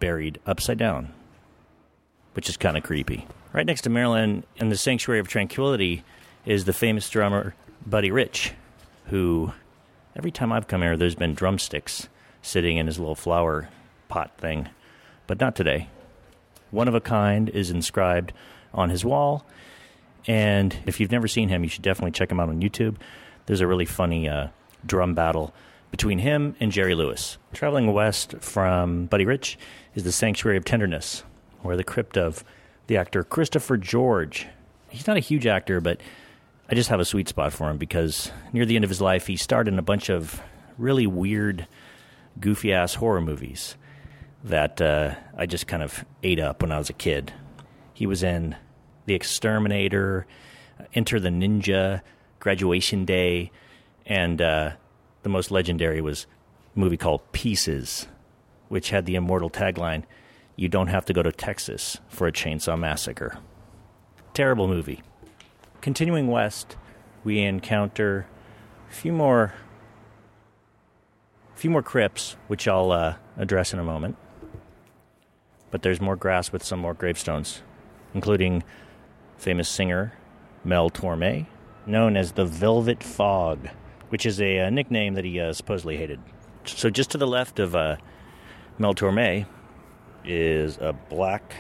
buried 0.05 0.39
upside 0.45 0.77
down, 0.77 1.09
which 2.35 2.51
is 2.51 2.59
kind 2.59 2.77
of 2.77 2.83
creepy. 2.83 3.27
Right 3.55 3.65
next 3.65 3.81
to 3.83 3.89
Marilyn 3.89 4.45
in 4.57 4.69
the 4.69 4.77
Sanctuary 4.77 5.19
of 5.19 5.29
Tranquility 5.29 6.05
is 6.45 6.67
the 6.67 6.75
famous 6.75 7.09
drummer 7.09 7.55
Buddy 7.87 8.11
Rich, 8.11 8.53
who 9.07 9.55
every 10.15 10.31
time 10.31 10.53
I've 10.53 10.69
come 10.69 10.83
here, 10.83 10.99
there's 10.99 11.15
been 11.15 11.33
drumsticks 11.33 12.11
sitting 12.43 12.77
in 12.77 12.87
his 12.87 12.99
little 12.99 13.15
flower 13.15 13.71
pot 14.09 14.31
thing, 14.37 14.69
but 15.27 15.41
not 15.41 15.57
today. 15.57 15.89
One 16.71 16.87
of 16.87 16.95
a 16.95 17.01
kind 17.01 17.49
is 17.49 17.71
inscribed 17.71 18.35
on 18.75 18.91
his 18.91 19.07
wall, 19.07 19.47
and 20.27 20.77
if 20.85 21.01
you've 21.01 21.13
never 21.13 21.29
seen 21.29 21.49
him, 21.49 21.65
you 21.65 21.71
should 21.71 21.81
definitely 21.81 22.11
check 22.13 22.31
him 22.31 22.41
out 22.41 22.51
on 22.51 22.61
YouTube. 22.61 22.97
There's 23.47 23.63
a 23.63 23.67
really 23.67 23.87
funny 23.87 24.29
uh, 24.29 24.49
drum 24.85 25.15
battle 25.15 25.55
between 25.95 26.19
him 26.19 26.57
and 26.59 26.73
Jerry 26.73 26.97
Lewis. 26.97 27.39
Traveling 27.53 27.93
west 27.93 28.35
from 28.41 29.07
Buddy 29.07 29.25
Rich 29.25 29.57
is 29.95 30.03
the 30.03 30.11
Sanctuary 30.11 30.57
of 30.57 30.65
Tenderness, 30.65 31.23
where 31.63 31.77
the 31.77 31.85
crypt 31.85 32.19
of 32.19 32.43
the 32.89 32.97
actor 32.97 33.23
Christopher 33.23 33.77
George. 33.77 34.49
He's 34.89 35.07
not 35.07 35.17
a 35.17 35.21
huge 35.21 35.47
actor, 35.47 35.81
but 35.81 36.01
I 36.69 36.75
just 36.75 36.91
have 36.91 36.99
a 36.99 37.05
sweet 37.05 37.29
spot 37.29 37.53
for 37.53 37.71
him 37.71 37.79
because 37.79 38.33
near 38.53 38.67
the 38.67 38.75
end 38.75 38.83
of 38.83 38.89
his 38.89 39.01
life, 39.01 39.29
he 39.29 39.37
starred 39.37 39.69
in 39.69 39.79
a 39.79 39.83
bunch 39.83 40.09
of 40.09 40.43
really 40.79 41.07
weird, 41.07 41.69
goofy 42.41 42.73
ass 42.73 42.95
horror 42.95 43.21
movies 43.21 43.77
that 44.43 44.81
uh, 44.83 45.15
I 45.37 45.47
just 45.47 45.69
kind 45.69 45.85
of 45.85 46.05
ate 46.25 46.41
up 46.41 46.61
when 46.61 46.73
I 46.73 46.79
was 46.79 46.91
a 46.91 46.95
kid. 46.95 47.33
He 47.93 48.09
was 48.09 48.25
in 48.25 48.57
The 49.07 49.15
Exterminator, 49.15 50.27
Enter 50.93 51.21
the 51.21 51.29
Ninja, 51.29 52.01
Graduation 52.41 53.05
Day, 53.05 53.53
and 54.05 54.43
uh, 54.43 54.73
the 55.25 55.31
most 55.31 55.51
legendary 55.51 56.01
was 56.01 56.27
a 56.77 56.79
movie 56.79 56.99
called 56.99 57.33
Pieces, 57.33 58.07
which 58.69 58.91
had 58.91 59.07
the 59.07 59.17
immortal 59.17 59.51
tagline 59.51 60.05
You 60.55 60.69
don't 60.69 60.87
have 60.87 61.05
to 61.07 61.13
go 61.13 61.23
to 61.23 61.33
Texas 61.33 61.99
for 62.09 62.29
a 62.29 62.33
chainsaw 62.33 62.79
massacre. 62.79 63.39
Terrible 64.35 64.69
movie. 64.69 65.03
Continuing 65.81 66.29
west, 66.29 66.77
we 67.25 67.41
encounter 67.41 68.27
a 68.89 68.95
few 68.95 69.13
more 69.13 69.55
a 71.55 71.57
few 71.57 71.71
more 71.71 71.83
crypts, 71.83 72.37
which 72.49 72.69
I'll 72.69 72.93
uh, 72.93 73.15
address 73.37 73.73
in 73.73 73.79
a 73.79 73.85
moment. 73.85 74.17
But 75.71 75.83
there's 75.83 76.01
more 76.01 76.17
grass 76.17 76.53
with 76.53 76.63
some 76.63 76.81
more 76.81 76.95
gravestones, 76.95 77.63
including 78.13 78.63
famous 79.39 79.69
singer 79.69 80.13
Mel 80.65 80.91
Torme, 80.91 81.47
known 81.87 82.17
as 82.17 82.33
the 82.33 82.45
Velvet 82.45 83.03
Fog, 83.03 83.69
which 84.15 84.27
is 84.27 84.41
a, 84.41 84.61
uh 84.61 84.71
nickname 84.71 85.15
that 85.15 85.25
he 85.25 85.41
uh, 85.41 85.53
supposedly 85.53 85.97
hated. 85.97 86.21
So 86.67 86.89
just 86.89 87.11
to 87.11 87.19
the 87.19 87.27
left 87.27 87.59
of 87.59 87.75
uh, 87.75 87.97
Mel 88.79 88.95
Torme 88.95 89.45
is 90.25 90.79
a 90.79 90.93
black 90.93 91.57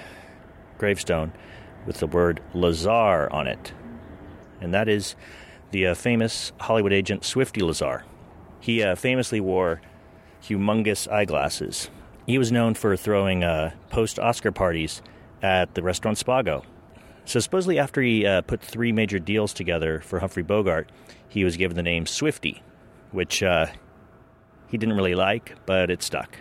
gravestone 0.78 1.32
with 1.84 1.98
the 1.98 2.06
word 2.06 2.40
Lazar 2.54 3.28
on 3.32 3.48
it. 3.48 3.72
And 4.60 4.72
that 4.72 4.88
is 4.88 5.16
the 5.72 5.88
uh, 5.88 5.94
famous 5.96 6.52
Hollywood 6.60 6.92
agent 6.92 7.24
Swifty 7.24 7.60
Lazar. 7.60 8.04
He 8.60 8.84
uh, 8.84 8.94
famously 8.94 9.40
wore 9.40 9.80
humongous 10.40 11.10
eyeglasses. 11.10 11.90
He 12.24 12.38
was 12.38 12.52
known 12.52 12.74
for 12.74 12.96
throwing 12.96 13.42
uh, 13.42 13.72
post 13.90 14.20
Oscar 14.20 14.52
parties 14.52 15.02
at 15.42 15.74
the 15.74 15.82
restaurant 15.82 16.18
Spago. 16.18 16.62
So, 17.26 17.40
supposedly, 17.40 17.78
after 17.78 18.00
he 18.02 18.24
uh, 18.26 18.42
put 18.42 18.60
three 18.60 18.92
major 18.92 19.18
deals 19.18 19.54
together 19.54 20.00
for 20.00 20.20
Humphrey 20.20 20.42
Bogart, 20.42 20.92
he 21.34 21.42
was 21.42 21.56
given 21.56 21.76
the 21.76 21.82
name 21.82 22.06
Swifty, 22.06 22.62
which 23.10 23.42
uh, 23.42 23.66
he 24.68 24.78
didn't 24.78 24.94
really 24.94 25.16
like, 25.16 25.56
but 25.66 25.90
it 25.90 26.00
stuck. 26.00 26.38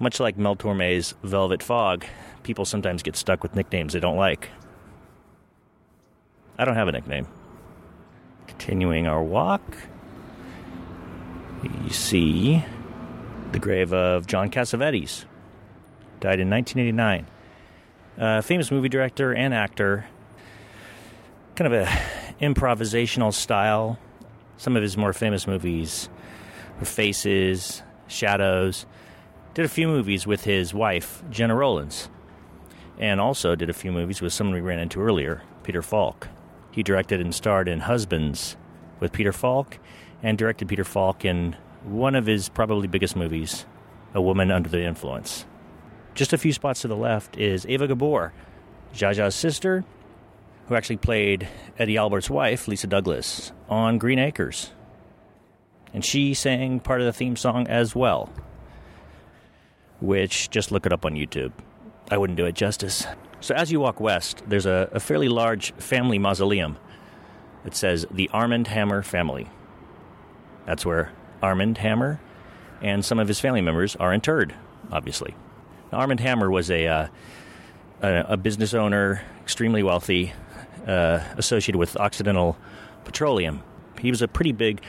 Much 0.00 0.18
like 0.18 0.36
Mel 0.36 0.56
Torme's 0.56 1.14
Velvet 1.22 1.62
Fog, 1.62 2.04
people 2.42 2.64
sometimes 2.64 3.04
get 3.04 3.14
stuck 3.14 3.44
with 3.44 3.54
nicknames 3.54 3.92
they 3.92 4.00
don't 4.00 4.16
like. 4.16 4.50
I 6.58 6.64
don't 6.64 6.74
have 6.74 6.88
a 6.88 6.92
nickname. 6.92 7.28
Continuing 8.48 9.06
our 9.06 9.22
walk, 9.22 9.62
you 11.84 11.90
see 11.90 12.64
the 13.52 13.60
grave 13.60 13.92
of 13.92 14.26
John 14.26 14.50
Cassavetes, 14.50 15.24
died 16.18 16.40
in 16.40 16.50
1989. 16.50 17.28
Uh, 18.18 18.40
famous 18.40 18.72
movie 18.72 18.88
director 18.88 19.32
and 19.32 19.54
actor, 19.54 20.06
kind 21.54 21.72
of 21.72 21.80
a 21.80 21.86
improvisational 22.40 23.32
style. 23.32 24.00
Some 24.56 24.76
of 24.76 24.82
his 24.82 24.96
more 24.96 25.12
famous 25.12 25.46
movies 25.46 26.08
Faces, 26.84 27.82
Shadows. 28.06 28.86
Did 29.54 29.64
a 29.64 29.68
few 29.68 29.86
movies 29.86 30.26
with 30.26 30.44
his 30.44 30.72
wife, 30.72 31.22
Gena 31.30 31.54
Rowlands, 31.54 32.08
and 32.98 33.20
also 33.20 33.54
did 33.54 33.70
a 33.70 33.74
few 33.74 33.92
movies 33.92 34.20
with 34.20 34.32
someone 34.32 34.54
we 34.54 34.60
ran 34.60 34.78
into 34.78 35.00
earlier, 35.00 35.42
Peter 35.62 35.82
Falk. 35.82 36.28
He 36.70 36.82
directed 36.82 37.20
and 37.20 37.34
starred 37.34 37.68
in 37.68 37.80
Husbands 37.80 38.56
with 38.98 39.12
Peter 39.12 39.32
Falk 39.32 39.78
and 40.22 40.38
directed 40.38 40.68
Peter 40.68 40.84
Falk 40.84 41.24
in 41.24 41.56
one 41.84 42.14
of 42.14 42.26
his 42.26 42.48
probably 42.48 42.88
biggest 42.88 43.14
movies, 43.14 43.66
A 44.14 44.22
Woman 44.22 44.50
Under 44.50 44.68
the 44.68 44.82
Influence. 44.82 45.44
Just 46.14 46.32
a 46.32 46.38
few 46.38 46.52
spots 46.52 46.80
to 46.82 46.88
the 46.88 46.96
left 46.96 47.36
is 47.36 47.66
Eva 47.66 47.88
Gabor, 47.88 48.32
Zsa's 48.94 49.34
sister, 49.34 49.84
who 50.72 50.76
actually 50.76 50.96
played 50.96 51.46
Eddie 51.78 51.98
Albert's 51.98 52.30
wife, 52.30 52.66
Lisa 52.66 52.86
Douglas, 52.86 53.52
on 53.68 53.98
Green 53.98 54.18
Acres. 54.18 54.70
And 55.92 56.02
she 56.02 56.32
sang 56.32 56.80
part 56.80 57.02
of 57.02 57.04
the 57.04 57.12
theme 57.12 57.36
song 57.36 57.66
as 57.68 57.94
well, 57.94 58.32
which 60.00 60.48
just 60.48 60.72
look 60.72 60.86
it 60.86 60.92
up 60.94 61.04
on 61.04 61.12
YouTube. 61.12 61.52
I 62.10 62.16
wouldn't 62.16 62.38
do 62.38 62.46
it 62.46 62.54
justice. 62.54 63.06
So 63.40 63.54
as 63.54 63.70
you 63.70 63.80
walk 63.80 64.00
west, 64.00 64.44
there's 64.46 64.64
a, 64.64 64.88
a 64.92 64.98
fairly 64.98 65.28
large 65.28 65.74
family 65.74 66.18
mausoleum. 66.18 66.78
It 67.66 67.74
says 67.74 68.06
the 68.10 68.30
Armand 68.30 68.68
Hammer 68.68 69.02
family. 69.02 69.50
That's 70.64 70.86
where 70.86 71.12
Armand 71.42 71.76
Hammer 71.76 72.18
and 72.80 73.04
some 73.04 73.18
of 73.18 73.28
his 73.28 73.40
family 73.40 73.60
members 73.60 73.94
are 73.96 74.14
interred, 74.14 74.54
obviously. 74.90 75.36
Armand 75.92 76.20
Hammer 76.20 76.50
was 76.50 76.70
a, 76.70 76.86
uh, 76.86 77.08
a, 78.00 78.24
a, 78.30 78.36
business 78.38 78.72
owner, 78.72 79.22
extremely 79.42 79.82
wealthy, 79.82 80.32
uh, 80.86 81.20
associated 81.36 81.78
with 81.78 81.96
Occidental 81.96 82.56
Petroleum. 83.04 83.62
He 84.00 84.10
was 84.10 84.22
a 84.22 84.28
pretty 84.28 84.52
big 84.52 84.80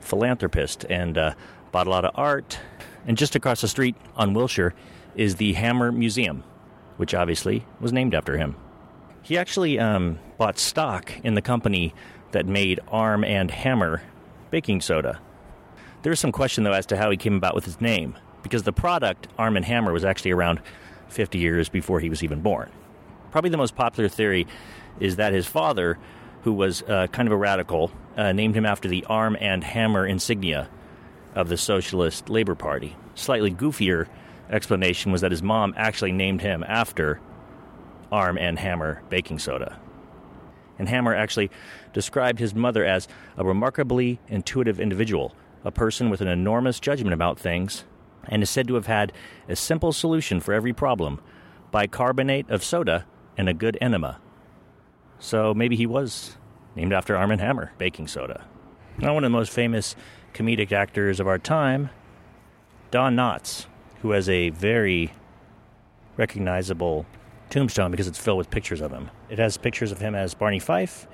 philanthropist 0.00 0.84
and 0.88 1.16
uh, 1.16 1.34
bought 1.72 1.86
a 1.86 1.90
lot 1.90 2.04
of 2.04 2.12
art. 2.14 2.58
And 3.06 3.16
just 3.16 3.34
across 3.34 3.60
the 3.60 3.68
street 3.68 3.96
on 4.16 4.34
Wilshire 4.34 4.74
is 5.14 5.36
the 5.36 5.54
Hammer 5.54 5.90
Museum, 5.92 6.44
which 6.96 7.14
obviously 7.14 7.64
was 7.80 7.92
named 7.92 8.14
after 8.14 8.36
him. 8.36 8.56
He 9.22 9.36
actually 9.36 9.78
um, 9.78 10.18
bought 10.38 10.58
stock 10.58 11.12
in 11.22 11.34
the 11.34 11.42
company 11.42 11.94
that 12.32 12.46
made 12.46 12.80
Arm 12.88 13.24
and 13.24 13.50
Hammer 13.50 14.02
baking 14.50 14.80
soda. 14.80 15.20
There 16.02 16.12
is 16.12 16.20
some 16.20 16.32
question, 16.32 16.64
though, 16.64 16.72
as 16.72 16.86
to 16.86 16.96
how 16.96 17.10
he 17.10 17.16
came 17.16 17.34
about 17.34 17.54
with 17.54 17.64
his 17.64 17.80
name, 17.80 18.16
because 18.42 18.62
the 18.62 18.72
product, 18.72 19.28
Arm 19.38 19.56
& 19.56 19.62
Hammer, 19.62 19.92
was 19.92 20.04
actually 20.04 20.30
around 20.30 20.60
50 21.08 21.38
years 21.38 21.68
before 21.68 22.00
he 22.00 22.08
was 22.08 22.22
even 22.22 22.40
born. 22.40 22.70
Probably 23.30 23.50
the 23.50 23.58
most 23.58 23.76
popular 23.76 24.08
theory 24.08 24.46
is 24.98 25.16
that 25.16 25.32
his 25.32 25.46
father, 25.46 25.98
who 26.42 26.52
was 26.52 26.82
uh, 26.82 27.06
kind 27.08 27.28
of 27.28 27.32
a 27.32 27.36
radical, 27.36 27.90
uh, 28.16 28.32
named 28.32 28.54
him 28.54 28.66
after 28.66 28.88
the 28.88 29.04
Arm 29.08 29.36
and 29.40 29.62
Hammer 29.62 30.06
insignia 30.06 30.68
of 31.34 31.48
the 31.48 31.56
Socialist 31.56 32.28
Labor 32.28 32.54
Party. 32.54 32.96
Slightly 33.14 33.52
goofier 33.52 34.08
explanation 34.48 35.12
was 35.12 35.20
that 35.20 35.30
his 35.30 35.42
mom 35.42 35.74
actually 35.76 36.12
named 36.12 36.42
him 36.42 36.64
after 36.66 37.20
Arm 38.10 38.36
and 38.36 38.58
Hammer 38.58 39.02
baking 39.08 39.38
soda. 39.38 39.78
And 40.78 40.88
Hammer 40.88 41.14
actually 41.14 41.50
described 41.92 42.38
his 42.38 42.54
mother 42.54 42.84
as 42.84 43.06
a 43.36 43.44
remarkably 43.44 44.18
intuitive 44.28 44.80
individual 44.80 45.34
a 45.64 45.70
person 45.70 46.10
with 46.10 46.20
an 46.20 46.28
enormous 46.28 46.80
judgment 46.80 47.12
about 47.14 47.38
things, 47.38 47.84
and 48.24 48.42
is 48.42 48.50
said 48.50 48.68
to 48.68 48.74
have 48.74 48.86
had 48.86 49.12
a 49.48 49.56
simple 49.56 49.92
solution 49.92 50.40
for 50.40 50.54
every 50.54 50.72
problem 50.72 51.20
bicarbonate 51.70 52.48
of 52.50 52.64
soda 52.64 53.06
and 53.36 53.48
a 53.48 53.54
good 53.54 53.78
enema. 53.80 54.18
So 55.20 55.54
maybe 55.54 55.76
he 55.76 55.86
was 55.86 56.36
named 56.74 56.92
after 56.92 57.16
Arm 57.16 57.30
& 57.30 57.38
Hammer, 57.38 57.72
baking 57.78 58.08
soda. 58.08 58.46
Now, 58.98 59.14
one 59.14 59.24
of 59.24 59.30
the 59.30 59.36
most 59.36 59.52
famous 59.52 59.94
comedic 60.34 60.72
actors 60.72 61.20
of 61.20 61.28
our 61.28 61.38
time, 61.38 61.90
Don 62.90 63.14
Knotts, 63.14 63.66
who 64.02 64.10
has 64.12 64.28
a 64.28 64.50
very 64.50 65.12
recognizable 66.16 67.06
tombstone 67.50 67.90
because 67.90 68.08
it's 68.08 68.18
filled 68.18 68.38
with 68.38 68.50
pictures 68.50 68.80
of 68.80 68.90
him. 68.92 69.10
It 69.28 69.38
has 69.38 69.56
pictures 69.56 69.92
of 69.92 70.00
him 70.00 70.14
as 70.14 70.34
Barney 70.34 70.58
Fife 70.58 71.06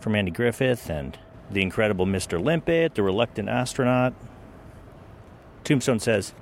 from 0.00 0.14
Andy 0.14 0.30
Griffith 0.30 0.90
and 0.90 1.18
the 1.50 1.62
incredible 1.62 2.06
Mr. 2.06 2.42
Limpet, 2.42 2.94
the 2.94 3.02
reluctant 3.02 3.48
astronaut. 3.48 4.14
Tombstone 5.62 6.00
says, 6.00 6.34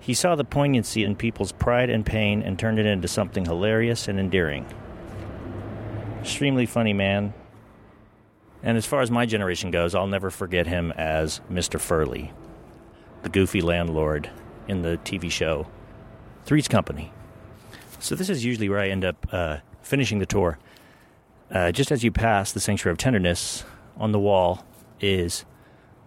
he 0.00 0.14
saw 0.14 0.34
the 0.34 0.44
poignancy 0.44 1.04
in 1.04 1.14
people's 1.14 1.52
pride 1.52 1.88
and 1.88 2.04
pain 2.04 2.42
and 2.42 2.58
turned 2.58 2.78
it 2.78 2.86
into 2.86 3.06
something 3.06 3.44
hilarious 3.44 4.08
and 4.08 4.18
endearing. 4.18 4.66
Extremely 6.22 6.66
funny 6.66 6.92
man. 6.92 7.34
And 8.62 8.78
as 8.78 8.86
far 8.86 9.00
as 9.00 9.10
my 9.10 9.26
generation 9.26 9.72
goes, 9.72 9.92
I'll 9.92 10.06
never 10.06 10.30
forget 10.30 10.68
him 10.68 10.92
as 10.92 11.40
Mr. 11.50 11.80
Furley, 11.80 12.30
the 13.24 13.28
goofy 13.28 13.60
landlord 13.60 14.30
in 14.68 14.82
the 14.82 15.00
TV 15.04 15.32
show 15.32 15.66
Three's 16.44 16.68
Company. 16.68 17.12
So, 17.98 18.14
this 18.14 18.30
is 18.30 18.44
usually 18.44 18.68
where 18.68 18.78
I 18.78 18.88
end 18.88 19.04
up 19.04 19.26
uh, 19.32 19.56
finishing 19.82 20.20
the 20.20 20.26
tour. 20.26 20.60
Uh, 21.50 21.72
just 21.72 21.90
as 21.90 22.04
you 22.04 22.12
pass 22.12 22.52
the 22.52 22.60
Sanctuary 22.60 22.92
of 22.92 22.98
Tenderness, 22.98 23.64
on 23.96 24.12
the 24.12 24.20
wall 24.20 24.64
is 25.00 25.44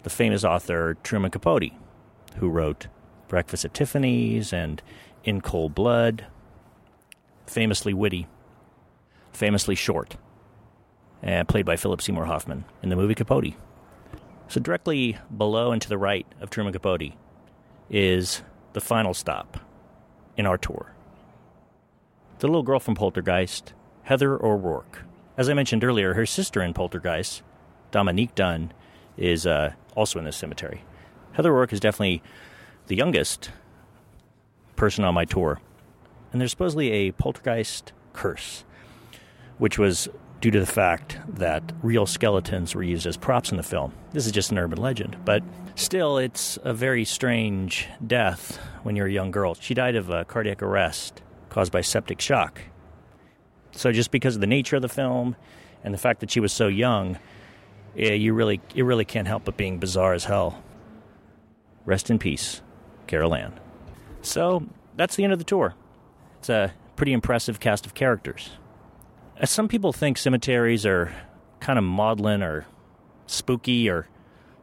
the 0.04 0.10
famous 0.10 0.46
author 0.46 0.96
Truman 1.04 1.32
Capote, 1.32 1.74
who 2.38 2.48
wrote 2.48 2.88
Breakfast 3.28 3.66
at 3.66 3.74
Tiffany's 3.74 4.54
and 4.54 4.82
In 5.26 5.42
Cold 5.42 5.76
Blood. 5.76 6.26
Famously 7.48 7.94
witty, 7.94 8.28
famously 9.36 9.76
short, 9.76 10.18
and 11.22 11.48
played 11.48 11.66
by 11.66 11.76
Philip 11.76 12.02
Seymour 12.02 12.26
Hoffman 12.26 12.66
in 12.82 12.90
the 12.90 12.96
movie 12.96 13.16
Capote. 13.16 13.54
So, 14.48 14.60
directly 14.60 15.18
below 15.36 15.72
and 15.72 15.82
to 15.82 15.90
the 15.90 15.98
right 15.98 16.26
of 16.40 16.50
Truman 16.50 16.74
Capote 16.74 17.14
is 17.90 18.42
the 18.74 18.82
final 18.82 19.14
stop 19.14 19.60
in 20.38 20.46
our 20.46 20.58
tour. 20.58 20.94
The 22.40 22.48
little 22.48 22.64
girl 22.64 22.80
from 22.80 22.96
Poltergeist, 22.96 23.74
Heather 24.04 24.44
O'Rourke. 24.44 25.04
As 25.38 25.50
I 25.50 25.54
mentioned 25.54 25.84
earlier, 25.84 26.14
her 26.14 26.26
sister 26.26 26.62
in 26.62 26.74
Poltergeist 26.74 27.42
Dominique 27.92 28.36
Dunne 28.36 28.74
is 29.18 29.48
uh, 29.48 29.74
also 29.96 30.20
in 30.20 30.26
this 30.26 30.36
cemetery. 30.36 30.84
Heather 31.34 31.52
O'Rourke 31.52 31.74
is 31.74 31.80
definitely 31.80 32.22
the 32.88 32.96
youngest 32.96 33.52
person 34.76 35.04
on 35.04 35.14
my 35.14 35.26
tour. 35.26 35.60
And 36.32 36.42
there's 36.42 36.52
supposedly 36.52 36.92
a 36.92 37.12
poltergeist 37.12 37.94
curse, 38.14 38.66
which 39.58 39.78
was 39.78 40.08
due 40.42 40.52
to 40.52 40.60
the 40.60 40.66
fact 40.66 41.18
that 41.28 41.64
real 41.82 42.06
skeletons 42.06 42.76
were 42.76 42.84
used 42.84 43.08
as 43.08 43.18
props 43.18 43.52
in 43.52 43.58
the 43.58 43.64
film. 43.64 43.94
This 44.12 44.26
is 44.26 44.32
just 44.32 44.52
an 44.52 44.58
urban 44.58 44.80
legend, 44.80 45.18
but 45.26 45.44
still, 45.76 46.18
it's 46.18 46.60
a 46.64 46.74
very 46.74 47.06
strange 47.06 47.88
death 48.06 48.60
when 48.84 48.96
you're 48.96 49.08
a 49.08 49.12
young 49.12 49.32
girl. 49.32 49.56
She 49.56 49.74
died 49.74 49.96
of 49.96 50.10
a 50.10 50.26
cardiac 50.26 50.62
arrest 50.62 51.22
caused 51.50 51.72
by 51.72 51.82
septic 51.82 52.20
shock. 52.22 52.62
So, 53.72 53.92
just 53.92 54.12
because 54.12 54.36
of 54.36 54.42
the 54.42 54.48
nature 54.48 54.76
of 54.76 54.82
the 54.82 54.90
film 54.90 55.36
and 55.84 55.94
the 55.94 55.98
fact 55.98 56.20
that 56.20 56.32
she 56.32 56.40
was 56.40 56.54
so 56.54 56.68
young, 56.68 57.18
you 57.96 58.34
really, 58.34 58.62
it 58.76 58.84
really 58.84 59.06
can't 59.06 59.28
help 59.28 59.46
but 59.46 59.58
being 59.58 59.80
bizarre 59.80 60.14
as 60.14 60.26
hell. 60.26 60.62
Rest 61.86 62.10
in 62.10 62.20
peace, 62.20 62.62
Carol 63.08 63.36
Ann. 63.36 63.60
So 64.22 64.66
that's 64.96 65.16
the 65.16 65.24
end 65.24 65.34
of 65.34 65.40
the 65.40 65.46
tour. 65.46 65.76
It's 66.40 66.50
a 66.50 66.74
pretty 66.96 67.14
impressive 67.14 67.60
cast 67.60 67.86
of 67.86 67.94
characters. 67.94 68.50
As 69.38 69.52
some 69.52 69.68
people 69.68 69.92
think 69.92 70.18
cemeteries 70.18 70.86
are 70.86 71.14
kind 71.60 71.78
of 71.78 71.84
maudlin 71.84 72.42
or 72.42 72.66
spooky 73.28 73.90
or 73.90 74.08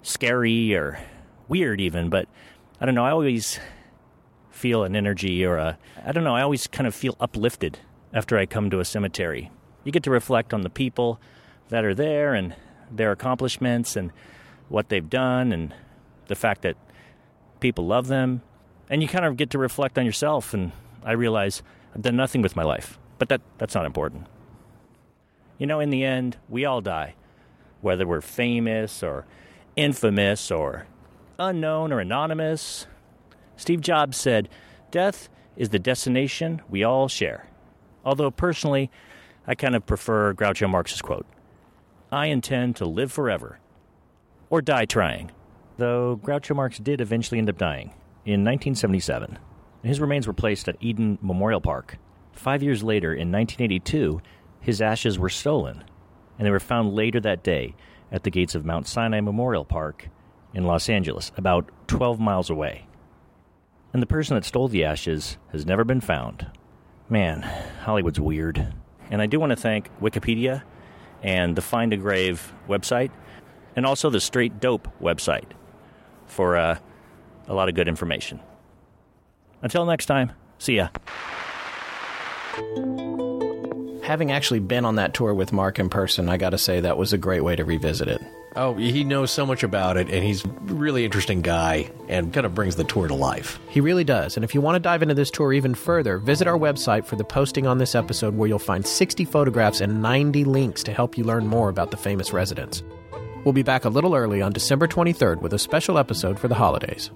scary 0.00 0.74
or 0.74 0.98
weird, 1.46 1.78
even, 1.78 2.08
but 2.08 2.26
I 2.80 2.86
don't 2.86 2.94
know. 2.94 3.04
I 3.04 3.10
always 3.10 3.60
feel 4.50 4.82
an 4.84 4.96
energy 4.96 5.44
or 5.44 5.58
a, 5.58 5.78
I 6.02 6.12
don't 6.12 6.24
know, 6.24 6.34
I 6.34 6.40
always 6.40 6.66
kind 6.66 6.86
of 6.86 6.94
feel 6.94 7.16
uplifted 7.20 7.80
after 8.14 8.38
I 8.38 8.46
come 8.46 8.70
to 8.70 8.80
a 8.80 8.84
cemetery. 8.84 9.50
You 9.84 9.92
get 9.92 10.04
to 10.04 10.10
reflect 10.10 10.54
on 10.54 10.62
the 10.62 10.70
people 10.70 11.20
that 11.68 11.84
are 11.84 11.94
there 11.94 12.32
and 12.32 12.54
their 12.90 13.12
accomplishments 13.12 13.94
and 13.94 14.10
what 14.68 14.88
they've 14.88 15.08
done 15.08 15.52
and 15.52 15.74
the 16.28 16.34
fact 16.34 16.62
that 16.62 16.76
people 17.60 17.86
love 17.86 18.06
them. 18.06 18.40
And 18.88 19.02
you 19.02 19.08
kind 19.08 19.26
of 19.26 19.36
get 19.36 19.50
to 19.50 19.58
reflect 19.58 19.98
on 19.98 20.06
yourself 20.06 20.54
and 20.54 20.72
I 21.04 21.12
realize 21.12 21.62
I've 21.94 22.02
done 22.02 22.16
nothing 22.16 22.40
with 22.40 22.56
my 22.56 22.62
life. 22.62 22.98
But 23.18 23.28
that 23.28 23.42
that's 23.58 23.74
not 23.74 23.84
important. 23.84 24.26
You 25.58 25.66
know, 25.66 25.80
in 25.80 25.90
the 25.90 26.04
end, 26.04 26.36
we 26.48 26.64
all 26.64 26.80
die. 26.80 27.14
Whether 27.80 28.06
we're 28.06 28.20
famous 28.20 29.02
or 29.02 29.26
infamous 29.76 30.50
or 30.50 30.86
unknown 31.38 31.92
or 31.92 32.00
anonymous, 32.00 32.86
Steve 33.56 33.80
Jobs 33.80 34.16
said, 34.16 34.48
Death 34.90 35.28
is 35.56 35.70
the 35.70 35.78
destination 35.78 36.62
we 36.68 36.84
all 36.84 37.08
share. 37.08 37.48
Although 38.04 38.30
personally, 38.30 38.90
I 39.46 39.54
kind 39.54 39.74
of 39.74 39.86
prefer 39.86 40.34
Groucho 40.34 40.68
Marx's 40.68 41.02
quote 41.02 41.26
I 42.10 42.26
intend 42.26 42.76
to 42.76 42.84
live 42.84 43.10
forever 43.10 43.58
or 44.50 44.60
die 44.60 44.84
trying. 44.84 45.30
Though 45.78 46.20
Groucho 46.22 46.54
Marx 46.54 46.78
did 46.78 47.00
eventually 47.00 47.38
end 47.38 47.48
up 47.48 47.58
dying 47.58 47.88
in 48.24 48.44
1977. 48.44 49.38
His 49.82 50.00
remains 50.00 50.26
were 50.26 50.32
placed 50.32 50.68
at 50.68 50.76
Eden 50.80 51.18
Memorial 51.22 51.60
Park. 51.60 51.96
Five 52.32 52.62
years 52.62 52.82
later, 52.84 53.12
in 53.12 53.32
1982, 53.32 54.20
his 54.62 54.80
ashes 54.80 55.18
were 55.18 55.28
stolen, 55.28 55.84
and 56.38 56.46
they 56.46 56.50
were 56.50 56.60
found 56.60 56.94
later 56.94 57.20
that 57.20 57.42
day 57.42 57.74
at 58.10 58.22
the 58.22 58.30
gates 58.30 58.54
of 58.54 58.64
Mount 58.64 58.86
Sinai 58.86 59.20
Memorial 59.20 59.64
Park 59.64 60.08
in 60.54 60.64
Los 60.64 60.88
Angeles, 60.88 61.32
about 61.36 61.70
12 61.88 62.20
miles 62.20 62.48
away. 62.48 62.86
And 63.92 64.00
the 64.00 64.06
person 64.06 64.36
that 64.36 64.44
stole 64.44 64.68
the 64.68 64.84
ashes 64.84 65.36
has 65.50 65.66
never 65.66 65.84
been 65.84 66.00
found. 66.00 66.50
Man, 67.08 67.42
Hollywood's 67.82 68.20
weird. 68.20 68.72
And 69.10 69.20
I 69.20 69.26
do 69.26 69.38
want 69.38 69.50
to 69.50 69.56
thank 69.56 69.90
Wikipedia 70.00 70.62
and 71.22 71.56
the 71.56 71.62
Find 71.62 71.92
a 71.92 71.96
Grave 71.96 72.52
website, 72.68 73.10
and 73.76 73.84
also 73.84 74.10
the 74.10 74.20
Straight 74.20 74.60
Dope 74.60 74.88
website 75.00 75.50
for 76.26 76.56
uh, 76.56 76.78
a 77.48 77.54
lot 77.54 77.68
of 77.68 77.74
good 77.74 77.88
information. 77.88 78.40
Until 79.60 79.84
next 79.84 80.06
time, 80.06 80.32
see 80.58 80.76
ya. 80.76 80.88
Having 84.02 84.32
actually 84.32 84.58
been 84.58 84.84
on 84.84 84.96
that 84.96 85.14
tour 85.14 85.32
with 85.32 85.52
Marc 85.52 85.78
in 85.78 85.88
person, 85.88 86.28
I 86.28 86.36
got 86.36 86.50
to 86.50 86.58
say 86.58 86.80
that 86.80 86.98
was 86.98 87.12
a 87.12 87.18
great 87.18 87.44
way 87.44 87.54
to 87.54 87.64
revisit 87.64 88.08
it. 88.08 88.20
Oh, 88.56 88.74
he 88.74 89.04
knows 89.04 89.30
so 89.30 89.46
much 89.46 89.62
about 89.62 89.96
it, 89.96 90.10
and 90.10 90.24
he's 90.24 90.44
a 90.44 90.48
really 90.48 91.04
interesting 91.04 91.40
guy 91.40 91.90
and 92.08 92.32
kind 92.34 92.44
of 92.44 92.54
brings 92.54 92.74
the 92.76 92.84
tour 92.84 93.06
to 93.06 93.14
life. 93.14 93.60
He 93.68 93.80
really 93.80 94.02
does. 94.02 94.36
And 94.36 94.44
if 94.44 94.54
you 94.54 94.60
want 94.60 94.74
to 94.74 94.80
dive 94.80 95.02
into 95.02 95.14
this 95.14 95.30
tour 95.30 95.52
even 95.52 95.74
further, 95.74 96.18
visit 96.18 96.48
our 96.48 96.58
website 96.58 97.06
for 97.06 97.14
the 97.14 97.24
posting 97.24 97.66
on 97.66 97.78
this 97.78 97.94
episode 97.94 98.36
where 98.36 98.48
you'll 98.48 98.58
find 98.58 98.84
60 98.84 99.24
photographs 99.24 99.80
and 99.80 100.02
90 100.02 100.44
links 100.44 100.82
to 100.82 100.92
help 100.92 101.16
you 101.16 101.22
learn 101.22 101.46
more 101.46 101.68
about 101.68 101.92
the 101.92 101.96
famous 101.96 102.32
residents. 102.32 102.82
We'll 103.44 103.54
be 103.54 103.62
back 103.62 103.84
a 103.84 103.88
little 103.88 104.14
early 104.16 104.42
on 104.42 104.52
December 104.52 104.88
23rd 104.88 105.40
with 105.40 105.54
a 105.54 105.58
special 105.58 105.96
episode 105.96 106.38
for 106.38 106.48
the 106.48 106.54
holidays. 106.56 107.10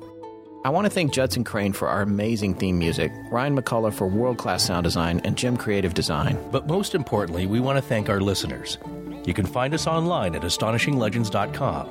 I 0.65 0.71
want 0.71 0.85
to 0.85 0.91
thank 0.91 1.13
Judson 1.13 1.45
Crane 1.45 1.73
for 1.73 1.89
our 1.89 2.03
amazing 2.03 2.55
theme 2.55 2.77
music, 2.79 3.13
Ryan 3.31 3.57
McCullough 3.57 3.95
for 3.95 4.09
world 4.09 4.39
class 4.39 4.65
sound 4.65 4.83
design, 4.85 5.21
and 5.25 5.37
Jim 5.37 5.57
Creative 5.57 5.95
Design. 5.95 6.39
But 6.51 6.67
most 6.67 6.95
importantly, 6.95 7.47
we 7.47 7.61
want 7.61 7.77
to 7.77 7.83
thank 7.83 8.09
our 8.09 8.21
listeners. 8.21 8.79
You 9.25 9.33
can 9.33 9.47
find 9.47 9.75
us 9.75 9.87
online 9.87 10.35
at 10.35 10.43
astonishinglegends.com, 10.43 11.89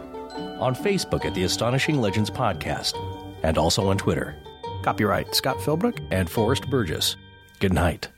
on 0.62 0.76
Facebook 0.76 1.24
at 1.26 1.34
the 1.34 1.44
Astonishing 1.44 2.02
Legends 2.02 2.30
Podcast, 2.30 2.96
and 3.44 3.58
also 3.58 3.88
on 3.88 3.98
Twitter. 3.98 4.36
Copyright 4.84 5.34
Scott 5.34 5.58
Philbrook 5.58 6.06
And 6.12 6.30
Forrest 6.30 6.70
Burgess. 6.70 7.16
Good 7.60 7.74
night. 7.74 8.10